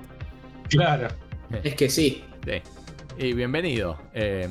[0.68, 1.08] Claro.
[1.64, 2.24] Es que sí.
[2.44, 2.62] Sí.
[3.18, 3.98] Y bienvenido.
[4.14, 4.48] Eh,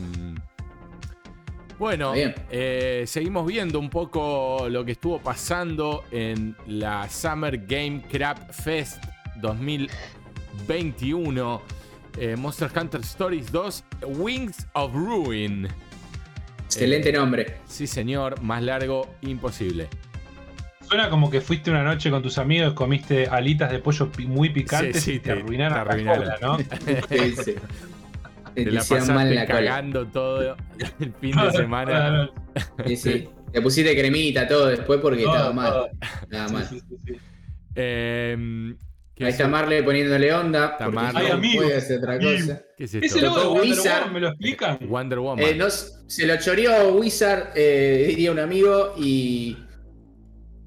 [1.79, 8.51] bueno, eh, seguimos viendo un poco lo que estuvo pasando en la Summer Game Crap
[8.51, 9.03] Fest
[9.41, 11.61] 2021.
[12.17, 13.83] Eh, Monster Hunter Stories 2,
[14.17, 15.67] Wings of Ruin.
[16.65, 17.57] Excelente nombre.
[17.65, 19.87] Sí, señor, más largo imposible.
[20.81, 25.03] Suena como que fuiste una noche con tus amigos, comiste alitas de pollo muy picantes
[25.03, 26.23] Sí, sí, y te, te- arruinaron te la arruinaron.
[26.23, 26.57] cola, ¿no?
[27.09, 27.55] Sí, sí.
[28.63, 29.45] Te Te la pasaste la cola.
[29.45, 30.55] cagando todo
[30.99, 32.29] el fin de semana.
[32.85, 33.29] Sí, sí.
[33.51, 35.89] Te pusiste cremita todo después porque estaba mal.
[36.29, 36.67] Nada Sí, mal.
[36.69, 37.13] sí, sí, sí.
[37.75, 38.75] Eh,
[39.15, 40.65] ¿qué, Ahí es, está Marley poniéndole onda.
[40.71, 41.23] Está porque Marley.
[41.23, 41.61] no Ay, amigo.
[41.63, 42.61] puede hacer otra cosa.
[42.77, 43.21] qué es Ese esto?
[43.21, 43.99] logo de Wonder Wizard.
[44.01, 44.77] Woman, ¿me lo explican?
[44.87, 45.45] Wonder Woman.
[45.45, 49.57] Eh, no, se lo choreó Wizard, eh, diría un amigo, y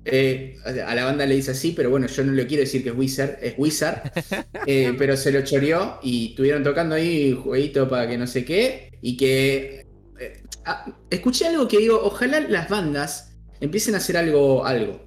[0.05, 2.91] eh, a la banda le dice así, pero bueno, yo no le quiero decir que
[2.91, 4.13] es Wizard, es Wizard,
[4.67, 8.45] eh, pero se lo choreó y estuvieron tocando ahí un jueguito para que no sé
[8.45, 9.87] qué, y que...
[10.19, 15.05] eh, ah, escuché algo que digo, ojalá las bandas empiecen a hacer algo, algo.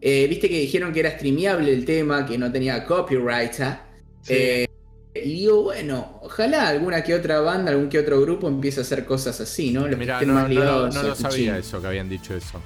[0.00, 3.84] Eh, Viste que dijeron que era streameable el tema, que no tenía copyright, ¿ah?
[4.22, 4.34] Sí.
[4.34, 4.66] Eh,
[5.14, 9.04] y digo, bueno, ojalá alguna que otra banda, algún que otro grupo empiece a hacer
[9.06, 9.88] cosas así, ¿no?
[9.88, 12.34] Los que Mirá, estén no, más no ligados no lo sabía eso, que habían dicho
[12.36, 12.60] eso.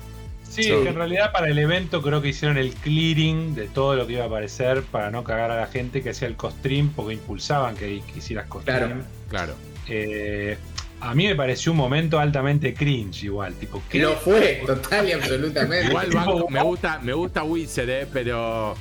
[0.50, 0.70] Sí, Sí.
[0.72, 4.06] es que en realidad para el evento creo que hicieron el clearing de todo lo
[4.06, 7.14] que iba a aparecer para no cagar a la gente que hacía el costream porque
[7.14, 9.04] impulsaban que, que hicieras costream.
[9.28, 9.54] Claro.
[9.54, 9.54] Claro.
[9.88, 10.58] Eh,
[11.00, 14.00] a mí me pareció un momento altamente cringe igual, tipo, ¿qué?
[14.00, 15.86] Lo fue, total y absolutamente.
[15.86, 18.74] Igual banco- me gusta, me gusta Wizard, eh, pero.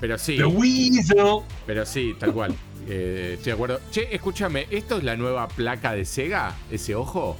[0.00, 1.38] Pero sí, The Weasel.
[1.66, 2.54] pero sí, tal cual.
[2.86, 3.80] Eh, estoy de acuerdo.
[3.90, 6.54] Che, escúchame, ¿esto es la nueva placa de Sega?
[6.70, 7.38] ¿Ese ojo?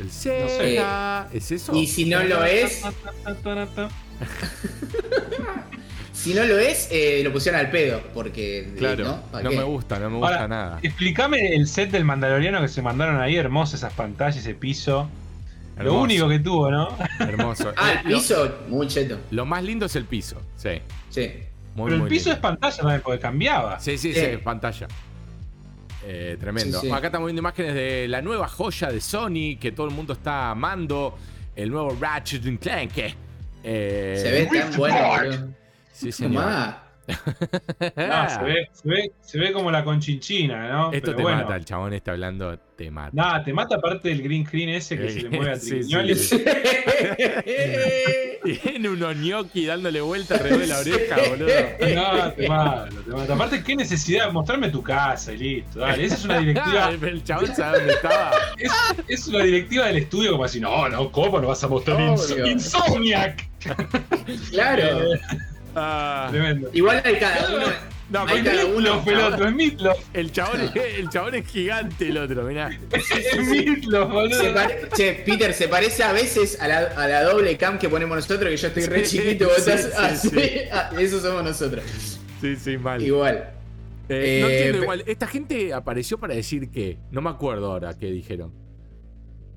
[0.00, 1.28] El Sega.
[1.32, 1.72] ¿Es eso?
[1.76, 2.82] Y si no lo es,
[6.12, 8.60] si no lo es, eh, lo pusieron al pedo, porque...
[8.60, 9.50] eh, Claro, ¿no?
[9.50, 10.78] me gusta, no me gusta Ahora, nada.
[10.82, 15.08] Explícame el set del Mandaloriano que se mandaron ahí, hermoso esas pantallas, ese piso.
[15.76, 16.96] Lo único que tuvo, ¿no?
[17.18, 17.72] Hermoso.
[17.76, 19.18] Ah, Eh, el piso, muy cheto.
[19.30, 20.40] Lo, más lindo es el piso.
[20.56, 20.80] Sí.
[21.10, 21.32] Sí.
[21.74, 22.36] Muy, Pero el muy piso lindo.
[22.36, 23.80] es pantalla también, porque cambiaba.
[23.80, 24.20] Sí, sí, Sí.
[24.20, 24.86] sí, pantalla.
[26.06, 26.80] Eh, tremendo.
[26.80, 26.92] Sí, sí.
[26.92, 30.50] Acá estamos viendo imágenes de la nueva joya de Sony que todo el mundo está
[30.50, 31.16] amando.
[31.56, 32.92] El nuevo Ratchet and Clank.
[33.62, 35.54] Eh, Se ve tan bueno.
[35.92, 36.42] Sí, señor.
[36.44, 36.83] Tomá.
[37.06, 40.92] No, se, ve, se, ve, se ve como la conchinchina, ¿no?
[40.92, 41.38] Esto Pero te bueno.
[41.42, 43.10] mata, el chabón está hablando, te mata.
[43.12, 45.70] Nada, te mata aparte del green screen ese que Eh, se le mueve a sí,
[45.70, 46.14] Triquiñoli.
[46.14, 46.42] sí,
[48.62, 51.48] Tiene unos gnocchi dándole vuelta alrededor de la oreja, boludo.
[51.94, 53.34] No, te mata, te mata.
[53.34, 55.78] Aparte, qué necesidad, mostrarme tu casa y listo.
[55.80, 56.90] Dale, esa es una directiva.
[56.90, 58.32] el chabón sabe dónde estaba.
[58.58, 58.72] es,
[59.08, 62.46] es una directiva del estudio como así, no, no, ¿cómo no vas a mostrar Ins-.
[62.50, 63.48] Insomniac?
[64.50, 65.08] Claro.
[65.74, 66.70] Ah, tremendo.
[66.72, 67.66] Igual hay cada uno.
[68.10, 69.02] no, Hay cada uno.
[69.06, 69.98] el otro, es Meatloaf.
[70.12, 72.70] el chabón, es, el chabón es gigante, el otro, mirá.
[72.92, 74.54] Es Meatloaf, Se boludo.
[74.54, 78.16] pare- Che, Peter, se parece a veces a la, a la doble cam que ponemos
[78.16, 80.28] nosotros, que yo estoy re Sí, chiquito, vos sí, estás sí, así.
[80.30, 80.50] sí.
[80.72, 81.82] Ah, Eso somos nosotros.
[82.40, 83.02] Sí, sí, mal.
[83.02, 83.50] Igual.
[84.08, 85.02] Eh, no Eh, entiendo igual.
[85.06, 86.98] Esta gente apareció para decir qué.
[87.10, 88.52] No me acuerdo ahora qué dijeron.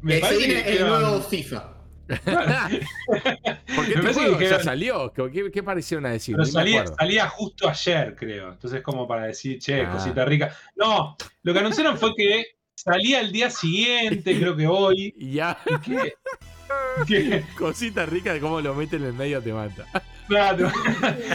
[0.01, 1.73] Me Eh, se parece viene que el nuevo FIFA.
[3.75, 5.11] Porque este juego que ya salió.
[5.13, 6.35] ¿Qué, qué, parecieron a decir?
[6.35, 8.51] Pero salía, justo ayer, creo.
[8.53, 9.91] Entonces, como para decir, che, Ah.
[9.91, 10.55] cosita rica.
[10.75, 15.13] No, lo que anunciaron fue que salía el día siguiente, creo que hoy.
[15.19, 16.13] Ya, y que-
[17.57, 19.85] cosita rica de cómo lo meten en el medio te mata.
[20.27, 20.71] claro.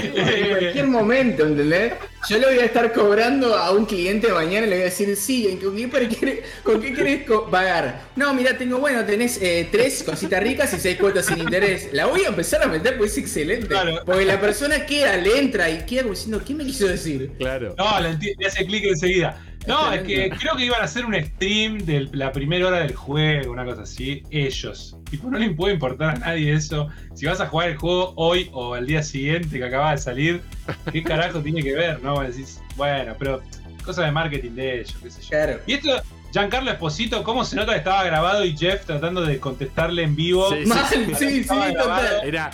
[0.02, 1.94] En cualquier momento, ¿entendés?
[2.28, 5.14] Yo le voy a estar cobrando a un cliente mañana y le voy a decir,
[5.16, 8.02] sí, ¿con qué, qué- con qué querés co- pagar?
[8.16, 11.88] No, mira, tengo, bueno, tenés eh, tres cositas ricas y seis cuotas sin interés.
[11.92, 13.66] La voy a empezar a meter porque es excelente.
[13.66, 14.02] Claro.
[14.04, 17.32] Porque la persona queda, le entra y queda como diciendo, ¿qué me quiso decir?
[17.38, 17.74] Claro.
[17.76, 19.40] no, le, le hace clic enseguida.
[19.66, 22.94] No, es que creo que iban a hacer un stream de la primera hora del
[22.94, 24.22] juego, una cosa así.
[24.30, 24.96] Ellos.
[25.10, 26.88] Tipo, no le puede importar a nadie eso.
[27.14, 30.42] Si vas a jugar el juego hoy o al día siguiente que acaba de salir,
[30.90, 32.02] ¿qué carajo tiene que ver?
[32.02, 33.42] No, decís, bueno, pero
[33.84, 35.28] cosa de marketing de ellos, qué sé yo.
[35.28, 35.60] Claro.
[35.66, 36.02] Y esto,
[36.32, 40.50] Giancarlo Esposito, ¿cómo se nota que estaba grabado y Jeff tratando de contestarle en vivo?
[40.50, 42.08] Sí, sí, sí, Estaba grabado.
[42.08, 42.28] total.
[42.28, 42.50] Era.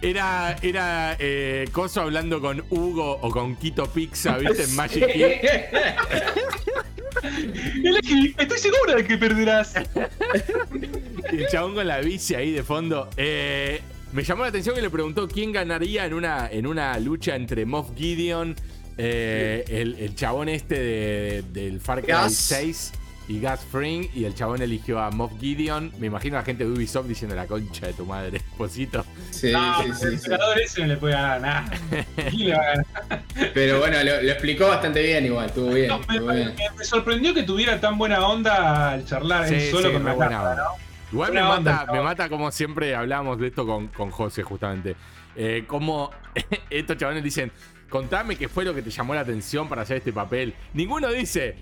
[0.00, 4.62] Era, era eh, Coso hablando con Hugo o con Quito Pizza, ¿viste?
[4.64, 5.22] En Magic Key.
[7.84, 9.74] Elegí, estoy segura de que perderás.
[11.32, 13.08] Y el chabón con la bici ahí de fondo.
[13.16, 13.80] Eh,
[14.12, 17.66] me llamó la atención que le preguntó quién ganaría en una, en una lucha entre
[17.66, 18.54] Moff Gideon,
[18.96, 22.34] eh, el, el chabón este de- del Far Cry Gas.
[22.34, 22.92] 6
[23.28, 25.92] y Gus Fring y el chabón eligió a Moff Gideon.
[25.98, 29.04] Me imagino a la gente de Ubisoft diciendo la concha de tu madre, esposito.
[29.30, 30.30] Sí, No, sí, el sí, sí.
[30.64, 31.70] ese no le puede ganar nada.
[32.30, 32.86] ¿Quién le va a ganar?
[33.54, 35.88] Pero bueno, lo, lo explicó bastante bien igual, estuvo bien.
[35.88, 36.54] No, me, estuvo bien.
[36.56, 40.04] me- me sorprendió que tuviera tan buena onda al charlar él Sí, solo sí, con
[40.04, 40.54] la buena.
[40.54, 40.62] ¿no?
[41.12, 44.96] Igual me mata, me mata como siempre hablamos de esto con, con José, justamente.
[45.36, 46.10] Eh, como
[46.70, 47.52] estos chabones dicen,
[47.90, 50.54] contame qué fue lo que te llamó la atención para hacer este papel.
[50.74, 51.56] Ninguno dice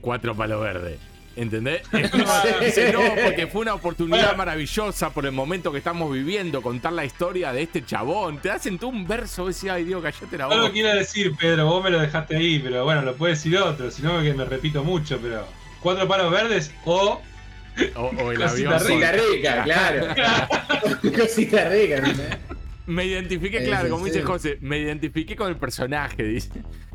[0.00, 0.98] cuatro palos verdes.
[1.34, 1.82] ¿Entendés?
[2.60, 4.36] Dice, no, porque fue una oportunidad Bueno.
[4.38, 8.38] maravillosa por el momento que estamos viviendo, contar la historia de este chabón.
[8.38, 10.72] Te hacen tú un verso, vos decís, ay Dios, callate la No lo boca.
[10.72, 14.02] quiero decir, Pedro, vos me lo dejaste ahí, pero bueno, lo puede decir otro, si
[14.02, 15.46] no que me repito mucho, pero
[15.80, 17.20] cuatro palos verdes o
[17.94, 18.72] O, o el Cosita avión.
[18.78, 20.06] Cosita rica, claro.
[21.16, 22.36] Cosita rica, ¿entendés?
[22.84, 26.50] Me identifiqué, claro, como dice José, me identifiqué con el personaje, dice.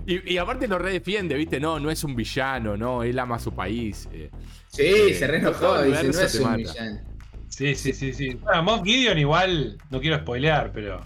[0.07, 1.59] Y, y aparte lo redefiende, ¿viste?
[1.59, 4.07] No, no es un villano, no, él ama a su país.
[4.13, 4.31] eh.
[4.69, 6.57] Sí, se re enojó, Todo el dice, no es un mata.
[6.57, 6.99] villano.
[7.49, 8.33] Sí, sí, sí, sí.
[8.35, 11.01] Bueno, Moff Gideon igual, no quiero spoilear, pero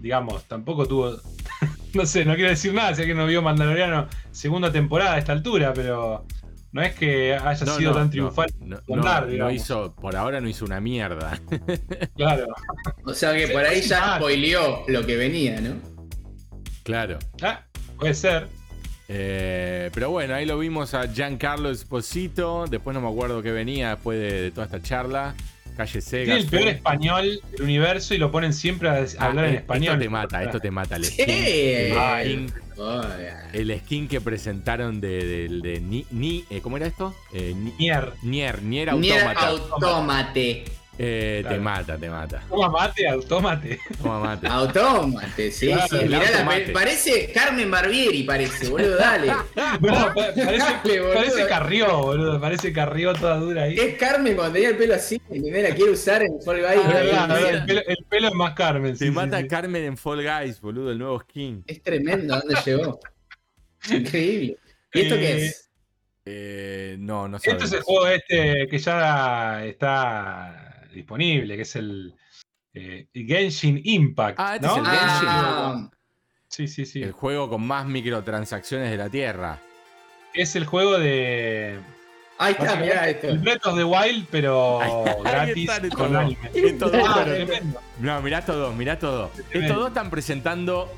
[0.00, 1.16] digamos, tampoco tuvo.
[1.94, 5.32] no sé, no quiero decir nada, si alguien no vio Mandaloriano segunda temporada a esta
[5.32, 6.26] altura, pero
[6.72, 8.50] no es que haya No, sido no, tan no, triunfal.
[8.60, 9.54] No, contar, no, no digamos.
[9.54, 11.38] hizo, por ahora no hizo una mierda.
[12.16, 12.46] Claro.
[13.04, 15.74] O sea que por ahí ya spoileó lo que venía, ¿no?
[16.82, 17.18] claro.
[17.42, 17.64] Ah,
[17.98, 18.48] puede ser.
[19.08, 22.64] Eh, pero bueno, ahí lo vimos a Giancarlo Esposito.
[22.68, 25.34] Después no me acuerdo qué venía después de, de toda esta charla.
[25.76, 26.24] Calle Sega.
[26.24, 29.54] Tiene el peor español del universo y lo ponen siempre a des- a hablar en
[29.56, 29.90] español.
[29.90, 30.96] Ah, Esto te mata, esto te mata.
[30.96, 31.22] El Sí.
[31.22, 32.52] skin, el skin,
[33.52, 35.08] el skin que presentaron de,
[35.48, 37.14] de- de Ni, Ni- eh, ¿Cómo era esto?
[37.34, 38.12] Eh, Ni- Nier.
[38.22, 39.48] Nier, Nier Nier Automata.
[39.48, 40.64] Automate.
[40.98, 42.42] Eh, Te mata, te mata.
[42.48, 43.78] Toma mate, autómate.
[44.02, 44.46] Toma mate.
[44.46, 45.96] Automate, sí, Claro, sí.
[45.96, 46.72] el Mirá la automate.
[46.72, 49.30] parece Carmen Barbieri, parece, boludo, dale.
[49.54, 51.14] Parece, Dale, boludo.
[51.14, 52.40] parece Carrió, boludo.
[52.40, 53.76] Parece Carrió toda dura ahí.
[53.78, 55.68] Es Carmen cuando tenía el pelo así, ¿entendés?
[55.68, 56.86] La quiere usar en Fall Guys.
[56.88, 58.92] Verdad, el, pelo, el pelo es más Carmen.
[58.96, 59.48] Te sí, mata sí, sí.
[59.50, 61.62] Carmen en Fall Guys, boludo, el nuevo skin.
[61.66, 62.98] Es tremendo, ¿a dónde llegó?
[63.90, 64.56] Increíble.
[64.94, 65.70] ¿Y esto qué es?
[66.24, 67.68] Eh, no, no Este sabemos.
[67.70, 70.65] es el juego este que ya está
[70.96, 72.14] disponible, que es el
[72.74, 74.38] eh, Genshin Impact.
[74.40, 74.72] Ah, este ¿no?
[74.74, 75.28] es el Genshin.
[75.28, 75.90] Ah,
[76.48, 77.02] Sí, sí, sí.
[77.02, 79.58] El juego con más microtransacciones de la Tierra.
[80.32, 81.78] Es el juego de.
[82.38, 83.28] ahí está, mirá esto.
[83.28, 84.78] El Breath of the Wild, pero
[85.24, 86.22] gratis están con dos.
[86.22, 86.50] anime.
[86.54, 87.80] Estos dos, Ah, pero- tremendo.
[87.98, 89.46] No, mirá estos dos, mirá estos dos.
[89.50, 90.88] Estos dos están presentando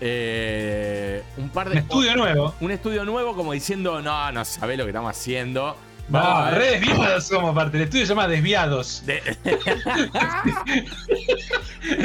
[0.00, 1.76] eh, un par de.
[1.76, 2.54] Un estudio nuevo.
[2.60, 5.76] Un estudio nuevo, como diciendo, no, no sabés lo que estamos haciendo.
[6.10, 7.76] No, a re desviados somos parte.
[7.76, 9.02] El estudio se llama Desviados.
[9.06, 9.22] De-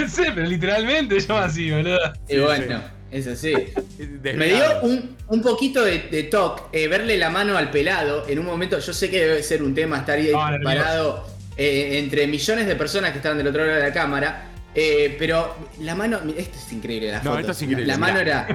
[0.07, 1.97] sí, pero literalmente se llama así, boludo.
[2.29, 3.53] Y bueno, es así.
[4.23, 8.39] Me dio un, un poquito de, de toque eh, verle la mano al pelado en
[8.39, 8.79] un momento.
[8.79, 11.27] Yo sé que debe ser un tema estar ahí Ah, parado
[11.57, 14.49] eh, entre millones de personas que estaban del otro lado de la cámara.
[14.75, 16.19] eh, pero la mano.
[16.37, 17.39] Esto es increíble, la No, foto.
[17.39, 18.47] esto es increíble, La mano era.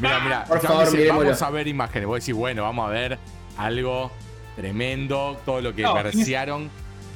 [0.00, 0.44] Mirá, mirá.
[0.44, 1.08] Por ya favor, dice.
[1.08, 2.06] Vamos a ver imágenes.
[2.06, 3.18] Vos decís, bueno, vamos a ver
[3.56, 4.10] algo
[4.56, 6.70] tremendo, todo lo que No, versearon.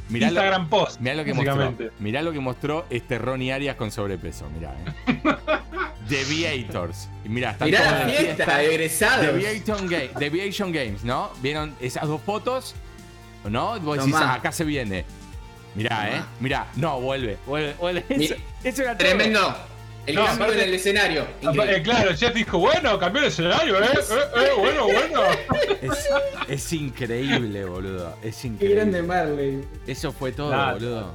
[0.08, 1.00] Mirá lo, Instagram post.
[1.00, 1.74] mirá lo que mostró.
[1.98, 4.48] Mirá lo que mostró este Ronnie Arias con sobrepeso.
[4.50, 4.72] Mirá,
[5.06, 5.14] eh.
[6.08, 7.08] Deviators.
[7.24, 9.26] Mirá, están Mirá la fiesta de egresados.
[9.26, 11.30] Deviation, Ga- Deviation Games, ¿no?
[11.42, 12.74] ¿Vieron esas dos fotos?
[13.48, 13.78] ¿No?
[13.80, 14.32] Vos decís, Tomá.
[14.32, 15.04] "Ah, acá se viene.
[15.74, 16.08] Mirá, Tomá.
[16.18, 16.22] ¿eh?
[16.40, 18.04] Mirá, no, vuelve, vuelve, vuelve.
[18.16, 18.34] Mi- Eso,
[18.64, 19.08] eso era todo.
[20.06, 21.22] El No, cambio aparte- en el escenario.
[21.22, 21.82] Eh, Increíble.
[21.82, 24.00] claro, Jeff dijo, bueno, cambió el escenario, eh, eh,
[24.36, 25.22] eh, bueno, bueno.
[25.82, 26.08] Es,
[26.48, 28.16] es increíble, boludo.
[28.22, 28.76] Es Qué increíble.
[28.76, 29.60] grande Marley.
[29.86, 31.12] Eso fue todo, boludo.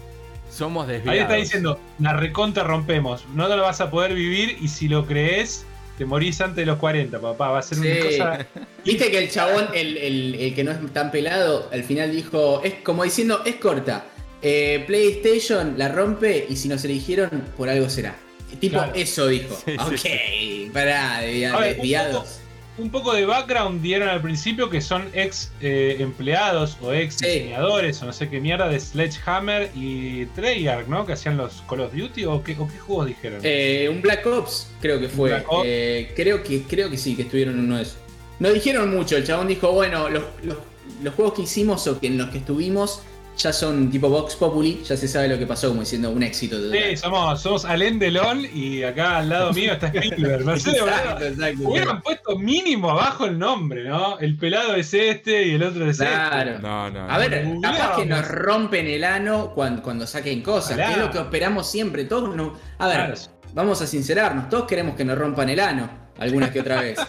[0.49, 1.13] Somos desviados.
[1.13, 5.05] Ahí está diciendo, la recontra rompemos, no lo vas a poder vivir y si lo
[5.07, 5.65] crees,
[5.97, 8.45] te morís antes de los 40, papá, va a ser una cosa...
[8.85, 12.61] Viste que el chabón, el, el- el que no es tan pelado, al final dijo,
[12.65, 14.05] es como diciendo, es corta.
[14.41, 18.15] Eh, PlayStation la rompe y si nos eligieron, por algo será.
[18.59, 18.91] Tipo, Claro.
[18.95, 19.55] eso dijo.
[19.65, 22.37] Sí, sí, ok, pará, ver, un desviados.
[22.77, 27.25] Un poco de background dieron al principio que son ex eh, empleados o ex Sí.
[27.25, 31.05] diseñadores o no sé qué mierda de Sledgehammer y Treyarch, ¿no?
[31.05, 33.39] Que hacían los Call of Duty o qué, o qué juegos dijeron.
[33.43, 35.29] Eh, un Black Ops, creo que fue.
[35.31, 35.63] Black Ops.
[35.67, 37.97] Eh, creo, que, creo que sí, que estuvieron en uno de esos.
[38.39, 40.57] No dijeron mucho, el chabón dijo, bueno, los, los-
[41.03, 43.01] los juegos que hicimos o que en los que estuvimos
[43.41, 46.57] ya son tipo Vox Populi, ya se sabe lo que pasó, como diciendo un éxito
[46.61, 46.79] total.
[46.89, 50.45] Sí, somos, somos Alain Delon y acá al lado mío está Spielberg.
[50.45, 51.69] No sé, Exacto.
[51.69, 54.19] Hubieran puesto mínimo abajo el nombre, ¿no?
[54.19, 56.51] El pelado es este y el otro es Claro.
[56.51, 56.61] este.
[56.61, 57.09] No, no.
[57.09, 57.79] A ver, Googleamos.
[57.79, 61.69] capaz que nos rompen el ano cuando, cuando saquen cosas, que es lo que esperamos
[61.69, 62.05] siempre.
[62.05, 63.13] Todos no, a ver, Claro.
[63.53, 65.89] Vamos a sincerarnos, todos queremos que nos rompan el ano.
[66.19, 66.99] algunas que otra vez.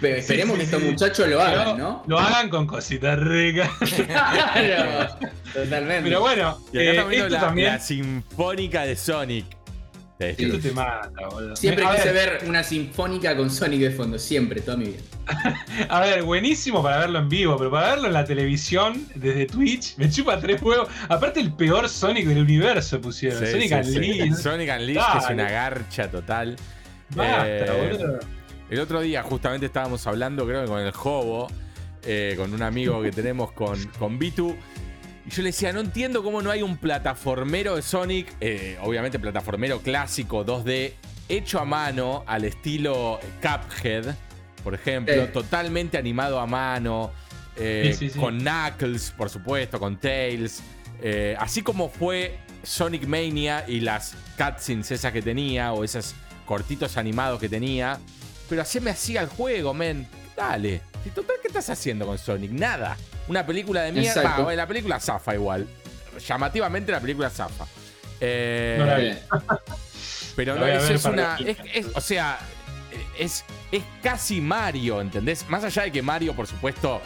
[0.00, 0.88] Pero esperemos sí, que estos sí.
[0.88, 2.02] muchachos lo hagan, ¿no?
[2.06, 3.68] Lo hagan con cositas ricas.
[4.06, 5.16] Claro,
[5.52, 6.04] totalmente.
[6.04, 7.72] Pero bueno, Y acá eh, esto la, también.
[7.72, 9.46] la sinfónica de Sonic.
[10.18, 11.56] Esto te mata, boludo.
[11.56, 14.98] Siempre a quise ver, ver una sinfónica con Sonic de fondo, siempre, toda mi vida.
[15.88, 19.96] A ver, buenísimo para verlo en vivo, pero para verlo en la televisión, desde Twitch,
[19.96, 20.88] me chupa tres huevos.
[21.08, 23.44] Aparte, el peor Sonic del universo pusieron.
[23.44, 23.96] Sí, Sonic sí, sí.
[23.98, 24.34] Unleashed.
[24.42, 26.56] Sonic Unleashed, que es una garcha total.
[27.14, 28.20] Basta, Eh, boludo.
[28.70, 31.48] El otro día justamente estábamos hablando, creo que con el Jobo,
[32.04, 34.56] eh, con un amigo que tenemos con, con Bitu.
[35.26, 39.18] Y yo le decía, no entiendo cómo no hay un plataformero de Sonic, eh, obviamente
[39.18, 40.92] plataformero clásico 2D,
[41.28, 44.14] hecho a mano al estilo Cuphead,
[44.62, 45.32] por ejemplo, Sí.
[45.32, 47.10] totalmente animado a mano,
[47.56, 48.18] eh, Sí, sí, sí.
[48.18, 50.62] con Knuckles, por supuesto, con Tails.
[51.02, 56.14] eh, así como fue Sonic Mania y las cutscenes esas que tenía, o esos
[56.46, 57.98] cortitos animados que tenía.
[58.48, 60.06] Pero así me hacía el juego, men.
[60.36, 60.80] Dale.
[61.14, 62.52] Total, ¿qué estás haciendo con Sonic?
[62.52, 62.96] Nada.
[63.28, 64.36] Una película de mierda.
[64.38, 65.66] Bueno, la película zafa igual.
[66.26, 67.66] Llamativamente la película zafa.
[68.20, 69.12] Eh, No la vi.
[70.36, 71.38] Pero La no, a es, una.
[71.40, 72.38] la Es, es- o sea,
[73.18, 75.48] es, es casi Mario, ¿entendés?
[75.48, 77.00] Más allá de que Mario, por supuesto,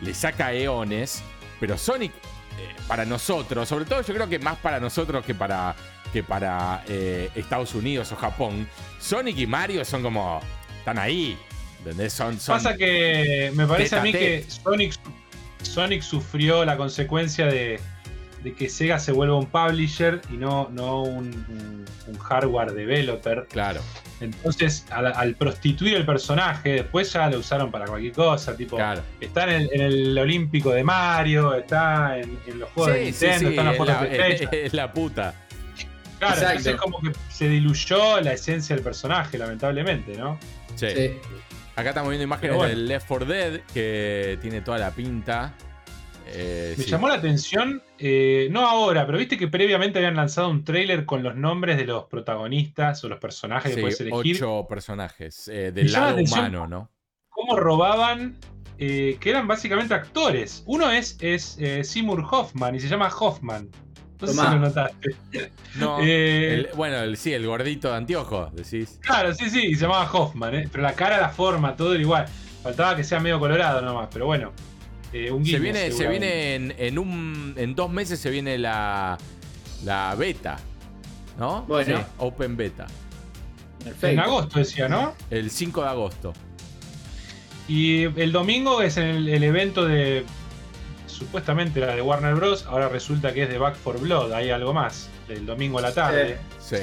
[0.00, 1.22] le saca eones.
[1.60, 5.74] Pero Sonic, eh, para nosotros, sobre todo yo creo que más para nosotros que para,
[6.12, 8.68] que para eh, Estados Unidos o Japón,
[9.00, 10.40] Sonic y Mario son como.
[10.78, 11.38] Están ahí.
[11.78, 12.12] ¿Entendés?
[12.12, 12.38] Son.
[12.40, 14.44] son Pasa que me parece a mí que.
[14.48, 14.94] Sonic,
[15.64, 17.80] Sonic sufrió la consecuencia de,
[18.42, 23.46] de que Sega se vuelva un publisher y no, no un, un- un hardware developer.
[23.50, 23.80] Claro.
[24.20, 28.56] Entonces, al, al prostituir el personaje, después ya lo usaron para cualquier cosa.
[28.56, 29.02] Tipo, Claro.
[29.20, 33.48] está en el, en el Olímpico de Mario, está en, en los juegos de Nintendo,
[33.50, 34.50] está en los es juegos la, de PlayStation.
[34.66, 35.34] es la puta.
[36.18, 36.58] Claro, Exacto.
[36.58, 40.38] entonces como que se diluyó la esencia del personaje, lamentablemente, ¿no?
[40.76, 40.86] Sí.
[41.76, 42.70] Acá estamos viendo imágenes bueno.
[42.70, 45.54] del Left 4 Dead que tiene toda la pinta.
[46.26, 46.90] Eh, Me sí.
[46.90, 51.22] llamó la atención, eh, no ahora, pero viste que previamente habían lanzado un tráiler con
[51.22, 54.36] los nombres de los protagonistas o los personajes Sí, que puedes elegir.
[54.36, 56.90] ocho personajes eh, del la lado humano, ¿no?
[57.28, 58.38] Cómo robaban,
[58.78, 60.62] que eran básicamente actores.
[60.66, 63.68] Uno es, es Seymour Hoffman y se llama Hoffman.
[64.24, 64.54] No sé si Tomá.
[64.54, 65.16] lo notaste.
[65.76, 68.98] No, Eh, el- bueno, el, sí, el gordito de anteojos, decís.
[69.02, 70.68] Claro, sí, sí, se llamaba Hoffman, ¿eh?
[70.70, 72.26] pero la cara, la forma, todo era igual.
[72.62, 74.52] Faltaba que sea medio colorado nomás, pero bueno.
[75.12, 77.54] eh, un Se guiño, viene, se viene en, en un.
[77.56, 79.18] En dos meses se viene la.
[79.84, 80.56] La beta.
[81.38, 81.62] ¿No?
[81.62, 81.98] Bueno.
[81.98, 82.86] Sí, Open Beta.
[83.82, 84.06] Perfecto.
[84.06, 85.14] En agosto decía, ¿no?
[85.30, 86.32] El 5 de agosto.
[87.66, 90.24] Y el domingo es el, el evento de.
[91.14, 92.64] Supuestamente era de Warner Bros.
[92.66, 94.32] Ahora resulta que es de Back for Blood.
[94.32, 95.08] Hay algo más.
[95.28, 96.38] El domingo a la tarde.
[96.60, 96.76] Sí.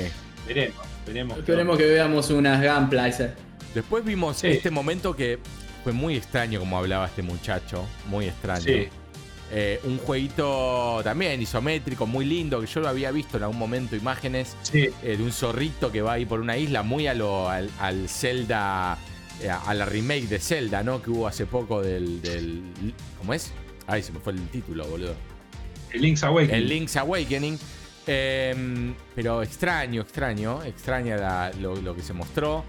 [0.47, 1.37] Veremos, veremos.
[1.37, 3.19] Esperemos que veamos unas gameplays.
[3.19, 3.33] eh.
[3.75, 4.47] Después vimos Sí.
[4.47, 5.39] este momento que
[5.83, 7.85] fue muy extraño como hablaba este muchacho.
[8.07, 8.63] Muy extraño.
[8.63, 8.87] Sí.
[9.53, 13.97] Eh, un jueguito también isométrico, muy lindo, que yo lo había visto en algún momento,
[13.97, 17.49] imágenes Sí, eh, de un zorrito que va ahí por una isla, muy a lo,
[17.49, 18.97] al, al Zelda,
[19.41, 21.01] eh, a la remake de Zelda, ¿no?
[21.01, 22.61] Que hubo hace poco del, del-
[23.17, 23.51] ¿Cómo es?
[23.91, 25.15] Ay, se me fue el título, boludo.
[25.91, 26.55] el Link's Awakening.
[26.55, 27.59] El Link's Awakening.
[28.07, 32.63] Eh, pero extraño, extraño, extraña la- lo, lo que se mostró.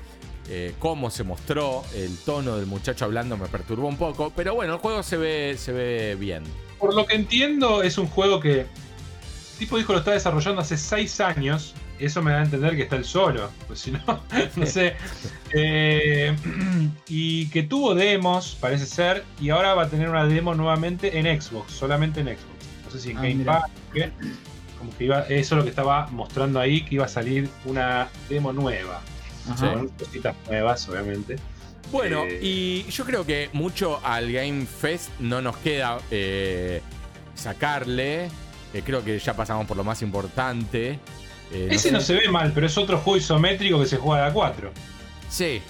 [0.48, 4.72] eh, cómo se mostró, el tono del muchacho hablando me perturbó un poco, pero bueno,
[4.74, 6.42] el juego se ve, se ve bien.
[6.80, 8.62] Por lo que entiendo, es un juego que.
[8.62, 8.66] El
[9.60, 11.74] tipo dijo lo está desarrollando hace 6 años.
[12.04, 13.50] Eso me da a entender que está él solo.
[13.66, 14.00] Pues si no,
[14.56, 14.94] no sé.
[15.54, 16.34] Eh,
[17.08, 19.24] y que tuvo demos, parece ser.
[19.40, 21.72] Y ahora va a tener una demo nuevamente en Xbox.
[21.72, 22.40] Solamente en Xbox.
[22.84, 23.44] No sé si en Ah, Game.
[23.44, 23.70] Pass.
[23.92, 24.10] ¿qué?
[24.78, 25.20] Como que iba.
[25.22, 26.82] Eso es lo que estaba mostrando ahí.
[26.84, 29.00] Que iba a salir una demo nueva.
[29.50, 29.72] Ajá.
[29.74, 31.36] Con cositas nuevas, obviamente.
[31.90, 36.80] Bueno, Eh, y yo creo que mucho al Game Fest no nos queda eh,
[37.34, 38.28] sacarle.
[38.84, 40.98] Creo que ya pasamos por lo más importante.
[41.52, 44.24] Eh, Ese sé- no se ve mal, pero es otro juego isométrico que se juega
[44.24, 44.72] a la 4.
[45.28, 45.60] Sí.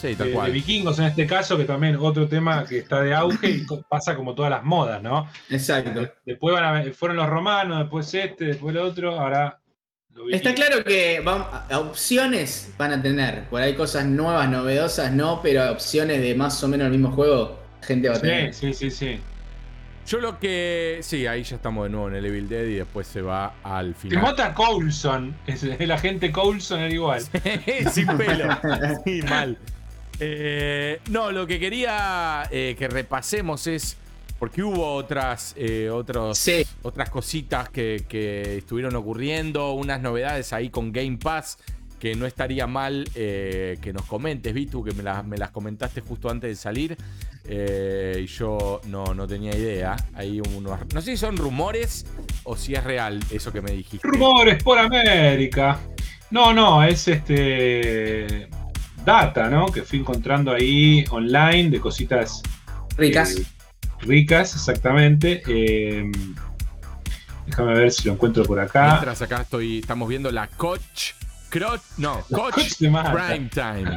[0.00, 0.52] Sí, tal de, de cual.
[0.52, 4.34] vikingos en este caso, que también otro tema que está de auge y pasa como
[4.34, 5.28] todas las modas, ¿no?
[5.48, 6.06] Exacto.
[6.26, 9.58] Después van a ver- fueron los romanos, después este, después el otro, ahora
[10.14, 13.44] lo Está claro que a- opciones van a tener.
[13.48, 17.58] Por ahí cosas nuevas, novedosas, no, pero opciones de más o menos el mismo juego,
[17.82, 18.52] gente va a tener.
[18.54, 19.20] Sí, sí, sí, sí.
[20.06, 20.98] Yo lo que.
[21.02, 23.94] Sí, ahí ya estamos de nuevo en el Evil Dead y después se va al
[23.94, 24.22] final.
[24.22, 27.22] mata Coulson, es el agente Coulson era igual.
[27.90, 28.48] Sin pelo.
[29.04, 29.56] Sí, mal.
[30.20, 33.96] Eh, no, lo que quería eh, que repasemos es.
[34.38, 36.66] Porque hubo otras, eh, otros, Sí.
[36.82, 41.56] otras cositas que, que estuvieron ocurriendo, unas novedades ahí con Game Pass
[41.98, 46.28] que no estaría mal eh, que nos comentes, Vitu, que me, me, las comentaste justo
[46.28, 46.96] antes de salir.
[47.46, 49.96] Eh, y yo no, no tenía idea.
[50.14, 52.06] Hay unos, no sé si son rumores
[52.44, 54.06] o si es real eso que me dijiste.
[54.06, 55.78] Rumores por América.
[56.30, 58.48] No, no, es este
[59.04, 59.66] data, ¿no?
[59.66, 62.42] Que fui encontrando ahí online de cositas
[62.96, 63.36] ricas.
[63.36, 63.44] Eh,
[64.00, 65.42] ricas, exactamente.
[67.46, 68.92] déjame ver si lo encuentro por acá.
[68.92, 71.12] Mientras acá estoy, estamos viendo la Coach
[71.54, 73.96] Crotch, no, Coach Prime Time.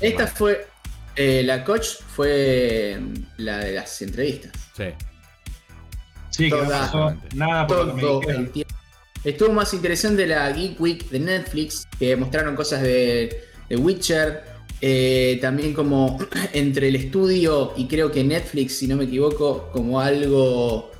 [0.00, 0.68] Esta fue.
[1.16, 2.96] Eh, la Coach fue
[3.38, 4.52] la de las entrevistas.
[4.76, 4.84] Sí.
[6.30, 8.20] Sí, que no pasó nada por todo
[9.24, 14.44] Estuvo más interesante la Geek Week de Netflix, que mostraron cosas de, de Witcher.
[14.80, 16.18] Eh, también como
[16.52, 20.92] entre el estudio y creo que Netflix, si no me equivoco, como algo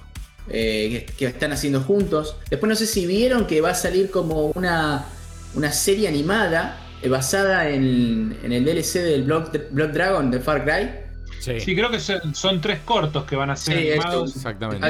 [0.48, 2.36] eh, que, que, están haciendo juntos.
[2.50, 5.06] Después no sé si vieron que va a salir como una
[5.54, 9.50] una serie animada eh, basada en, el DLC del Blood,
[9.92, 10.90] Dragon de Far Cry.
[11.40, 11.74] Sí.
[11.74, 14.36] creo que son, tres cortos que van a ser animados.
[14.36, 14.86] exactamente.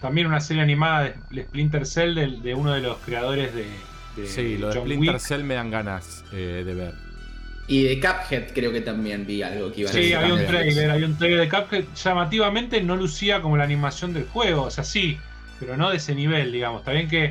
[0.00, 3.66] También una serie animada de Splinter Cell de, uno de los creadores de.
[4.26, 6.94] sí, lo de Splinter Cell me dan ganas eh, de ver.
[7.68, 10.90] Y de Cuphead creo que también vi algo que iba a Sí, había un trailer,
[10.90, 11.84] había un trailer de Cuphead.
[11.94, 15.18] Llamativamente no lucía como la animación del juego, o sea, sí,
[15.60, 16.80] pero no de ese nivel, digamos.
[16.80, 17.30] Está bien que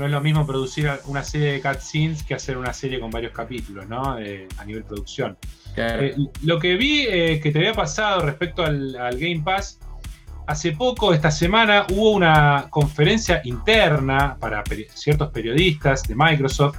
[0.00, 3.32] no es lo mismo producir una serie de cutscenes que hacer una serie con varios
[3.32, 4.16] capítulos, ¿no?
[4.16, 5.36] a nivel producción.
[5.76, 9.78] Eh, lo que vi eh, que te había pasado respecto al, Game Pass,
[10.46, 14.64] hace poco, esta semana, hubo una conferencia interna para
[14.94, 16.78] ciertos periodistas de Microsoft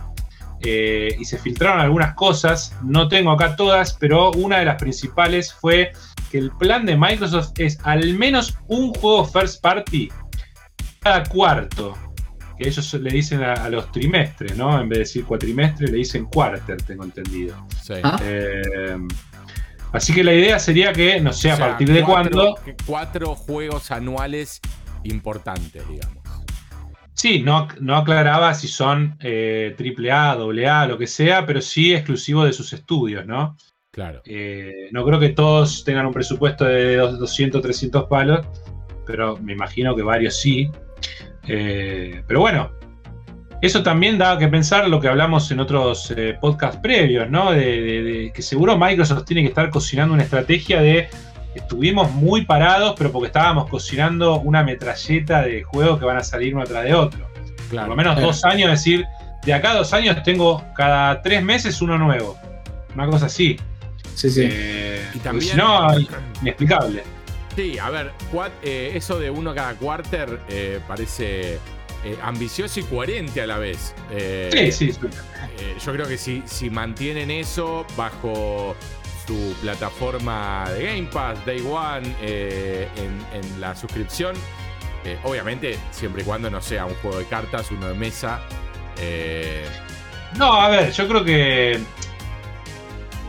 [0.62, 2.76] eh, y se filtraron algunas cosas.
[2.82, 5.92] No tengo acá todas, pero una de las principales fue
[6.32, 10.10] que el plan de Microsoft es al menos un juego first party
[11.02, 11.96] cada cuarto
[12.68, 14.80] ellos le dicen a, los trimestres, ¿no?
[14.80, 17.68] En vez de decir cuatrimestre, le dicen quarter, tengo entendido.
[17.82, 17.94] Sí.
[18.04, 18.20] Ah.
[18.24, 18.98] Eh,
[19.92, 22.56] así que la idea sería que, no sé a partir de cuándo.
[22.86, 24.60] Cuatro juegos anuales
[25.04, 26.22] importantes, digamos.
[27.14, 32.46] Sí, no, no aclaraba si son eh, AAA, AA, lo que sea, pero sí exclusivo
[32.46, 33.58] de sus estudios, ¿no?
[33.92, 34.22] Claro.
[34.26, 38.46] Eh, no creo que todos tengan un presupuesto de 200, 300 palos,
[39.06, 40.72] pero me imagino que varios sí.
[41.54, 42.72] Eh, pero bueno,
[43.62, 47.52] eso también da que pensar lo que hablamos en otros eh, podcasts previos, ¿no?
[47.52, 51.10] De, que seguro Microsoft tiene que estar cocinando una estrategia de
[51.54, 56.56] estuvimos muy parados, pero porque estábamos cocinando una metralleta de juegos que van a salir
[56.56, 57.28] uno tras de otro.
[57.70, 59.06] Por lo menos dos años, es decir,
[59.44, 62.38] de acá a dos años tengo cada tres meses uno nuevo.
[62.96, 63.58] Una cosa así.
[64.16, 64.48] Sí, sí.
[64.50, 65.88] Eh, y también, si no,
[66.42, 67.04] inexplicable.
[67.56, 68.14] Sí, a ver,
[68.64, 71.56] eh, eso de uno cada quarter eh, parece
[72.04, 73.94] eh, ambicioso y coherente a la vez.
[74.52, 75.00] sí, sí, sí.
[75.86, 78.76] yo creo que si, si mantienen eso bajo
[79.28, 84.36] su plataforma de Game Pass, Day One, en, la suscripción,
[85.24, 88.42] obviamente siempre y cuando no sea un juego de cartas, uno de mesa.
[90.38, 91.80] No, a ver, yo creo que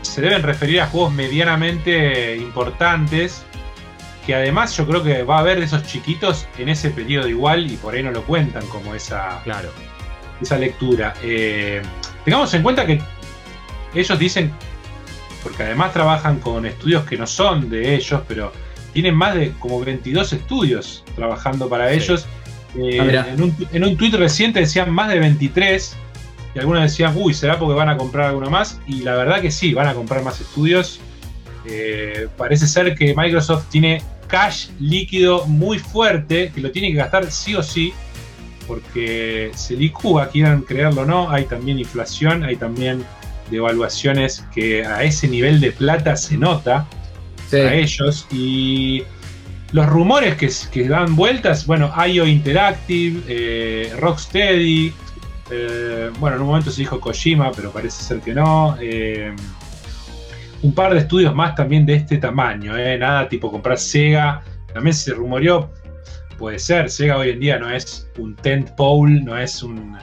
[0.01, 3.45] se deben referir a juegos medianamente importantes
[4.25, 7.69] que además yo creo que va a haber de esos chiquitos en ese periodo igual
[7.69, 9.69] y por ahí no lo cuentan como esa, claro.
[10.41, 11.13] esa lectura.
[11.21, 11.81] Eh,
[12.23, 13.01] tengamos en cuenta que
[13.93, 14.51] ellos dicen,
[15.43, 18.53] porque además trabajan con estudios que no son de ellos, pero
[18.93, 22.25] tienen más de como 22 estudios trabajando para ellos.
[22.75, 25.97] Eh, ah, en, un, en un tuit reciente decían más de 23
[26.55, 28.79] y algunos decían, uy, ¿será porque van a comprar alguno más?
[28.87, 30.99] Y la verdad que sí, van a comprar más estudios.
[31.65, 37.29] Eh, parece ser que Microsoft tiene cash líquido muy fuerte que lo tiene que gastar
[37.31, 37.93] sí o sí,
[38.67, 43.03] porque se licúa, quieran creerlo o no, hay también inflación, hay también
[43.51, 46.87] devaluaciones que a ese nivel de plata se nota
[47.51, 49.03] a ellos y
[49.73, 50.35] los rumores
[50.71, 54.93] que, dan vueltas, bueno, IO Interactive, eh, Rocksteady,
[55.49, 58.77] eh, bueno, en un momento se dijo Kojima, pero parece ser que no.
[58.79, 59.35] Eh,
[60.63, 62.97] un par de estudios más también de este tamaño, ¿eh?
[62.97, 64.41] nada tipo comprar Sega.
[64.73, 65.71] También se rumoreó,
[66.37, 69.95] puede ser, Sega hoy en día no es un tent pole, no es un,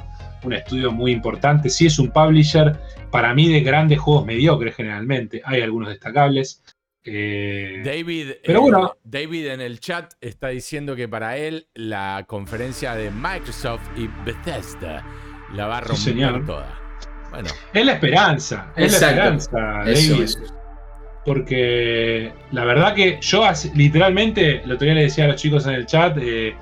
[0.53, 2.75] estudio muy importante, sí es un publisher
[3.11, 6.63] para mí de grandes juegos mediocres generalmente, hay algunos destacables.
[7.03, 8.97] Eh, David, pero bueno.
[9.03, 15.05] David en el chat está diciendo que para él la conferencia de Microsoft y Bethesda
[15.55, 16.80] la va a romper toda.
[17.31, 17.49] Bueno.
[17.73, 20.29] Es la esperanza, es la esperanza, David.
[21.25, 23.45] Porque la verdad que yo
[23.75, 26.57] literalmente, el otro día le decía a los chicos en el chat, eh,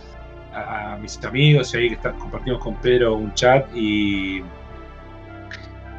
[0.53, 4.43] a, mis amigos y ahí que compartimos con Pedro un chat y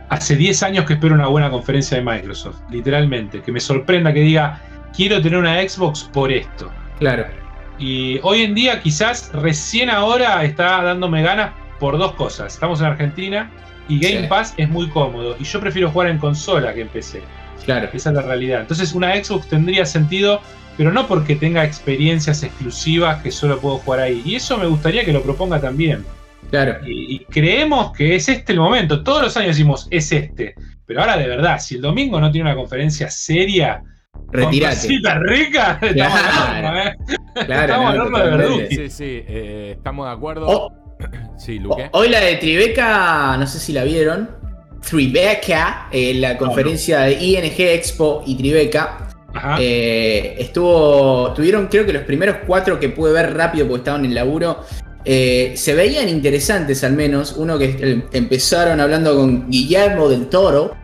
[0.10, 3.42] hace 10 años que espero una buena conferencia de Microsoft, literalmente.
[3.42, 4.62] Que me sorprenda que diga,
[4.96, 6.70] quiero tener una Xbox por esto.
[7.00, 7.26] Claro.
[7.78, 12.54] Y hoy en día quizás recién ahora está dándome ganas por dos cosas.
[12.54, 13.50] Estamos en Argentina
[13.90, 14.28] y Game Sí.
[14.28, 15.36] Pass es muy cómodo.
[15.40, 17.22] Y yo prefiero jugar en consola que en PC.
[17.66, 17.90] Claro.
[17.92, 18.62] Esa es la realidad.
[18.62, 20.42] Entonces una Xbox tendría sentido,
[20.78, 24.22] pero no porque tenga experiencias exclusivas que solo puedo jugar ahí.
[24.26, 26.06] Y eso me gustaría que lo proponga también.
[26.50, 26.78] Claro.
[26.88, 29.04] Y, y creemos que es este el momento.
[29.04, 30.56] Todos los años decimos, es este.
[30.86, 34.76] Pero ahora de verdad, si el domingo no tiene una conferencia seria, con Retirate.
[34.76, 35.02] estamos
[35.94, 36.18] Claro.
[36.30, 36.96] al horno, ¿eh?
[37.46, 38.24] Claro, Estamos no, al horno de.
[38.38, 38.76] Verduti.
[38.76, 40.46] Sí, sí, eh, estamos de acuerdo.
[40.48, 40.74] Oh,
[41.38, 41.90] Sí, Luque.
[41.94, 44.30] hoy la de Tribeca, no sé si la vieron.
[44.88, 49.08] Tribeca, eh, la conferencia de ING Expo y Tribeca.
[49.34, 49.58] Ajá.
[49.60, 51.32] Eh, estuvo.
[51.34, 54.64] Tuvieron, creo que los primeros cuatro que pude ver rápido porque estaban en laburo.
[55.06, 57.34] eh, se veían interesantes al menos.
[57.38, 60.76] Uno que empezaron hablando con Guillermo del Toro.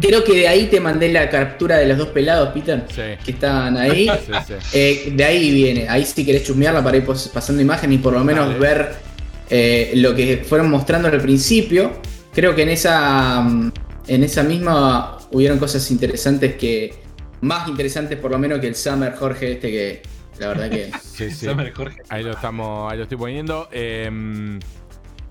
[0.00, 3.02] Creo que de ahí te mandé la captura de los dos pelados, Peter, Sí.
[3.24, 4.08] que estaban ahí.
[4.26, 4.54] Sí, sí.
[4.72, 5.88] Eh, de ahí viene.
[5.88, 8.94] Ahí si querés chusmearla para ir pasando imagen y por lo menos ver
[9.50, 12.00] eh, lo que fueron mostrando al principio.
[12.34, 13.40] Creo que en esa.
[13.40, 13.72] mm,
[14.08, 16.94] En esa misma hubieron cosas interesantes que.
[17.40, 20.02] Más interesantes por lo menos que el Summer Jorge este que.
[20.38, 20.90] La verdad que.
[21.02, 21.46] Sí, sí.
[21.46, 22.02] Summer Jorge.
[22.08, 23.68] Ahí lo estamos, ahí lo estoy poniendo.
[23.72, 24.58] Eh,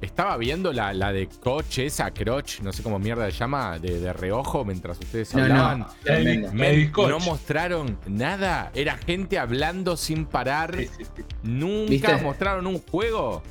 [0.02, 4.00] estaba viendo la, la de Coach, esa Croch, no sé cómo mierda se llama, de,
[4.00, 5.80] de reojo mientras ustedes No, hablaban.
[5.80, 5.88] no.
[6.04, 6.54] Tremendo.
[6.54, 8.72] Me- no mostraron nada.
[8.76, 10.76] Era gente hablando sin parar.
[10.78, 11.24] Sí, sí, sí.
[11.44, 12.18] Nunca ¿Viste?
[12.18, 13.42] mostraron un juego.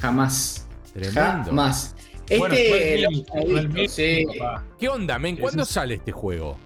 [0.00, 0.66] Jamás.
[0.92, 1.44] Tremendo.
[1.46, 1.94] Jamás.
[2.38, 2.94] Bueno, Este.
[3.04, 3.26] el
[3.58, 4.02] el visto.
[4.78, 5.36] ¿Qué onda, men?
[5.36, 6.56] ¿Cuándo es- sale este juego?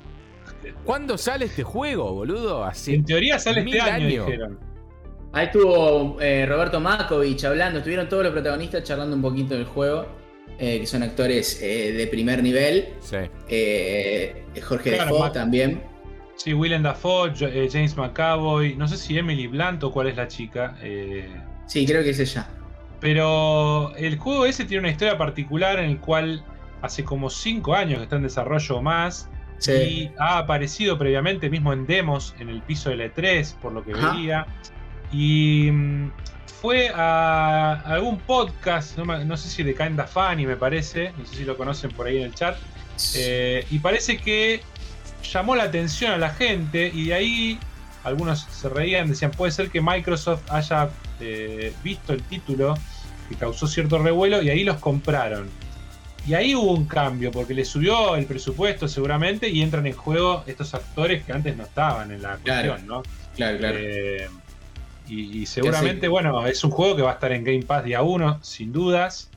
[0.84, 2.64] ¿Cuándo sale este juego, boludo?
[2.64, 2.94] Así.
[2.94, 4.26] En teoría sale Mil este año, años.
[4.26, 4.58] dijeron.
[5.34, 10.06] Ahí estuvo eh, Roberto Makovich hablando, estuvieron todos los protagonistas charlando un poquito del juego,
[10.58, 12.88] eh, que son actores eh, de primer nivel.
[13.00, 13.16] Sí.
[13.48, 15.82] Eh, Jorge Claro, Defoe Mac- también.
[16.36, 17.32] Sí, Willem Dafoe,
[17.70, 20.76] James McAvoy, no sé si Emily Blunt o cuál es la chica.
[20.82, 21.28] eh,
[21.66, 22.46] Sí, creo que es ella.
[23.00, 26.44] pero el juego ese tiene una historia particular en el cual
[26.82, 29.28] hace como 5 años que está en desarrollo o más.
[29.58, 29.72] Sí.
[29.72, 33.92] Y ha aparecido previamente mismo en demos en el piso de E3, por lo que
[33.92, 34.12] Ajá.
[34.14, 34.46] veía.
[35.12, 36.10] Y mm,
[36.60, 41.44] fue a algún podcast, no, sé si de Kinda Funny me parece, no sé si
[41.44, 42.56] lo conocen por ahí en el chat.
[43.16, 44.62] Eh, y parece que
[45.32, 47.58] llamó la atención a la gente y de ahí
[48.04, 50.90] algunos se reían, decían, puede ser que Microsoft haya
[51.20, 52.74] eh, visto el título
[53.28, 55.48] que causó cierto revuelo y ahí los compraron.
[56.26, 60.42] Y ahí hubo un cambio, porque le subió el presupuesto seguramente y entran en juego
[60.46, 62.68] estos actores que antes no estaban en la Claro.
[62.70, 63.02] cuestión, ¿no?
[63.36, 63.76] Claro, claro.
[63.78, 64.28] Eh,
[65.08, 68.02] y, y seguramente, bueno, es un juego que va a estar en Game Pass día
[68.02, 69.30] 1, sin dudas.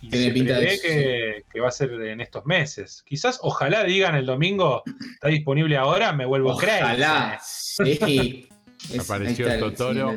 [0.00, 3.02] Y Tiene se pinta de prevé eso, que, que va a ser en estos meses.
[3.06, 4.82] Quizás, ojalá digan el domingo,
[5.14, 6.82] está disponible ahora, me vuelvo crazy.
[6.82, 7.40] Ojalá.
[7.42, 8.48] Sí.
[8.92, 10.14] Es- Apareció el Totoro.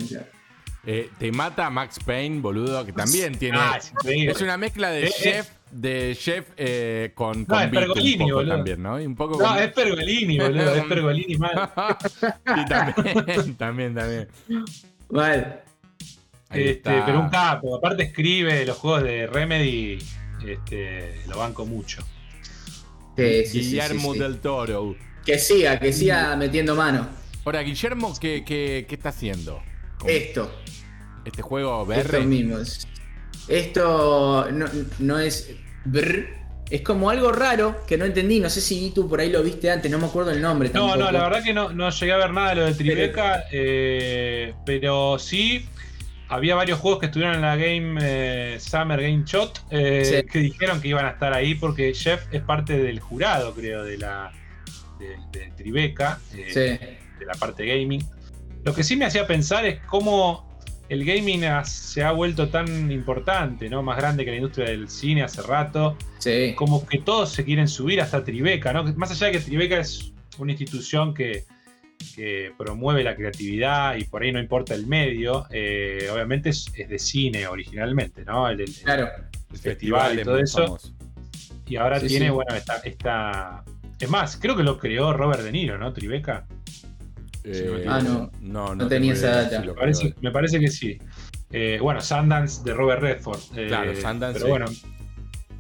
[0.86, 3.58] Eh, te mata Max Payne, boludo, que también tiene.
[3.60, 4.32] Ah, es increíble.
[4.32, 8.18] es una mezcla de chef, de chef eh, con, No, con es beat un Pergolini,
[8.24, 8.56] poco boludo.
[8.56, 9.02] también, ¿no?
[9.02, 11.70] Y un poco No, con- es Pergolini, boludo, es Pergolini mal.
[12.58, 14.28] y también, también, también.
[15.10, 15.48] Vale.
[16.50, 19.98] Ahí Este, pero un capo, aparte escribe los juegos de Remedy,
[20.46, 22.02] este, lo banco mucho.
[23.18, 24.24] Sí, sí, sí, Guillermo sí, sí.
[24.24, 24.96] del Toro.
[25.26, 27.08] Que siga, que siga metiendo mano.
[27.44, 29.62] Ahora, Guillermo, ¿qué, qué, qué está haciendo?
[30.06, 30.50] Esto.
[31.26, 32.26] Este juego Esto VR.
[32.26, 32.58] mismo.
[33.48, 34.66] Esto no,
[35.00, 35.52] no es.
[35.86, 36.28] brr,
[36.70, 38.40] es como algo raro que no entendí.
[38.40, 40.70] No sé si tú por ahí lo viste antes, no me acuerdo el nombre.
[40.70, 40.98] No, tampoco.
[40.98, 44.54] no, la verdad que no, no llegué a ver nada de lo de Tribeca, eh,
[44.66, 45.66] pero sí
[46.30, 50.30] había varios juegos que estuvieron en la Game eh, Summer Game Shot eh, Sí.
[50.30, 53.98] que dijeron que iban a estar ahí porque Jeff es parte del jurado, creo, de
[53.98, 54.34] la
[55.00, 56.42] de, de Tribeca, Sí.
[56.60, 58.04] de la parte gaming.
[58.66, 60.47] Lo que sí me hacía pensar es cómo
[60.90, 63.84] el gaming ha- se ha vuelto tan importante, ¿no?
[63.84, 66.54] Más grande que la industria del cine hace rato Sí.
[66.56, 68.84] como que todos se quieren subir hasta Tribeca, ¿no?
[68.96, 71.44] Más allá de que Tribeca es una institución que,
[72.16, 76.88] que promueve la creatividad y por ahí no importa el medio, eh, obviamente es, es
[76.90, 78.48] de cine originalmente, ¿no?
[78.50, 79.10] El, el- Claro.
[79.52, 80.64] el festival y todo eso.
[80.66, 80.94] famoso.
[81.68, 82.32] Y ahora Sí, tiene, sí.
[82.32, 83.64] bueno, esta, esta.
[84.00, 85.92] Es más, creo que lo creó Robert De Niro, ¿no?
[85.92, 86.46] Tribeca.
[87.50, 88.32] Eh, Ah, no.
[88.42, 89.62] No, No tenía esa data.
[89.62, 90.14] si Me parece, creo.
[90.22, 90.98] me parece que sí.
[91.52, 93.40] Eh, bueno, Sundance de Robert Redford.
[93.56, 94.50] eh, Claro, Sundance, Pero sí.
[94.50, 94.66] bueno,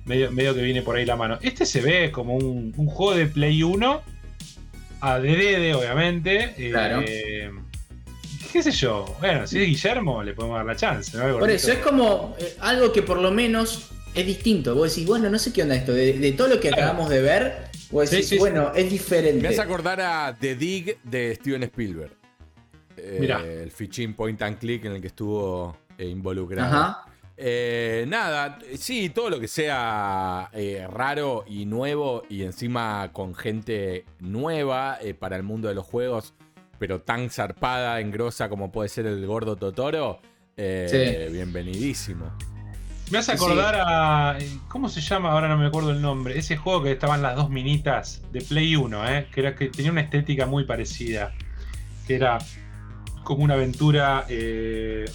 [0.05, 1.37] medio, medio que viene por ahí la mano.
[1.41, 4.01] Este se ve como un, un juego de Play 1
[5.01, 6.53] a DD, obviamente.
[6.57, 7.03] eh, Claro.
[8.51, 9.05] ¿Qué sé yo?
[9.19, 11.15] Bueno, si es Guillermo, le podemos dar la chance.
[11.17, 11.37] ¿no?
[11.37, 14.73] Por eso, es como eh, algo que por lo menos es distinto.
[14.73, 15.93] Vos decís, bueno, no sé qué onda esto.
[15.93, 19.41] De, de todo lo que acabamos de ver, decís, Sí, sí, bueno, es diferente.
[19.41, 22.11] Me hace acordar a The Dig de Steven Spielberg.
[22.97, 23.41] Eh, Mirá.
[23.45, 26.67] El fichín point and click en el que estuvo eh, involucrado.
[26.75, 27.03] Ajá.
[27.39, 34.05] Eh, nada, sí, todo lo que sea eh, raro y nuevo y encima con gente
[34.19, 36.33] nueva eh, para el mundo de los juegos,
[36.79, 40.19] pero tan zarpada, engrosa como puede ser el gordo Totoro,
[40.57, 41.31] eh, Sí.
[41.31, 42.35] bienvenidísimo.
[43.11, 44.37] Me hace Sí, acordar a.
[44.67, 45.31] ¿Cómo se llama?
[45.31, 46.37] Ahora no me acuerdo el nombre.
[46.37, 49.27] Ese juego que estaban las dos minitas de Play 1, ¿eh?
[49.33, 51.33] que, era, que tenía una estética muy parecida.
[52.05, 52.37] Que era
[53.23, 54.25] como una aventura.
[54.29, 55.05] eh,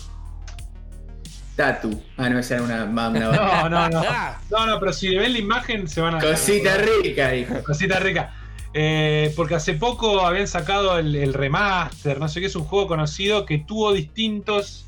[1.56, 2.02] Tatu.
[2.16, 2.85] Ah, no, esa era una.
[2.85, 4.02] una- No, no, no.
[4.51, 6.19] No, no, pero si ven la imagen se van a.
[6.20, 7.62] Cosita rica, hijo.
[7.62, 8.35] Cosita rica.
[8.74, 12.86] Eh, porque hace poco habían sacado el, el remaster, no sé qué, es un juego
[12.86, 14.86] conocido que tuvo distintos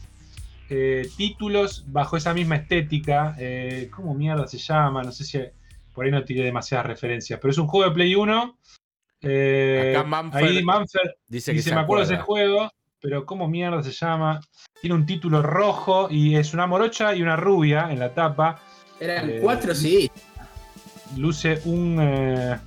[0.70, 3.34] eh, títulos bajo esa misma estética.
[3.38, 5.02] Eh, ¿Cómo mierda se llama?
[5.02, 5.38] No sé si
[5.92, 8.58] por ahí no tiré demasiadas referencias, pero es un juego de Play 1.
[9.22, 12.70] Eh, Acá Manfred ahí Manfred Dice que dice, se me acuerdo de ese juego,
[13.00, 14.40] pero ¿cómo mierda se llama?
[14.80, 18.60] Tiene un título rojo y es una morocha y una rubia en la tapa.
[19.00, 20.10] Eran Eh, cuatro sí.
[21.16, 21.98] luce un.
[22.00, 22.58] eh,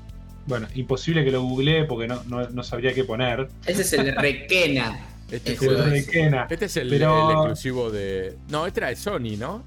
[0.46, 3.50] bueno, imposible que lo googleé porque no, no, no sabría qué poner.
[3.66, 4.98] Ese es el Requena.
[5.30, 8.38] Este es, El este es el, Pero- el exclusivo de.
[8.50, 9.64] No, este era de Sony, ¿no?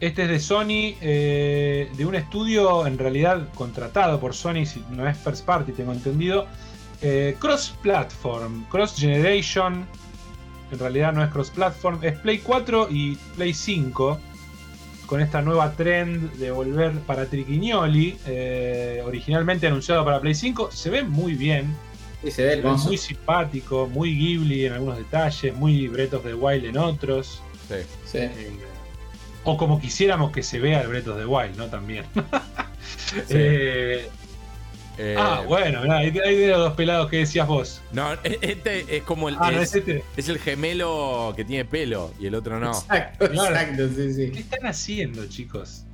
[0.00, 5.06] Este es de Sony, eh, de un estudio en realidad contratado por Sony, si no
[5.08, 6.46] es first party, tengo entendido.
[7.02, 9.86] Eh, cross platform, cross generation.
[10.72, 14.18] En realidad no es cross platform, es Play 4 y Play 5.
[15.06, 20.88] Con esta nueva trend de volver para Triquiñoli, eh, originalmente anunciado para Play 5, se
[20.90, 21.76] ve muy bien.
[22.22, 22.86] Sí, se ve Es hermoso.
[22.88, 27.42] muy simpático, muy Ghibli en algunos detalles, muy Breath of the Wild en otros.
[27.68, 27.74] Sí.
[28.06, 28.18] Sí.
[28.18, 28.50] Eh,
[29.44, 31.66] o como quisiéramos que se vea el Breath of the Wild, ¿no?
[31.66, 32.04] También.
[33.28, 34.08] Eh,
[34.98, 37.80] Eh, ah, bueno, mirá, ahí, ahí de los dos pelados que decías vos.
[37.92, 39.36] No, este es como el.
[39.40, 40.04] Ah, no es, es este.
[40.16, 42.70] es el gemelo que tiene pelo y el otro no.
[42.72, 43.54] Exacto, Claro.
[43.56, 43.94] exacto, sí,
[44.30, 44.40] ¿Qué sí.
[44.40, 45.84] están haciendo, chicos?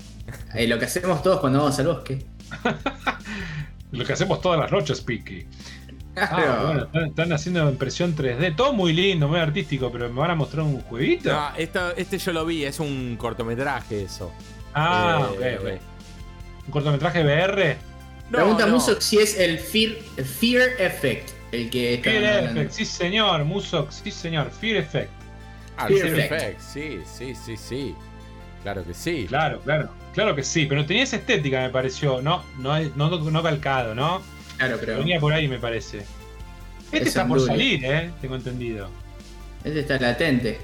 [0.55, 2.25] Eh, lo que hacemos todos cuando vamos al bosque.
[3.93, 5.47] Lo que hacemos todas las noches, Piki.
[6.20, 8.55] Ah, bueno, están, están haciendo impresión 3D.
[8.57, 11.32] Todo muy lindo, muy artístico, pero ¿me van a mostrar un jueguito?
[11.32, 14.32] No, esto- este yo lo vi, es un cortometraje eso.
[14.74, 15.81] ah, Eh, ok, ok.
[16.66, 17.77] ¿Un cortometraje VR?
[18.31, 18.73] No, Pregunta no.
[18.74, 21.31] Musok si es el Fear, el Fear Effect.
[21.51, 22.61] El que está Fear hablando.
[22.61, 25.11] Effect, sí señor, Musok, sí señor, Fear Effect.
[25.78, 26.32] Ah, Fear Fear Effect.
[26.43, 27.95] Effect, sí, sí, sí, sí.
[28.62, 29.24] Claro que sí.
[29.28, 33.43] Claro, claro, claro que sí, pero tenía esa estética, me pareció, no, no, no, no
[33.43, 34.20] calcado, ¿no?
[34.59, 34.98] Claro, pero.
[34.98, 35.98] Venía por ahí, me parece.
[36.86, 38.10] Este Es está por salir, ¿eh?
[38.20, 38.89] Tengo entendido.
[39.64, 40.59] Este está latente.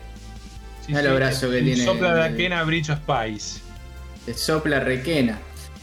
[0.87, 3.61] Sí, el brazo que tiene Sopla de Akena Bridge of Spice.
[4.35, 5.39] Sopla requena.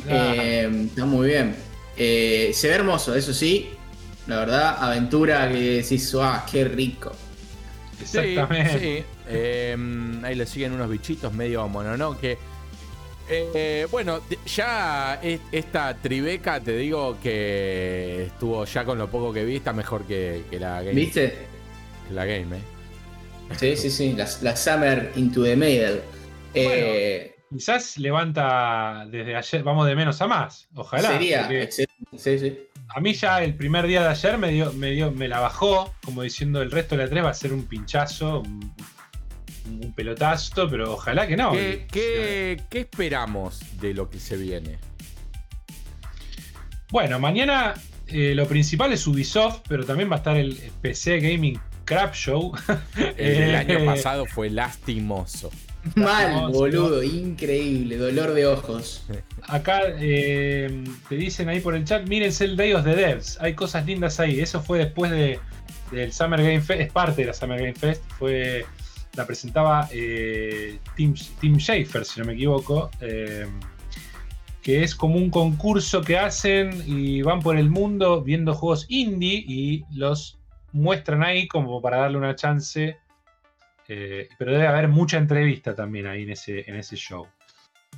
[0.09, 0.33] Ah.
[0.35, 1.55] Eh, está muy bien.
[1.97, 3.69] Eh, se ve hermoso, eso sí.
[4.27, 7.11] La verdad, aventura que decís, ¡ah, qué rico!
[8.03, 8.79] Sí, Exactamente.
[8.79, 9.03] sí.
[9.27, 9.77] Eh,
[10.23, 12.37] ahí le siguen unos bichitos medio mononoke.
[13.29, 19.45] Eh, bueno, ya es- esta Tribeca, te digo que estuvo ya con lo poco que
[19.45, 20.93] vi, está mejor que, que la game.
[20.93, 21.35] ¿Viste?
[22.07, 22.61] que la game, eh.
[23.57, 24.13] Sí, sí, sí.
[24.13, 26.01] La, la Summer into the Middle.
[26.53, 30.67] Eh, Quizás levanta desde ayer, vamos de menos a más.
[30.73, 31.09] Ojalá.
[31.11, 31.49] sería.
[31.69, 32.57] Sí, sí.
[32.95, 35.93] a mí ya el primer día de ayer me dio, me dio, me la bajó,
[36.03, 38.73] como diciendo el resto de la 3 va a ser un pinchazo, un,
[39.65, 41.51] un pelotazo, pero ojalá que no.
[41.51, 44.77] ¿Qué, qué, qué esperamos de lo que se viene?
[46.89, 47.73] Bueno, mañana
[48.07, 52.51] eh, lo principal es Ubisoft, pero también va a estar el PC Gaming Crap Show.
[52.97, 55.49] El del Eh, año pasado fue lastimoso.
[55.95, 57.01] Mal, boludo.
[57.01, 57.97] Increíble.
[57.97, 59.05] Dolor de ojos.
[59.43, 63.55] Acá eh, te dicen ahí por el chat, mírense el Day of the Devs, hay
[63.55, 64.39] cosas lindas ahí.
[64.41, 65.39] Eso fue después de,
[65.91, 68.63] del Summer Game Fest, es parte de la Summer Game Fest, fue
[69.15, 73.47] la presentaba eh, Tim, Tim Schafer, si no me equivoco, eh,
[74.61, 79.43] que es como un concurso que hacen y van por el mundo viendo juegos indie
[79.45, 80.39] y los
[80.71, 82.97] muestran ahí como para darle una chance.
[83.87, 87.27] eh, pero debe haber mucha entrevista también ahí en ese, en ese show.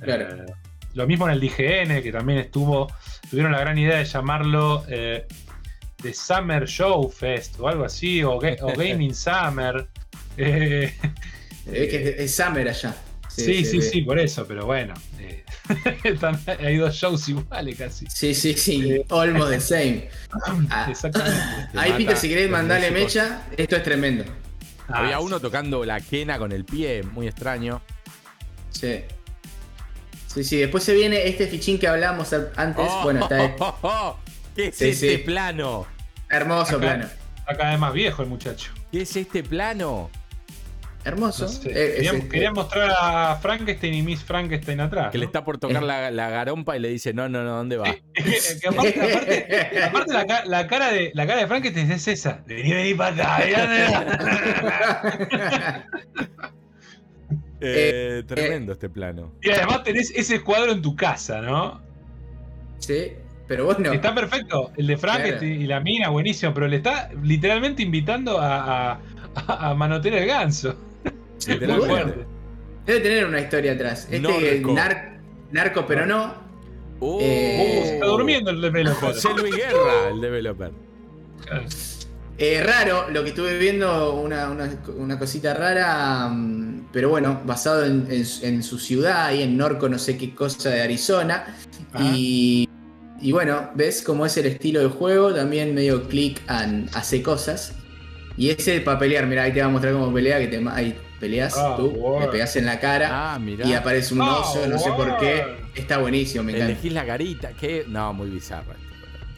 [0.00, 0.42] Claro.
[0.42, 0.46] Eh,
[0.94, 2.88] lo mismo en el DGN, que también estuvo.
[3.30, 8.38] Tuvieron la gran idea de llamarlo The Summer Show Fest o algo así, o
[8.76, 9.88] Gaming Summer.
[10.36, 10.92] Eh,
[11.66, 12.94] ve que es, es Summer allá.
[13.28, 13.82] sí, sí, ve.
[13.84, 14.94] sí, por eso, pero bueno.
[15.18, 15.44] eh,
[16.60, 18.06] hay dos shows iguales casi.
[18.08, 19.02] Sí, sí, sí.
[19.10, 20.08] Almost the same.
[20.70, 21.38] Ah, Exactamente.
[21.72, 24.24] Te ahí, Peter, si querés mandarle mecha, esto es tremendo.
[24.88, 27.80] Había Ah, uno tocando la quena con el pie, muy extraño.
[28.70, 29.00] Sí.
[30.26, 32.84] Sí, sí, después se viene este fichín que hablábamos antes.
[32.88, 34.16] Oh, bueno, está oh, oh,
[34.56, 35.18] ¿Qué es Sí, este sí.
[35.18, 35.86] plano?
[36.28, 37.06] hermoso plano.
[37.38, 38.72] Está cada vez más viejo el muchacho.
[38.90, 40.10] ¿Qué es este plano?
[41.04, 41.44] Hermoso.
[41.44, 41.68] No sé.
[41.70, 45.10] Eh, Quería, este- quería mostrar a Frankenstein y Miss Frankenstein atrás.
[45.12, 47.76] Que le está por tocar la, la garompa y le dice, no, no, no, ¿dónde
[47.76, 47.94] va?
[48.14, 52.42] Que, aparte, aparte- aparte la, la cara de, la cara de Frankenstein es esa.
[52.46, 53.44] Vení, vení para acá.
[53.44, 53.54] vení.
[57.66, 59.32] Eh, tremendo este plano.
[59.40, 61.80] Y además tenés ese cuadro en tu casa, ¿no?
[62.78, 63.12] sí,
[63.48, 63.90] pero bueno.
[63.92, 64.70] Está perfecto.
[64.76, 66.52] El de Frankenstein y la mina, buenísimo.
[66.52, 69.00] Pero le está literalmente invitando a, a,
[69.46, 70.76] a- a manotear el ganso.
[71.48, 72.26] Literalmente.
[72.86, 74.08] Debe tener una historia atrás.
[74.10, 74.72] Este Norco.
[74.74, 75.20] nar-
[75.52, 76.34] narco, pero no.
[77.00, 79.00] Uh, Eh, Uh, se está durmiendo el developer.
[79.14, 80.70] José Luis Guerra, el developer.
[82.36, 87.84] Eh, raro, lo que estuve viendo, una, una- una cosita rara, mm, pero bueno, basado
[87.84, 91.46] en, en su- en su ciudad, ahí en Norco, no sé qué cosa de Arizona.
[92.00, 92.68] Y,
[93.20, 97.76] y bueno, ves cómo es el estilo del juego, también medio click and hace cosas.
[98.36, 100.96] Y ese para pelear, mira, ahí te va a mostrar cómo pelea, que te, ahí
[101.20, 102.20] peleas Ah, tú, wow.
[102.20, 105.44] le pegas en la cara Ah, y aparece un Ah, oso, no sé por qué.
[105.74, 106.72] Está buenísimo, me encanta.
[106.72, 108.74] Elegís la garita, que no, muy bizarra.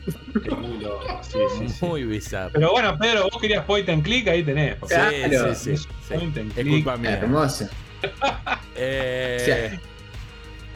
[0.06, 1.84] Es muy loco, sí, sí, sí.
[1.84, 2.50] Muy bizarra.
[2.52, 4.76] Pero bueno, Pedro, vos querías point and click, ahí tenés.
[4.82, 5.54] Sí, Claro.
[5.54, 6.14] sí, sí, Es sí.
[6.14, 6.84] point and Es click.
[6.84, 7.10] culpa mía.
[7.18, 7.68] Hermoso.
[8.78, 9.80] Eh, O sea,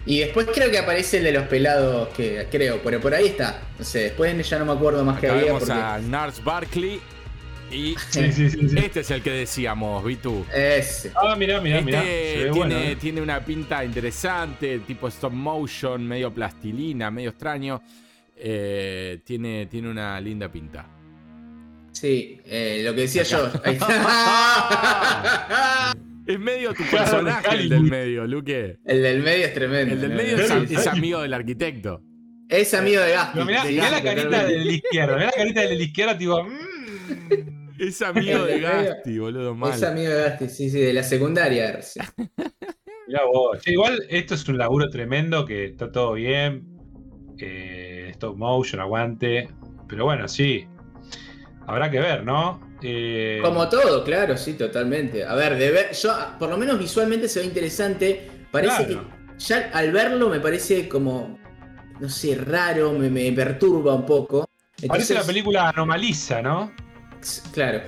[0.06, 3.60] Y después creo que aparece el de los pelados, que creo, pero por ahí está.
[3.78, 5.70] No sé, después ya no me acuerdo más que había porque.
[5.70, 7.00] a Nars Barkley
[7.70, 8.68] y Sí, sí, sí.
[8.68, 8.78] sí.
[8.78, 10.44] este es el que decíamos, Vitu.
[10.54, 11.12] Ese.
[11.14, 12.02] Ah, mirá, mirá, mirá.
[12.02, 12.78] Este ve tiene, bueno.
[12.78, 12.96] ¿eh?
[13.00, 17.82] tiene una pinta interesante, tipo stop motion, medio plastilina, medio extraño.
[18.36, 20.86] Eh, tiene, tiene una linda pinta.
[21.92, 23.50] Sí, eh, lo que decía yo.
[23.64, 25.94] Ahí está.
[26.26, 28.78] Es medio tu Claro, personaje el del medio, Luque.
[28.84, 29.94] el del medio es tremendo.
[29.94, 32.02] El del medio es, amigo del arquitecto.
[32.48, 33.32] Es amigo de Gaspi.
[33.34, 34.58] Pero mirá, mirá la carita totalmente.
[34.58, 35.14] de la izquierda.
[35.16, 36.44] Mirá la carita de la izquierda, tipo.
[36.44, 37.59] mm.
[37.80, 39.72] Es amigo de Gasti, boludo, mal.
[39.72, 41.80] Es amigo de Gaspi, sí, sí, de la secundaria.
[41.82, 41.98] sí.
[43.08, 43.66] Mirá vos.
[43.66, 46.64] Igual esto es un laburo tremendo que está todo bien.
[47.38, 49.48] Eh, stop motion, aguante.
[49.88, 50.66] Pero bueno, sí.
[51.66, 52.60] Habrá que ver, ¿no?
[52.82, 55.24] Eh, Como todo, claro, sí, totalmente.
[55.24, 58.30] A ver, de ver, yo, por lo menos visualmente se ve interesante.
[58.50, 59.08] Parece Claro.
[59.08, 61.38] que ya al verlo me parece como,
[61.98, 64.48] no sé, raro, me, me perturba un poco.
[64.86, 66.72] Parece la película Anomaliza, ¿no?
[67.52, 67.82] Claro.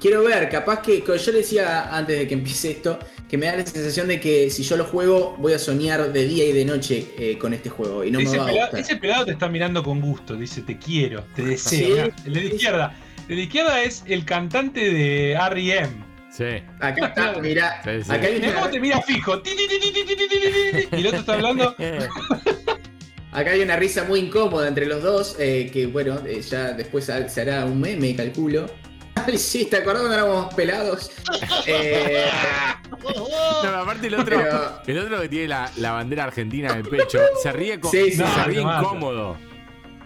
[0.00, 2.98] Quiero ver, capaz que, que, yo le decía antes de que empiece esto,
[3.28, 6.24] que me da la sensación de que si yo lo juego voy a soñar de
[6.24, 8.04] día y de noche con este juego.
[8.04, 8.80] Y no ese, me va pelado, a gustar.
[8.80, 12.12] ese pelado te está mirando con gusto, dice te quiero, te deseo.
[12.24, 12.94] El de la izquierda.
[13.28, 16.06] De izquierda es el cantante de R.E.M.
[16.30, 16.62] Sí.
[16.80, 17.80] Acá está, Mira.
[17.82, 18.12] Sí.
[18.12, 19.42] Acá hay cómo te mira fijo.
[20.92, 21.74] Y el otro está hablando
[23.32, 27.04] acá hay una risa muy incómoda entre los dos, eh, que bueno, eh, ya después
[27.06, 28.66] se hará un meme, calculo.
[29.14, 31.10] Ay, sí, ¿te acordás cuando éramos pelados?
[31.66, 32.24] Eh,
[33.62, 36.84] No, aparte el otro, Pero- el otro que tiene la, la bandera argentina en el
[36.88, 38.16] pecho, se ríe, co- Sí, sí.
[38.16, 38.82] se No, ríe mata.
[38.82, 39.36] incómodo.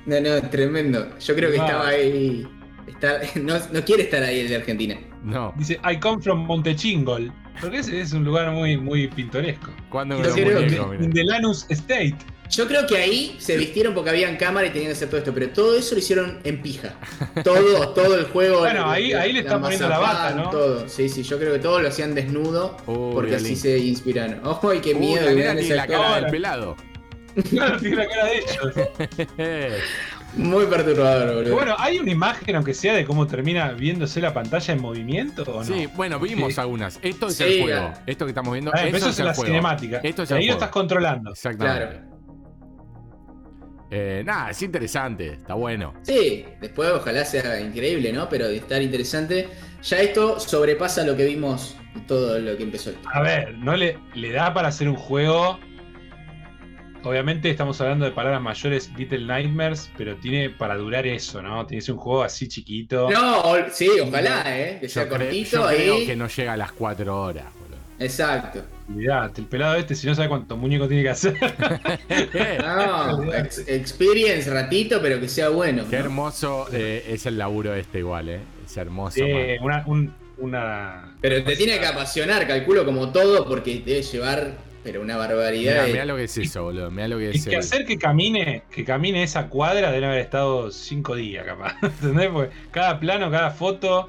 [0.06, 1.18] no, no, tremendo.
[1.18, 2.46] Yo creo que estaba ahí.
[2.86, 4.96] está- no, no quiere estar ahí el de Argentina.
[5.22, 7.32] No, Dice, I come from Montechingol.
[7.60, 9.70] Porque ese es un lugar muy, muy pintoresco.
[9.90, 11.12] cuando Yo me lo creo muñeco, In mirá.
[11.12, 12.16] the Lanús State.
[12.50, 15.32] Yo creo que ahí se vistieron porque habían cámara y tenían que hacer todo esto,
[15.32, 16.94] pero todo eso lo hicieron en pija.
[17.44, 18.58] Todo, todo el juego.
[18.60, 20.50] Bueno, ahí- ahí le están poniendo la bata, ¿no?
[20.50, 20.88] Todo.
[20.88, 23.46] Sí, sí, yo creo que todo lo hacían desnudo porque Violín.
[23.46, 24.40] así se inspiraron.
[24.62, 25.30] ¡Ay, qué Uh, miedo!
[25.30, 26.00] la ese la actor.
[26.00, 26.76] cara del pelado.
[27.48, 29.78] Claro, tiene la cara de ellos.
[30.34, 31.54] Muy perturbador, boludo.
[31.54, 35.58] bueno, ¿hay una imagen, aunque sea, de cómo termina viéndose la pantalla en movimiento o
[35.58, 35.64] no?
[35.64, 36.60] Sí, bueno, vimos Sí.
[36.60, 36.98] algunas.
[37.02, 37.90] Esto es Sí, el juego.
[37.94, 38.02] ah.
[38.06, 39.46] Esto que estamos viendo, Ah, pero eso, eso es la juego.
[39.46, 40.00] cinemática.
[40.04, 41.30] Esto es Y el ahí lo estás controlando.
[41.32, 41.86] Exactamente.
[41.96, 42.09] Claro.
[43.90, 45.94] Eh, nada, es interesante, está bueno.
[46.02, 48.28] Sí, después ojalá sea increíble, ¿no?
[48.28, 49.48] Pero de estar interesante.
[49.82, 51.76] Ya esto sobrepasa lo que vimos
[52.06, 52.92] todo lo que empezó.
[53.12, 55.58] A ver, no le, le da para hacer un juego.
[57.02, 61.66] Obviamente estamos hablando de palabras mayores, Little Nightmares, pero tiene para durar eso, ¿no?
[61.66, 63.08] Tiene que ser un juego así chiquito.
[63.10, 63.42] No,
[63.72, 64.78] sí, ojalá, ¿eh?
[64.80, 66.06] Que sea Yo, cortito yo creo ahí.
[66.06, 67.46] que no llega a las 4 horas.
[68.00, 68.62] Exacto.
[68.88, 71.34] Olvidate, el pelado este, si no sabe cuántos muñecos tiene que hacer.
[72.64, 75.84] No, ex- experience ratito, pero que sea bueno.
[75.88, 76.04] Qué ¿no?
[76.04, 78.40] hermoso eh, es el laburo este igual, ¿eh?
[78.64, 79.14] Es hermoso.
[79.16, 79.44] Sí, man.
[79.62, 81.14] una, un- una.
[81.20, 85.72] Pero te tiene que apasionar, calculo como todo, porque debe llevar, pero una barbaridad.
[85.72, 86.90] Mirá, de- mirá lo que es eso, boludo.
[86.90, 90.06] Mirá lo que Y es que el- hacer que camine, que camine esa cuadra debe
[90.06, 91.74] haber estado cinco días, capaz.
[91.82, 92.30] ¿Entendés?
[92.32, 94.08] Porque cada plano, cada foto,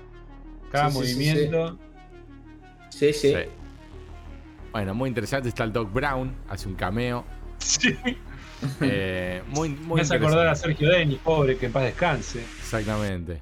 [0.72, 1.78] cada Sí, sí, sí, movimiento.
[2.90, 3.30] Sí, sí.
[3.34, 3.36] Sí.
[4.72, 5.50] Bueno, muy interesante.
[5.50, 7.26] Está el Doc Brown, hace un cameo.
[7.60, 7.96] Sí.
[8.80, 10.56] Eh, muy, muy Me hace acordar a.
[10.56, 12.44] Sergio Denis, pobre, que en paz descanse.
[12.60, 13.42] Exactamente.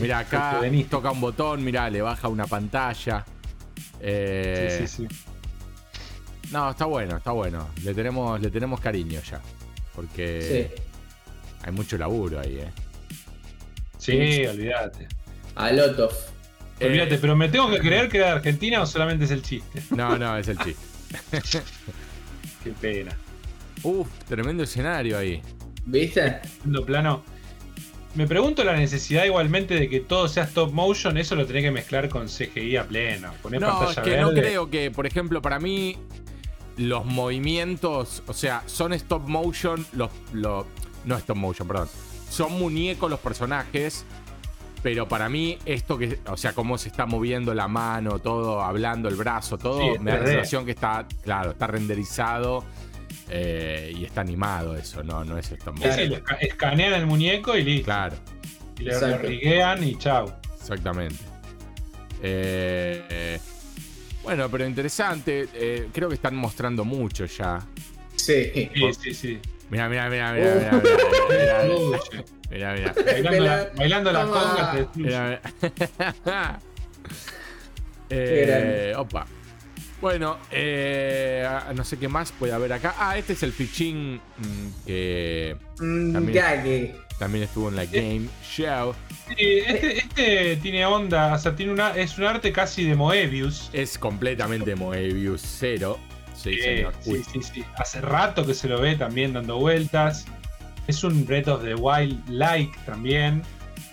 [0.00, 3.24] Mira, acá toca un botón, mira, le baja una pantalla.
[4.00, 5.16] Eh, Sí, sí, sí.
[6.52, 7.68] No, está bueno, está bueno.
[7.82, 9.40] Le tenemos, le tenemos cariño ya.
[9.94, 10.82] Porque Sí.
[11.64, 12.70] hay mucho laburo ahí, eh.
[13.98, 15.08] Sí, olvídate.
[15.56, 16.14] A lot of.
[16.80, 19.42] Eh, Olvídate, pero me tengo que creer que era de Argentina o solamente es el
[19.42, 19.82] chiste.
[19.90, 20.82] No, no, es el chiste.
[22.64, 23.16] Qué pena.
[23.82, 25.40] Uf, tremendo escenario ahí.
[25.84, 26.40] ¿Viste?
[26.58, 27.22] Segundo plano.
[28.14, 31.70] Me pregunto la necesidad igualmente de que todo sea stop motion, eso lo tenés que
[31.70, 33.32] mezclar con CGI a pleno.
[33.42, 35.98] Poner No, es pantalla que no creo que, por ejemplo, para mí,
[36.78, 40.64] los movimientos, o sea, son stop motion, los, los-
[41.04, 41.88] no stop motion, perdón.
[42.30, 44.06] Son muñecos los personajes,
[44.86, 49.08] pero para mí, esto que, o sea, cómo se está moviendo la mano, todo, hablando,
[49.08, 50.28] el brazo, todo, Sí, me da la 3D.
[50.28, 52.64] sensación que está, claro, está renderizado
[53.28, 57.86] eh, y está animado eso, no, no es stop Sí, escanean el muñeco y listo.
[57.86, 58.14] Claro.
[58.78, 59.26] Y le, lo Exacto.
[59.26, 60.32] riguean y chau.
[60.60, 61.24] Exactamente.
[62.22, 63.40] Eh, eh,
[64.22, 65.48] bueno, pero interesante.
[65.52, 67.58] eh, creo que están mostrando mucho ya.
[68.14, 68.52] Sí.
[68.54, 69.38] Sí, sí, sí.
[69.68, 70.80] Mira, mira, mira, mira,
[72.50, 74.40] mira, mira, Uy, mira, mira, bailando la, bailando la Toma.
[74.40, 75.08] conga te destruye.
[75.08, 75.40] mira,
[76.24, 76.60] mira.
[78.08, 79.26] Eh, opa.
[80.00, 82.94] Bueno, eh, no sé qué más puede haber acá.
[82.98, 86.34] Ah, este es el fichín mm, que Mm, También.
[86.36, 86.94] Gage.
[87.18, 88.94] también estuvo en la Game Show.
[89.28, 89.34] Sí,
[89.66, 93.70] este, este tiene onda, o sea, tiene una, es un arte casi de Moebius.
[93.72, 95.98] Es completamente Moebius cero.
[96.36, 96.56] Sí.
[97.06, 97.64] Uy, sí, sí, sí.
[97.76, 100.26] Hace rato que se lo ve también dando vueltas.
[100.86, 103.42] Es un Breath of the Wild like también.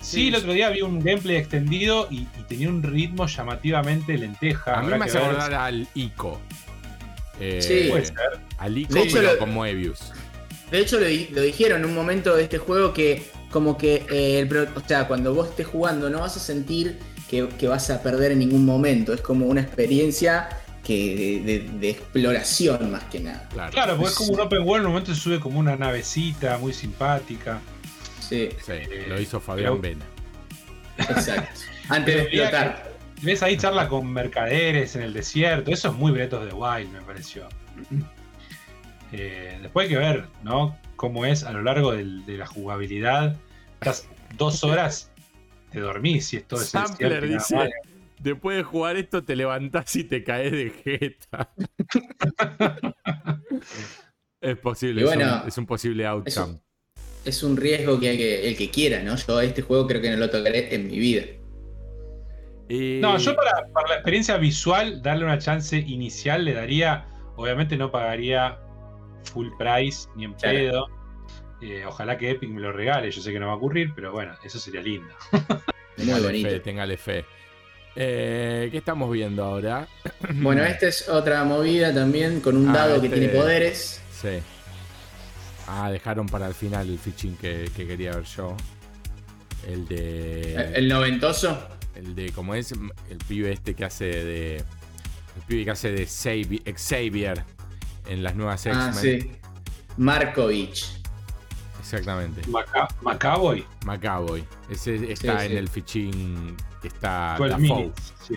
[0.01, 0.27] Sí, Sí.
[0.27, 4.79] el otro día vi un gameplay extendido y, y tenía un ritmo llamativamente lenteja.
[4.79, 5.27] A mí me hace ver.
[5.27, 6.39] acordar al Ico.
[7.39, 7.87] Eh, Sí.
[7.89, 8.15] Puede ser.
[8.57, 10.11] Al Ico, De hecho, pero lo- con Moebius.
[10.71, 14.05] De hecho, lo, di- lo dijeron en un momento de este juego que, como que,
[14.11, 16.99] eh, el pro- o sea, cuando vos estés jugando, no vas a sentir
[17.29, 19.13] que, que vas a perder en ningún momento.
[19.13, 20.49] Es como una experiencia
[20.83, 23.47] que de, de- de exploración más que nada.
[23.53, 23.71] Claro.
[23.71, 26.57] Claro, porque es como un open world, en un momento se sube como una navecita
[26.57, 27.61] muy simpática.
[28.19, 28.73] Sí, Sí,
[29.07, 30.05] lo hizo Fabián pero- Vena.
[30.97, 31.59] exacto.
[31.89, 32.93] Antes de explotar.
[33.21, 35.71] Ves ahí charla con mercaderes en el desierto.
[35.71, 37.47] Eso es muy Breath of the Wild, me pareció.
[39.11, 40.77] Eh, después hay que ver, ¿no?
[40.95, 43.35] Cómo es a lo largo del- de la jugabilidad.
[43.75, 44.07] Estás
[44.37, 45.11] dos horas,
[45.71, 47.71] te dormís y es todo ese Sampler nada dice.
[48.23, 51.53] Después de jugar esto te levantás y te caes de jeta.
[54.41, 56.59] es posible, es, un, es un posible outcome.
[57.25, 59.15] Es un riesgo que, hay que el que quiera, ¿no?
[59.15, 61.23] Yo a este juego creo que no lo tocaré en mi vida.
[62.69, 67.07] Y- No, yo para, para la experiencia visual, darle una chance inicial le daría.
[67.35, 68.59] Obviamente no pagaría
[69.23, 70.57] full price ni en Claro.
[70.57, 70.87] pedo.
[71.61, 73.09] Eh, ojalá que Epic me lo regale.
[73.09, 75.13] Yo sé que no va a ocurrir, pero bueno, eso sería lindo.
[75.31, 75.41] Muy
[75.95, 76.49] Téngale bonito.
[76.49, 77.25] Fe, téngale fe.
[77.95, 79.87] Eh, ¿Qué estamos viendo ahora?
[80.33, 84.01] Bueno, esta es otra movida también con un Ah, dado que este- tiene poderes.
[84.21, 84.39] Sí.
[85.67, 88.55] Ah, dejaron para el final el fichín que, que quería ver yo.
[89.67, 90.71] El de.
[90.75, 91.67] El noventoso.
[91.95, 94.55] El de, como es, el pibe este que hace de.
[94.57, 97.43] El pibe que hace de Xavi- Xavier
[98.09, 98.87] en las nuevas X-Men.
[98.89, 99.31] Ah, sí.
[99.97, 100.85] Markovich.
[101.83, 102.41] Exactamente.
[102.49, 103.65] Maca Macaboy.
[103.85, 104.43] Macaboy.
[104.69, 105.57] Ese está Sí, en sí.
[105.57, 107.91] el fichín que está 12 Dafoe.
[108.25, 108.35] Sí,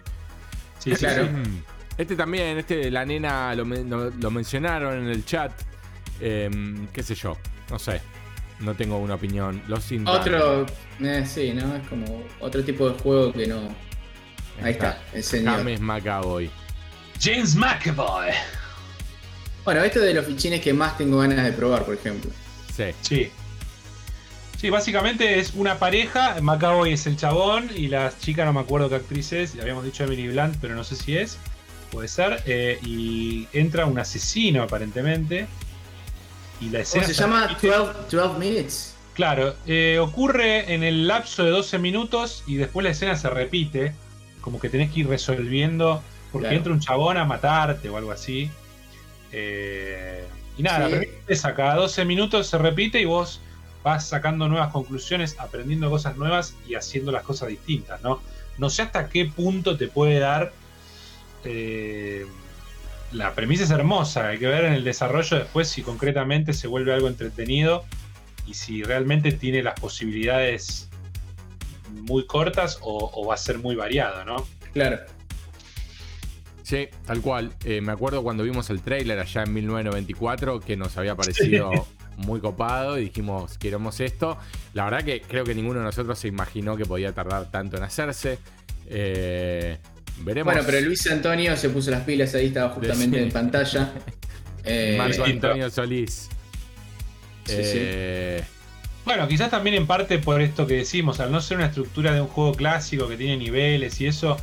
[0.79, 1.25] sí, Claro.
[1.25, 1.31] sí.
[1.31, 1.63] Mm.
[1.97, 5.53] Este también, este la nena lo, men- no- lo mencionaron en el chat.
[6.21, 7.37] Em, qué sé yo,
[7.71, 8.01] no sé.
[8.61, 9.63] No tengo una opinión.
[9.69, 9.91] Los.
[10.07, 10.67] Otro.
[11.01, 11.77] eh, sí, ¿no?
[11.77, 13.61] Es como otro tipo de juego que no.
[14.63, 15.59] Ahí está, el señor.
[15.59, 16.51] James McAvoy.
[17.21, 18.31] James McAvoy.
[19.65, 22.31] Bueno, esto de los fichines que más tengo ganas de probar, por ejemplo.
[22.77, 22.85] Sí.
[23.01, 23.31] Sí.
[24.59, 26.37] Sí, básicamente es una pareja.
[26.41, 29.55] Macaboy es el chabón y la chica, no me acuerdo qué actriz es.
[29.55, 31.39] Le habíamos dicho Emily Blunt, pero no sé si es.
[31.91, 32.43] Puede ser.
[32.47, 35.47] eh, y entra un asesino aparentemente.
[36.61, 37.47] Y la ¿Cómo escena se se llama?
[37.49, 37.69] repite.
[37.69, 38.95] 12, 12 Minutes.
[39.15, 43.95] Claro, eh, ocurre en el lapso de 12 minutos y después la escena se repite.
[44.41, 46.03] Como que tenés que ir resolviendo.
[46.33, 46.57] Porque Claro.
[46.57, 48.51] entra un chabón a matarte o algo así.
[49.33, 50.25] Eh,
[50.57, 51.07] y nada, Sí.
[51.29, 53.41] la cada 12 minutos se repite y vos
[53.83, 58.21] vas sacando nuevas conclusiones, aprendiendo cosas nuevas y haciendo las cosas distintas, ¿no?
[58.59, 60.53] No sé hasta qué punto te puede dar.
[61.45, 62.27] eh,
[63.13, 66.93] la premisa es hermosa, hay que ver en el desarrollo después si concretamente se vuelve
[66.93, 67.85] algo entretenido
[68.47, 70.89] y si realmente tiene las posibilidades
[71.93, 74.45] muy cortas o, o va a ser muy variado, ¿no?
[74.73, 74.99] Claro.
[76.67, 77.53] Sí, tal cual.
[77.65, 81.71] Eh, me acuerdo cuando vimos el trailer allá en 1994 que nos había parecido
[82.17, 84.37] muy copado y dijimos, queremos esto.
[84.75, 87.85] La verdad que creo que ninguno de nosotros se imaginó que podía tardar tanto en
[87.85, 88.41] hacerse.
[88.89, 89.79] Eh,
[90.23, 90.53] veremos.
[90.55, 93.23] Bueno, pero Luis Antonio se puso las pilas ahí, estaba justamente Sí.
[93.23, 93.93] en pantalla.
[94.69, 96.29] Eh, Marco sí, Antonio Solís.
[97.45, 98.43] Sí, Eh,
[99.05, 102.21] Bueno, quizás también en parte por esto que decimos, al no ser una estructura de
[102.21, 104.37] un juego clásico que tiene niveles y eso,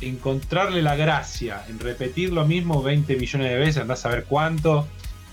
[0.00, 4.86] encontrarle la gracia en repetir lo mismo 20 millones de veces, andás a ver cuánto,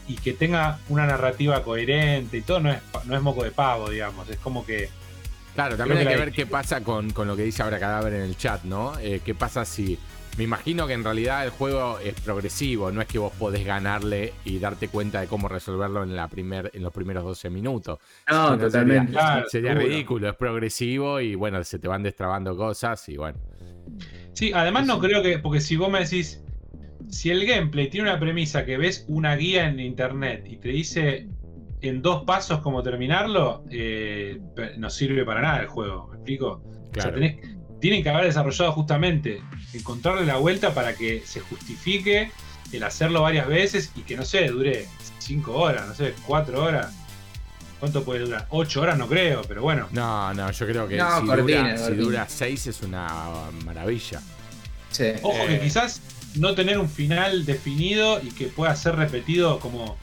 [0.07, 3.89] y que tenga una narrativa coherente y todo, no es, no es moco de pavo,
[3.89, 4.89] digamos, es como que...
[5.55, 8.13] Claro, también hay que que ver qué pasa con, con lo que dice ahora Cadáver
[8.13, 8.97] en el chat, ¿no?
[8.99, 9.97] Eh, ¿Qué pasa si.?
[10.37, 14.33] Me imagino que en realidad el juego es progresivo, no es que vos podés ganarle
[14.43, 17.99] y darte cuenta de cómo resolverlo en, la primer, en los primeros 12 minutos.
[18.29, 19.13] no, totalmente.
[19.13, 19.87] Sería, Claro, sería seguro.
[19.87, 23.39] ridículo, es progresivo y bueno, se te van destrabando cosas y bueno.
[24.35, 26.43] Sí, además no creo que, porque si vos me decís,
[27.09, 31.27] si el gameplay tiene una premisa que ves una guía en internet y te dice
[31.81, 34.39] en dos pasos cómo terminarlo, eh,
[34.77, 36.61] no sirve para nada el juego, ¿me explico?
[36.65, 37.17] O sea, Claro.
[37.17, 37.39] tenés-
[37.79, 39.41] tienen que haber desarrollado justamente,
[39.73, 42.31] encontrarle la vuelta para que se justifique
[42.71, 44.85] el hacerlo varias veces y que no sé, dure
[45.19, 46.93] 5 horas, no sé, 4 horas.
[47.85, 48.47] ¿Cuánto puede durar?
[48.49, 49.87] 8 horas no creo, pero bueno.
[49.91, 53.07] No, no, yo creo que No, si, cortina, dura, si dura 6 es una
[53.63, 54.21] maravilla.
[54.89, 55.11] Sí.
[55.21, 55.47] Ojo Eh.
[55.49, 56.01] que quizás
[56.33, 59.97] no tener un final definido y que pueda ser repetido como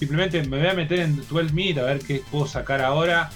[0.00, 3.30] simplemente me voy a meter en 12 Minute a ver qué puedo sacar ahora.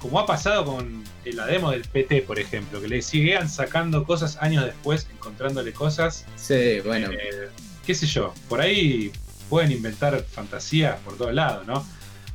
[0.00, 4.36] Como ha pasado con la demo del PT, por ejemplo, que le siguen sacando cosas
[4.42, 6.26] años después, encontrándole cosas.
[6.36, 7.08] Sí, bueno.
[7.10, 7.48] Eh,
[7.86, 9.10] qué sé yo, por ahí
[9.48, 11.86] pueden inventar fantasías por todos lados, ¿no?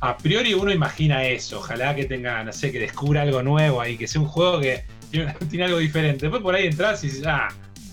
[0.04, 3.96] A priori uno imagina eso, ojalá que tenga, no sé, que descubra algo nuevo ahí,
[3.96, 6.22] que sea un juego que tiene, tiene algo diferente.
[6.26, 7.48] Después por ahí entras y dices, ah,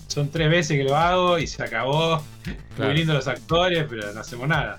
[0.08, 2.22] son tres veces que lo hago y se acabó.
[2.74, 2.90] Claro.
[2.92, 4.76] Muy lindo los actores, pero no hacemos nada.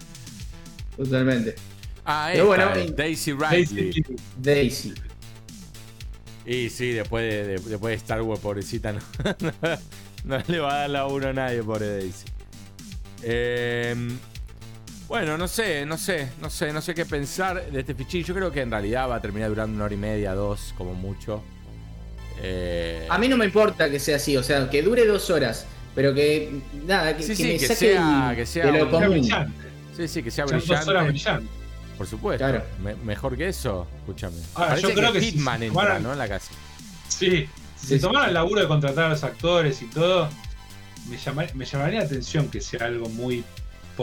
[0.97, 1.55] Totalmente.
[2.03, 4.03] Ah, esta, bueno, Daisy Ridley.
[4.37, 4.93] Daisy.
[6.45, 8.99] Y sí, después de, de- después de Star Wars, pobrecita, no,
[10.25, 12.25] no le va a dar la uno a nadie, pobre Daisy.
[13.23, 13.95] Eh,
[15.11, 18.23] bueno, no sé, no sé, no sé, no sé qué pensar de este fichín.
[18.23, 20.93] Yo creo que en realidad va a terminar durando una hora y media, dos, como
[20.93, 21.43] mucho.
[22.41, 25.65] Eh, A mí no me importa que sea así, o sea, que dure dos horas,
[25.93, 28.79] pero que nada, que, Sí, que sí, me que saque sea- el- que sea de
[28.79, 29.09] lo común.
[29.09, 29.67] brillante.
[29.97, 31.11] sí, sí, que sea Sean dos horas brillante.
[31.11, 31.49] brillantes.
[31.97, 32.45] Por supuesto.
[32.45, 32.63] Claro.
[32.81, 34.37] Me- mejor que eso, escúchame.
[34.55, 36.13] Ahora, Parece yo creo que si Hitman se entra, tomaran- ¿no?
[36.13, 36.51] En la casa.
[37.09, 40.29] Sí, si Sí, se tomaran el laburo de contratar a los actores y todo,
[41.09, 43.43] me, llama- me llamaría la atención que sea algo muy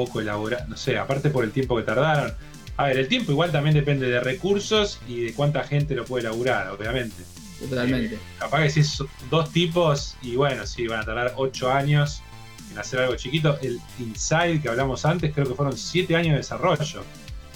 [0.07, 0.65] poco elaborado.
[0.69, 2.33] No sé, aparte por el tiempo que tardaron.
[2.77, 6.27] A ver, el tiempo igual también depende de recursos y de cuánta gente lo puede
[6.27, 7.16] elaborar, obviamente.
[7.59, 8.19] Totalmente.
[8.39, 12.23] Capaz que si es dos tipos y bueno, sí, van a tardar ocho años
[12.70, 13.59] en hacer algo chiquito.
[13.62, 17.03] El Inside que hablamos antes, creo que fueron siete años de desarrollo.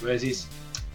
[0.01, 0.47] Vos decís,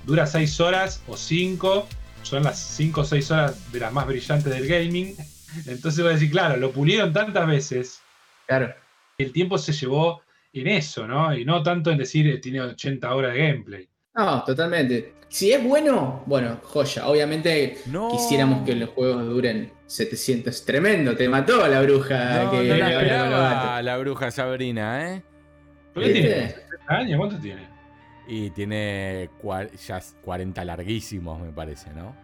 [0.05, 1.89] dura seis horas o cinco,
[2.23, 5.17] son las cinco o seis horas de las más brillantes del gaming.
[5.67, 8.01] Entonces voy a decir, claro, lo pulieron tantas veces
[8.47, 8.75] Claro.
[9.17, 10.21] el tiempo se llevó
[10.61, 11.35] en eso, ¿no?
[11.37, 13.89] Y no tanto en decir, eh, tiene 80 horas de gameplay.
[14.15, 15.15] No, totalmente.
[15.29, 17.07] Si es bueno, bueno, joya.
[17.07, 18.09] Obviamente No.
[18.11, 20.65] quisiéramos que los juegos duren 700.
[20.65, 22.45] Tremendo, te mató la bruja.
[22.45, 25.23] No, que no la esperaba bruja Sabrina, ¿eh?
[25.93, 26.29] ¿Por qué ¿Viste?
[26.29, 26.47] tiene?
[26.49, 26.55] ¿60
[26.89, 27.19] años?
[27.19, 27.69] ¿Cuánto tiene?
[28.27, 29.31] Y tiene
[29.87, 32.15] ya 40 larguísimos, me parece, ¿no?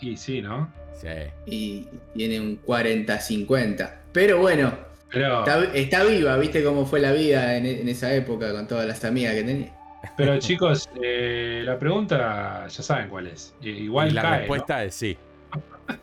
[0.00, 0.72] Y sí, ¿no?
[1.00, 1.08] Sí.
[1.46, 3.90] Y tiene un 40-50.
[4.12, 4.76] Pero bueno,
[5.12, 8.86] Pero, está, está viva, viste cómo fue la vida en, en esa época con todas
[8.86, 9.72] las amigas que tenía.
[10.16, 13.54] pero chicos, eh, la pregunta ya saben cuál es.
[13.62, 14.38] Eh, Igual y la cae, ¿no?
[14.38, 15.16] respuesta es sí.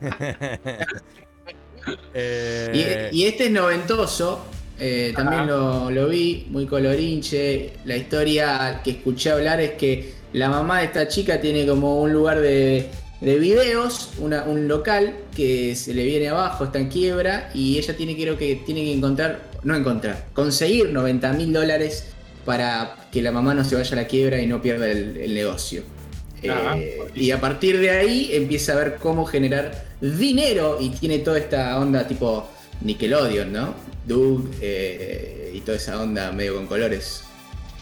[2.14, 4.44] Eh, Y, y este es noventoso,
[4.78, 7.72] eh, también lo, lo vi, muy colorinche.
[7.86, 12.12] La historia que escuché hablar es que la mamá de esta chica tiene como un
[12.12, 12.86] lugar de,
[13.20, 17.96] de videos, una- un local que se le viene abajo, está en quiebra, y ella
[17.96, 22.06] tiene creo que tiene que encontrar, no encontrar, conseguir 90 mil dólares
[22.46, 25.34] para que la mamá no se vaya a la quiebra y no pierda el, el
[25.34, 25.82] negocio.
[26.48, 31.18] Ah, Eh, y a partir de ahí empieza a ver cómo generar dinero y tiene
[31.18, 32.48] toda esta onda tipo
[32.80, 33.74] Nickelodeon, ¿no?
[34.06, 37.24] Doug eh, y toda esa onda medio con colores.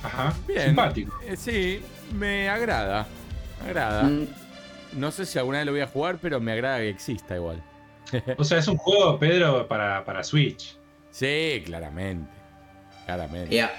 [0.03, 0.67] Ajá, Bien.
[0.67, 1.17] simpático.
[1.25, 1.79] eh, sí,
[2.19, 3.07] me agrada.
[3.63, 4.03] Me agrada.
[4.03, 4.27] Mm,
[4.99, 7.63] No sé si alguna vez lo voy a jugar, pero me agrada que exista igual.
[8.37, 10.77] O sea, es un juego, Pedro, para, para Switch.
[11.11, 12.31] Sí, claramente.
[13.07, 13.51] Claramente.
[13.51, 13.71] yeah.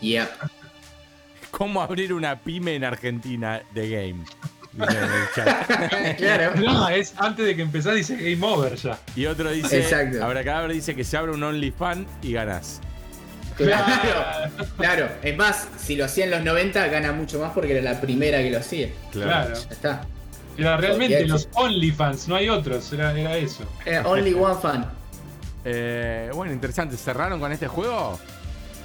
[0.00, 0.30] Yeah.
[1.50, 4.24] ¿Cómo abrir una pyme en Argentina de game?
[6.16, 6.54] Claro.
[6.60, 8.98] No, es antes de que empezás dice Game Over ya.
[9.16, 10.24] Y otro dice, Exacto.
[10.24, 12.80] Abracadabra dice que se abre un OnlyFans y ganás.
[13.56, 15.08] Claro, claro.
[15.22, 18.38] Es más, si lo hacía en los 90, gana mucho más porque era la primera
[18.38, 18.88] que lo hacía.
[19.10, 19.54] Claro.
[19.54, 20.06] Ya está.
[20.60, 23.64] Era realmente los OnlyFans, no hay otros, era, era eso.
[23.86, 24.86] Era only one fan.
[25.64, 26.96] Eh, bueno, interesante.
[26.96, 28.18] ¿Cerraron con este juego?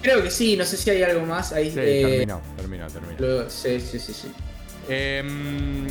[0.01, 1.71] Creo que sí, no sé si hay algo más ahí.
[1.71, 3.15] Sí, eh, terminó, terminó, terminó.
[3.19, 4.31] lo- sí, sí, sí, sí.
[4.87, 5.87] Em,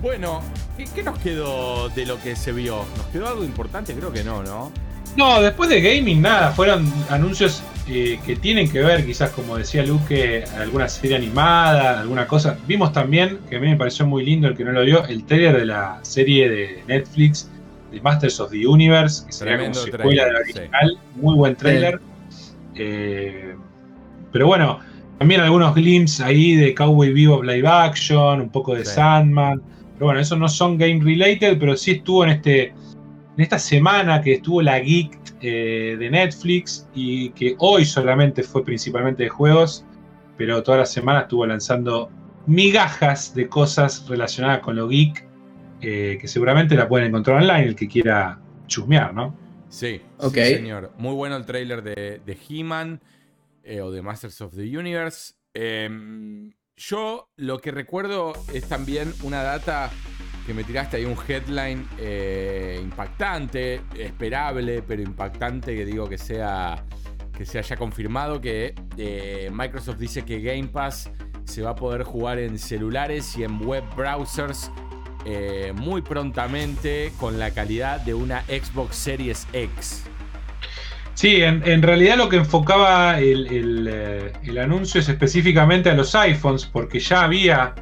[0.00, 0.42] bueno,
[0.76, 2.84] ¿qué, qué nos quedó de lo que se vio?
[2.96, 3.94] ¿Nos quedó algo importante?
[3.94, 4.72] Creo que no, ¿no?
[5.16, 9.82] No, después de gaming, nada, fueron anuncios eh, que tienen que ver, quizás como decía
[9.84, 12.56] Luque, alguna serie animada, alguna cosa.
[12.66, 15.24] Vimos también, que a mí me pareció muy lindo el que no lo vio, el
[15.24, 17.50] trailer de la serie de Netflix,
[17.90, 20.98] de Masters of the Universe, que sería como secuela de la trailer, original.
[21.16, 22.00] Muy buen trailer.
[22.74, 23.54] Eh,
[24.32, 24.80] pero bueno,
[25.18, 28.94] también algunos glimpses ahí de Cowboy Vivo Live Action, un poco de Sí.
[28.94, 29.60] Sandman.
[29.94, 32.72] Pero bueno, esos no son game related, pero sí estuvo en este.
[33.36, 38.64] En esta semana que estuvo la Geek eh, de Netflix y que hoy solamente fue
[38.64, 39.86] principalmente de juegos,
[40.36, 42.10] pero toda la semana estuvo lanzando
[42.46, 45.26] migajas de cosas relacionadas con lo geek,
[45.80, 49.34] eh, que seguramente la pueden encontrar online el que quiera chusmear, ¿no?
[49.68, 50.34] Sí, Ok.
[50.34, 50.92] sí, señor.
[50.98, 53.00] Muy bueno el trailer de, de He-Man
[53.64, 55.34] eh, o de Masters of the Universe.
[55.54, 59.90] Em, yo lo que recuerdo es también una data
[60.46, 66.84] que me tiraste ahí, un headline eh, impactante, esperable, pero impactante, que digo que sea
[67.36, 71.10] que se haya confirmado que eh, Microsoft dice que Game Pass
[71.44, 74.70] se va a poder jugar en celulares y en web browsers
[75.24, 80.04] eh, muy prontamente con la calidad de una Xbox Series X.
[81.14, 83.46] Sí, en, realidad lo que enfocaba el,
[84.42, 87.74] el, anuncio es específicamente a los iPhones, porque ya había,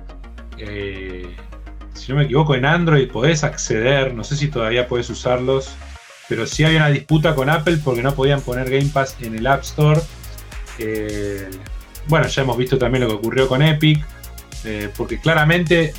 [2.01, 5.75] si no me equivoco, en Android podés acceder, no sé si todavía podés usarlos,
[6.29, 9.47] pero sí había una disputa con Apple porque no podían poner Game Pass en el
[9.47, 10.01] App Store.
[10.79, 11.51] Eh,
[12.09, 14.05] bueno, ya hemos visto también lo que ocurrió con Epic,
[14.65, 15.93] eh, porque claramente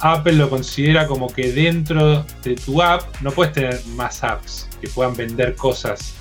[0.00, 4.88] Apple lo considera como que dentro de tu app no puedes tener más apps que
[4.88, 6.14] puedan vender cosas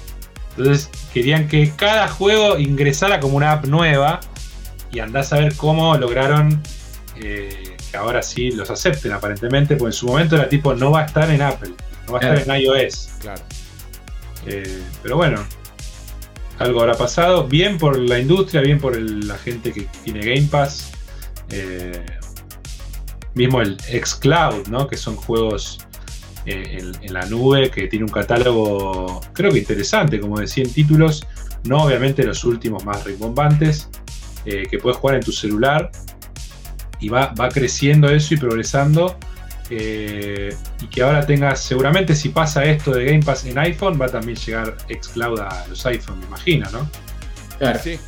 [0.58, 4.20] entonces querían que cada juego ingresara como una app nueva
[4.92, 6.64] y andás a ver cómo lograron
[7.22, 11.02] eh, que ahora sí los acepten aparentemente, porque en su momento era tipo no va
[11.02, 11.72] a estar en Apple,
[12.08, 13.10] no va a estar en iOS.
[13.22, 13.42] Claro.
[14.46, 15.44] Eh, pero bueno,
[16.60, 17.48] algo habrá pasado.
[17.48, 20.92] Bien por la industria, bien por el- la gente que tiene Game Pass.
[21.50, 22.06] Eh,
[23.36, 24.88] mismo el xCloud, ¿no?
[24.88, 25.80] Que son juegos
[26.46, 30.72] eh, en, en la nube que tiene un catálogo, creo que interesante, como de 100
[30.74, 31.26] títulos.
[31.66, 33.90] No obviamente los últimos más rimbombantes,
[34.46, 35.92] eh, que puedes jugar en tu celular.
[37.00, 39.18] Y va, va creciendo eso y progresando.
[39.70, 44.06] Eh, y que ahora tengas, seguramente si pasa esto de Game Pass en iPhone, va
[44.06, 46.90] a también llegar xCloud a los iPhone, me imagino, ¿no?
[47.60, 47.80] Claro.
[47.84, 48.00] Sí.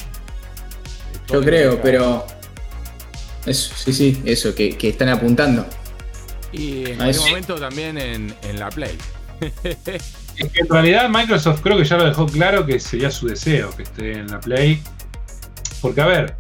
[1.32, 2.26] Yo creo, pero.
[3.46, 5.66] Eso, sí, sí, eso, que, que están apuntando.
[6.52, 7.20] Y en sí.
[7.20, 8.98] momento también en, en la Play.
[10.40, 13.76] Es que en realidad Microsoft creo que ya lo dejó claro que sería su deseo
[13.76, 14.82] que esté en la Play.
[15.82, 16.36] Porque a ver,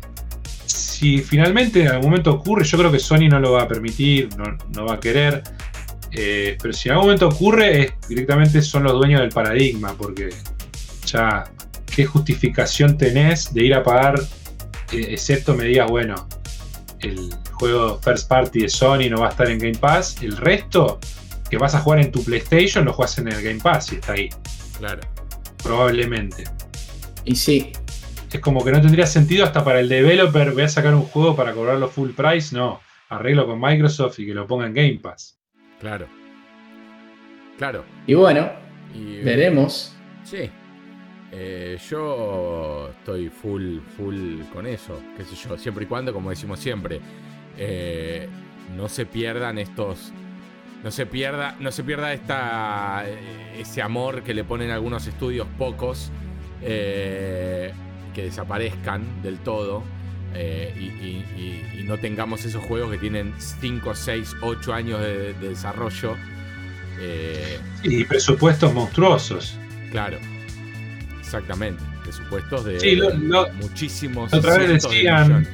[0.99, 4.29] si finalmente en algún momento ocurre, yo creo que Sony no lo va a permitir,
[4.37, 5.41] no, no va a querer.
[6.11, 10.29] eh, pero si en algún momento ocurre, es, directamente son los dueños del paradigma, porque
[11.05, 11.43] ya,
[11.95, 14.19] ¿qué justificación tenés de ir a pagar,
[14.91, 16.27] eh, excepto me digas, bueno,
[17.01, 20.99] el juego First Party de Sony no va a estar en Game Pass, el resto
[21.49, 24.13] que vas a jugar en tu PlayStation lo juegas en el Game Pass y está
[24.13, 24.29] ahí,
[24.79, 25.01] Claro.
[25.63, 26.43] probablemente.
[27.25, 27.71] Y sí,
[28.31, 31.35] Es como que no tendría sentido hasta para el developer, voy a sacar un juego
[31.35, 32.79] para cobrarlo full price, no,
[33.09, 35.39] arreglo con Microsoft y que lo ponga en Game Pass.
[35.79, 36.07] Claro.
[37.57, 37.83] Claro.
[38.07, 38.49] y bueno,
[38.93, 39.95] Y, veremos.
[40.23, 40.49] Sí.
[41.31, 44.99] Eh, yo estoy full, full con eso.
[45.17, 45.57] Qué sé yo.
[45.57, 47.01] Siempre y cuando, como decimos siempre,
[47.57, 48.27] eh,
[48.75, 50.11] no se pierdan estos.
[50.83, 55.47] No se pierda, no se pierda esta, eh, ese amor que le ponen algunos estudios
[55.57, 56.11] pocos.
[56.61, 57.73] eh,
[58.19, 59.83] que desaparezcan del todo.
[60.35, 61.25] eh, y, y-
[61.75, 66.15] y- y no tengamos esos juegos que tienen 5, 6, 8 años de, de desarrollo.
[66.99, 69.57] eh, Y presupuestos monstruosos.
[69.89, 70.19] Claro,
[71.19, 71.83] exactamente.
[72.03, 74.31] Presupuestos de Sí, lo- lo- muchísimos.
[74.31, 75.47] otra vez de decían-.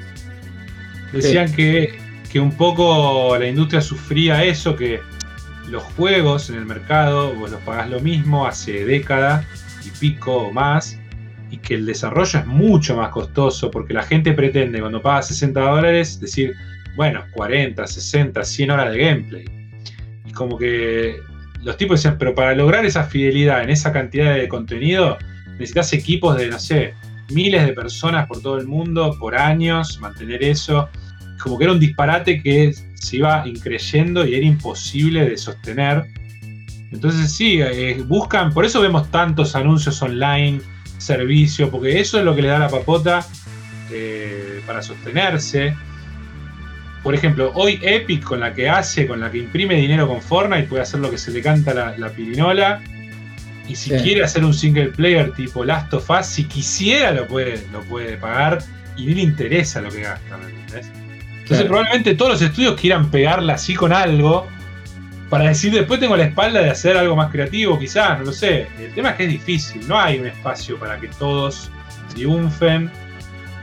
[1.14, 1.98] Decían que,
[2.32, 5.00] que un poco la industria sufría eso, que
[5.70, 9.46] los juegos en el mercado, vos los pagás lo mismo hace década
[9.86, 11.00] y pico o más,
[11.58, 16.20] que el desarrollo es mucho más costoso, porque la gente pretende cuando paga 60 dólares
[16.20, 16.56] decir,
[16.96, 19.46] bueno, 40, 60, 100 horas de gameplay.
[20.26, 21.20] Y como que
[21.64, 25.18] los tipos decían, pero para lograr esa fidelidad en esa cantidad de contenido,
[25.54, 26.94] necesitas equipos de, no sé,
[27.32, 30.90] miles de personas por todo el mundo por años, mantener eso.
[31.42, 36.06] Como que era un disparate que se iba increyendo y era imposible de sostener.
[36.92, 40.62] Entonces sí, eh, buscan, por eso vemos tantos anuncios online,
[41.06, 43.26] servicio, porque eso es lo que le da la papota
[43.92, 45.76] eh, para sostenerse.
[47.04, 50.64] Por ejemplo, hoy Epic con la que hace, con la que imprime dinero con Fortnite,
[50.68, 52.82] puede hacer lo que se le canta la, la pirinola.
[53.68, 53.96] Y si Sí.
[54.04, 58.18] quiere hacer un single player tipo Last of Us, si quisiera lo puede, lo puede
[58.18, 58.60] pagar
[58.98, 60.88] y ni le interesa lo que gasta, ¿me entendés?
[60.88, 61.68] Entonces Claro.
[61.68, 64.48] probablemente todos los estudios quieran pegarla así con algo
[65.30, 68.68] para decir después tengo la espalda de hacer algo más creativo, quizás, no lo sé.
[68.80, 71.72] El tema es que es difícil, no hay un espacio para que todos
[72.14, 72.92] triunfen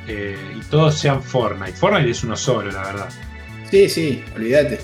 [0.08, 1.72] eh, y todos sean Fortnite.
[1.72, 3.08] Fortnite es uno solo, la verdad.
[3.70, 4.80] Sí, sí, olvídate.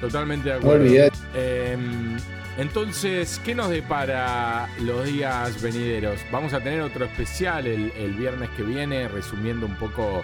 [0.00, 0.84] Totalmente de acuerdo.
[0.84, 1.16] Olvídate.
[1.34, 2.16] Em,
[2.58, 6.20] entonces, ¿qué nos depara los días venideros?
[6.30, 10.22] Vamos a tener otro especial el, el viernes que viene, resumiendo un poco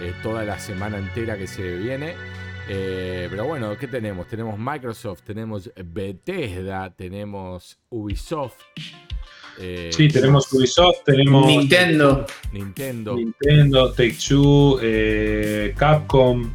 [0.00, 2.14] eh, toda la semana entera que se viene.
[2.68, 4.26] Eh, pero bueno, ¿qué tenemos?
[4.28, 8.56] Tenemos Microsoft, tenemos Bethesda, tenemos Ubisoft.
[9.58, 12.26] eh, Sí, tenemos Ubisoft, tenemos Nintendo.
[12.52, 13.16] Nintendo.
[13.16, 16.50] Nintendo, Take-Two, eh, Capcom,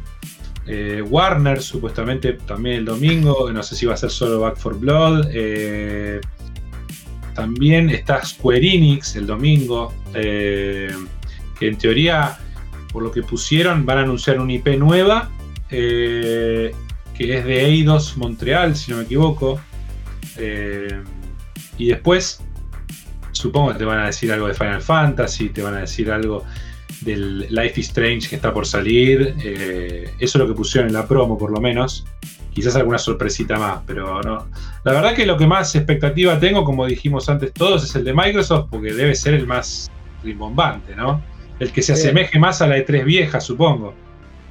[0.66, 3.50] eh, Warner, supuestamente también el domingo.
[3.50, 5.28] No sé si va a ser solo Back for Blood.
[5.32, 6.20] eh,
[7.34, 10.94] también está Square Enix el domingo, eh,
[11.58, 12.38] que en teoría,
[12.92, 15.28] por lo que pusieron, van a anunciar una IP nueva,
[15.76, 16.72] eh,
[17.16, 19.60] que es de Eidos Montreal, si no me equivoco.
[20.36, 21.02] Eh,
[21.78, 22.40] y después,
[23.32, 26.44] supongo que te van a decir algo de Final Fantasy, te van a decir algo
[27.00, 29.34] del Life is Strange que está por salir.
[29.42, 32.04] eh, eso es lo que pusieron en la promo, por lo menos.
[32.52, 34.46] Quizás alguna sorpresita más, pero no.
[34.84, 38.14] La verdad que lo que más expectativa tengo, como dijimos antes todos, es el de
[38.14, 39.90] Microsoft, porque debe ser el más
[40.22, 41.20] rimbombante, ¿no?
[41.58, 43.94] El que se asemeje más a la de tres vieja, supongo.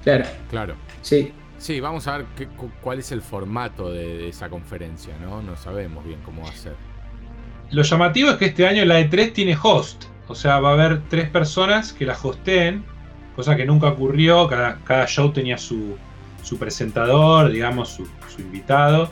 [0.03, 0.75] Claro, Claro.
[1.03, 1.31] Sí.
[1.59, 5.41] Sí, vamos a ver qué- cu- cuál es el formato de, de esa conferencia, ¿no?
[5.41, 6.75] No sabemos bien cómo va a ser.
[7.71, 10.05] Lo llamativo es que este año la E3 tiene host.
[10.27, 12.83] O sea, va a haber tres personas que la hosteen,
[13.37, 14.45] cosa que nunca ocurrió.
[14.49, 15.95] Cada, cada show tenía su,
[16.41, 18.05] su presentador, digamos, su,
[18.35, 19.11] su invitado.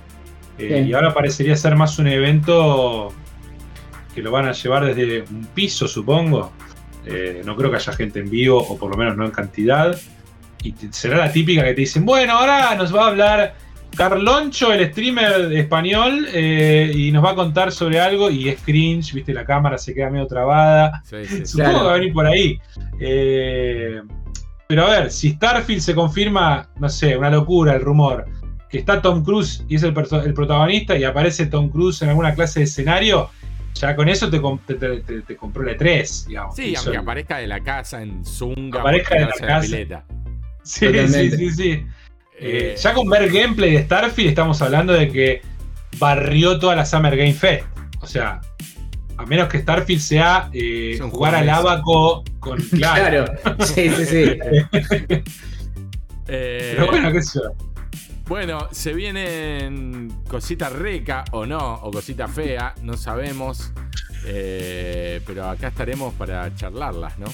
[0.58, 0.86] Eh.
[0.86, 3.14] Y ahora parecería ser más un evento
[4.14, 6.52] que lo van a llevar desde un piso, supongo.
[7.06, 9.98] Eh, no creo que haya gente en vivo, o por lo menos no en cantidad.
[10.64, 13.56] Y será la típica que te dicen, bueno, ahora nos va a hablar
[13.96, 19.14] Carloncho, el streamer español, eh, y nos va a contar sobre algo y es cringe,
[19.14, 21.02] viste, la cámara se queda medio trabada.
[21.04, 21.46] Sí, sí.
[21.46, 21.80] Supongo Claro.
[21.80, 22.60] que va a venir por ahí.
[23.00, 24.02] Eh,
[24.68, 28.26] pero a ver, si Starfield se confirma, no sé, una locura el rumor,
[28.70, 29.94] que está Tom Cruise y es el,
[30.24, 33.30] el protagonista y aparece Tom Cruise en alguna clase de escenario,
[33.74, 34.40] ya con eso te,
[34.76, 36.56] te, te- te- compró la 3, digamos.
[36.56, 39.62] Sí, aunque el- aparezca de la casa en Zunga, Aparezca de la casa.
[39.62, 40.06] pileta.
[40.64, 41.38] Sí, Totalmente.
[41.38, 41.72] sí, sí, sí.
[41.72, 45.42] Eh, Eh, ya con ver gameplay de Starfield estamos hablando de que
[46.00, 47.66] barrió toda la Summer Game Fest.
[48.00, 48.42] O sea,
[49.18, 53.26] a menos que Starfield sea eh, jugar al abaco con claro.
[53.44, 54.26] Claro, sí, sí, sí.
[56.28, 57.52] eh, Pero bueno, qué sé yo.
[58.28, 63.72] Bueno, se vienen cositas reca o no, o cosita fea, no sabemos.
[64.26, 67.26] Eh, pero acá estaremos para charlarlas, ¿no?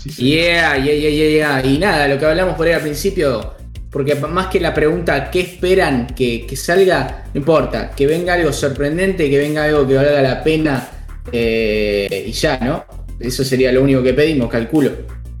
[0.00, 0.30] Sí, sí.
[0.30, 1.66] Yeah, yeah, yeah, yeah, yeah.
[1.66, 3.54] Y nada, lo que hablamos por ahí al principio,
[3.90, 7.24] porque más que la pregunta ¿qué esperan que, que salga?
[7.34, 10.88] No importa, que venga algo sorprendente, que venga algo que valga la pena
[11.30, 12.84] eh, y ya, ¿no?
[13.18, 14.92] Eso sería lo único que pedimos, calculo.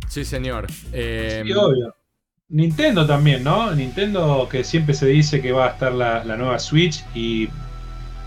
[0.08, 0.66] Sí, señor.
[0.92, 1.94] Eh, Sí, obvio.
[2.50, 3.74] Nintendo también, ¿no?
[3.74, 7.48] Nintendo que siempre se dice que va a estar la, la nueva Switch y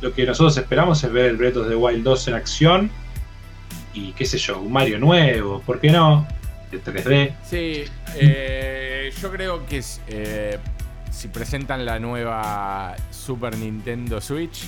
[0.02, 2.92] lo que nosotros esperamos es ver el Breath of the Wild 2 en acción
[3.94, 6.28] y qué sé yo, un Mario nuevo, ¿por qué no?
[6.72, 7.36] De 3D.
[7.48, 7.84] Sí,
[8.16, 10.58] eh, yo creo que eh,
[11.12, 14.64] si presentan la nueva Super Nintendo Switch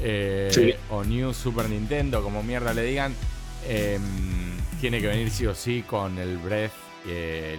[0.00, 0.72] eh, Sí.
[0.90, 3.14] o New Super Nintendo, como mierda le digan,
[3.66, 3.98] eh,
[4.80, 6.72] tiene que venir sí o sí con el Breath,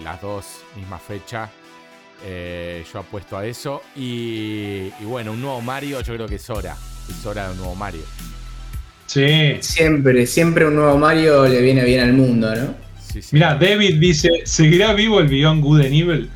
[0.02, 0.44] las dos
[0.76, 1.48] misma fecha.
[2.26, 3.82] Eh, yo apuesto a eso.
[3.94, 6.76] Y, y bueno, un nuevo Mario, yo creo que es hora.
[7.08, 8.02] Es hora de un nuevo Mario.
[9.14, 9.56] Sí.
[9.60, 12.74] Siempre, siempre un nuevo Mario le viene bien al mundo, ¿no?
[13.12, 13.28] Sí, sí.
[13.30, 16.30] Mira, David dice, ¿seguirá vivo el Beyond Good and Evil?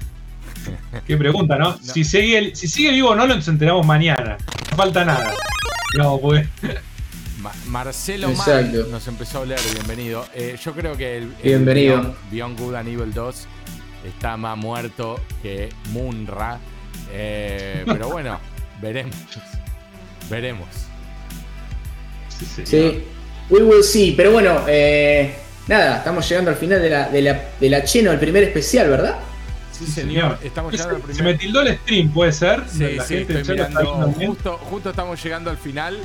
[1.07, 1.77] Qué pregunta, ¿no?
[1.79, 4.37] Si, sigue, si sigue vivo o no, nos enteramos mañana.
[4.71, 5.35] No falta nada.
[5.97, 6.47] No, pues.
[7.41, 8.31] Ma- Marcelo.
[8.31, 10.25] Mal nos empezó a hablar, bienvenido.
[10.33, 11.97] Eh, yo creo que el, el Bienvenido.
[11.97, 13.47] Beyond, Beyond Good and Evil 2
[14.07, 16.61] está más muerto que Munra.
[17.13, 18.39] Eh, pero bueno,
[18.81, 19.17] veremos.
[20.31, 20.69] Veremos.
[22.39, 22.63] Sí, sí.
[22.67, 23.05] Sí,
[23.51, 24.13] we will see.
[24.17, 25.35] Pero bueno, eh,
[25.67, 28.89] nada, estamos llegando al final de la, de la, de la Cheno, el primer especial,
[28.91, 29.17] ¿verdad?
[29.73, 30.39] Sí, señor.
[30.43, 31.25] Estamos llegando al Se primer.
[31.35, 32.65] me tildó el stream, ¿puede ser?
[32.69, 34.13] Sí, La sí, gente estoy mirando.
[34.13, 35.97] Justo, justo estamos llegando al final.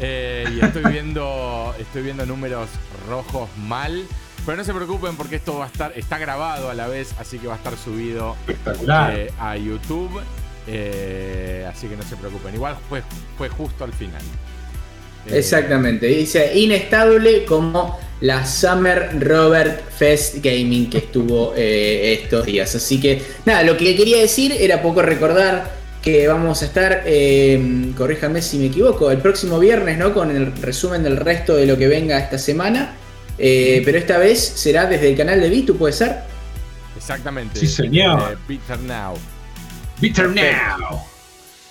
[0.00, 1.74] eh, y estoy viendo.
[1.78, 2.68] Estoy viendo números
[3.08, 4.02] rojos mal.
[4.44, 5.92] Pero no se preocupen porque esto va a estar.
[5.94, 9.14] Está grabado a la vez, así que va a estar subido Espectacular.
[9.14, 10.20] eh, a YouTube.
[10.66, 12.52] eh, así que no se preocupen.
[12.54, 13.02] Igual fue,
[13.38, 14.22] fue justo al final.
[15.28, 22.74] Eh, Exactamente, dice inestable como la Summer Robert Fest Gaming que estuvo eh, estos días.
[22.74, 25.70] Así que nada, lo que quería decir era poco recordar
[26.02, 30.12] que vamos a estar, eh, corríjame si me equivoco, el próximo viernes, ¿no?
[30.12, 32.94] Con el resumen del resto de lo que venga esta semana.
[33.38, 36.16] Eh, pero esta vez será desde el canal de Vitu, ¿puede ser?
[36.96, 37.58] Exactamente.
[37.58, 38.38] Sí, señor.
[38.46, 39.14] Bitter Now.
[40.00, 40.78] Bitter Perfecto.
[40.78, 41.00] Now.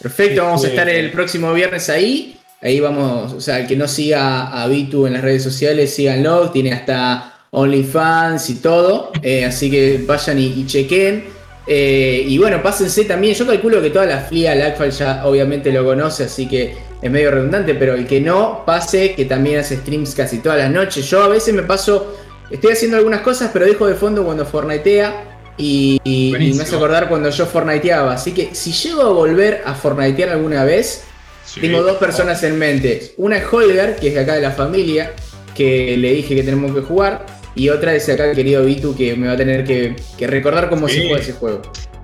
[0.01, 2.37] Perfecto, vamos a Este- estar el próximo viernes ahí.
[2.61, 6.51] Ahí vamos, o sea, el que no siga a Vitu en las redes sociales, síganlo,
[6.51, 9.11] tiene hasta OnlyFans y todo.
[9.21, 11.23] eh, así que vayan y, y chequen.
[11.67, 13.33] Eh, y bueno, pásense también.
[13.35, 17.31] Yo calculo que toda la flia Lagfall ya obviamente lo conoce, así que es medio
[17.31, 21.09] redundante, pero el que no, pase, que también hace streams casi todas las noches.
[21.09, 22.15] Yo a veces me paso,
[22.49, 25.27] estoy haciendo algunas cosas, pero dejo de fondo cuando Fortniteea.
[25.57, 28.13] Y, y- me hace acordar cuando yo Fortniteaba.
[28.13, 31.03] Así que si llego a volver a Fortnitear alguna vez,
[31.53, 31.59] Sí.
[31.61, 33.13] tengo dos personas en mente.
[33.17, 35.11] Una es Holger, que es de acá de la familia,
[35.55, 37.25] que le dije que tenemos que jugar.
[37.55, 40.69] Y otra es acá el querido Vitu, que me va a tener que, que recordar
[40.69, 40.95] cómo Sí.
[40.95, 41.61] se juega ese juego.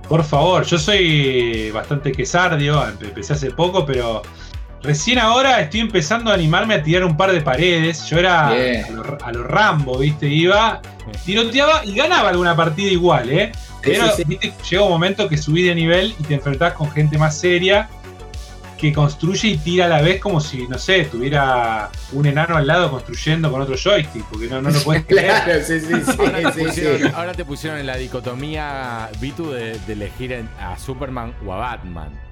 [0.10, 4.22] Por favor, yo soy bastante quesardio, empecé hace poco, pero
[4.84, 8.06] recién ahora estoy empezando a animarme a tirar un par de paredes.
[8.10, 10.28] Yo era a lo, a lo Rambo, ¿viste?
[10.28, 10.82] Iba,
[11.26, 13.52] tiroteaba y ganaba alguna partida igual, ¿eh?
[13.82, 14.24] Pero sí, sí.
[14.26, 14.54] ¿viste?
[14.70, 17.88] llega un momento que subís de nivel y te enfrentás con gente más seria
[18.78, 22.68] que construye y tira a la vez como si, no sé, tuviera un enano al
[22.68, 25.44] lado construyendo con otro joystick, porque no, no lo puedes creer.
[25.44, 26.12] Claro, sí, sí, sí.
[26.20, 27.08] Ahora te, pusieron, sí.
[27.14, 32.28] ahora te pusieron en la dicotomía, Vitu, de, de elegir a Superman o a Batman.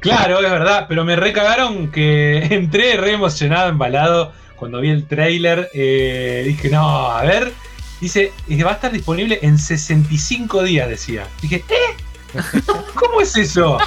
[0.00, 5.70] Claro, es verdad, pero me recagaron que entré re emocionado, embalado, cuando vi el trailer.
[5.74, 7.52] eh, dije, no, a ver.
[8.00, 8.32] Dice,
[8.64, 11.24] va a estar disponible en 65 días, decía.
[11.40, 11.94] Dije, ¿eh?
[12.94, 13.78] ¿Cómo es eso?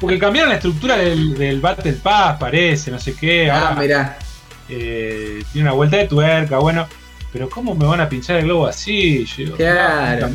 [0.00, 3.50] Porque cambiaron la estructura del, del Battle Pass, parece, no sé qué.
[3.50, 4.18] Ah, ahora, mirá.
[4.68, 6.86] eh, tiene una vuelta de tuerca, bueno.
[7.32, 9.24] Pero ¿cómo me van a pinchar el globo así?
[9.24, 10.28] Yo Claro.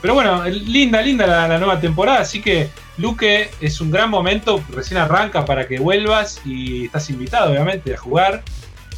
[0.00, 4.64] Pero bueno, linda, linda la, la nueva temporada, así que Luque es un gran momento,
[4.70, 8.42] recién arranca para que vuelvas y estás invitado obviamente a jugar.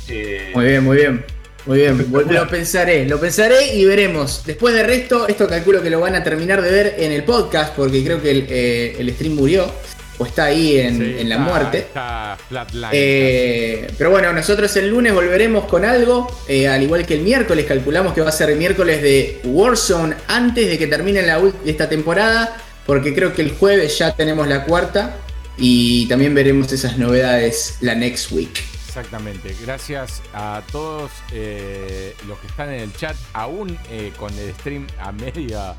[0.08, 1.24] Eh, Muy bien, muy bien.
[1.66, 4.42] Muy bien, lo pensaré, lo pensaré y veremos.
[4.44, 7.74] Después de resto, esto calculo que lo van a terminar de ver en el podcast,
[7.76, 9.70] porque creo que el, eh, el stream murió,
[10.18, 11.78] o está ahí en, Sí, en la está- muerte.
[11.78, 12.90] Está flatline.
[12.92, 17.64] Eh, pero bueno, nosotros el lunes volveremos con algo, eh, al igual que el miércoles,
[17.66, 21.88] calculamos que va a ser el miércoles de Warzone antes de que termine la esta
[21.88, 22.56] temporada,
[22.86, 25.14] porque creo que el jueves ya tenemos la cuarta
[25.56, 28.50] y también veremos esas novedades la next week.
[28.94, 29.56] Exactamente.
[29.62, 34.86] Gracias a todos eh, los que están en el chat, aún eh, con el stream
[35.00, 35.74] a media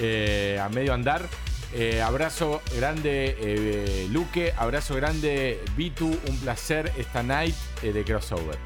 [0.00, 1.22] eh, a medio andar.
[1.72, 4.52] Eh, abrazo grande, eh, Luque.
[4.56, 6.06] Abrazo grande, Vitu.
[6.06, 7.54] Un placer esta night
[7.84, 8.58] eh, de crossover.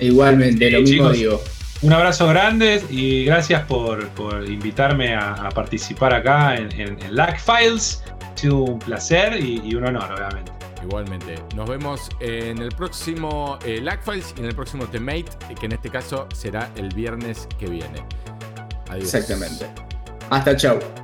[0.00, 1.12] Igualmente, lo mismo chicos.
[1.12, 1.44] digo.
[1.82, 7.14] Un abrazo grande y gracias por, por invitarme a, a participar acá en, en, en
[7.14, 8.02] Lag Files.
[8.20, 10.53] Ha sido un placer y, y un honor, obviamente.
[10.84, 11.36] Igualmente.
[11.54, 15.88] Nos vemos en el próximo eh, Lagfiles y en el próximo Temate, que en este
[15.88, 18.04] caso será el viernes que viene.
[18.94, 19.66] Exactamente.
[20.30, 21.03] Hasta chau.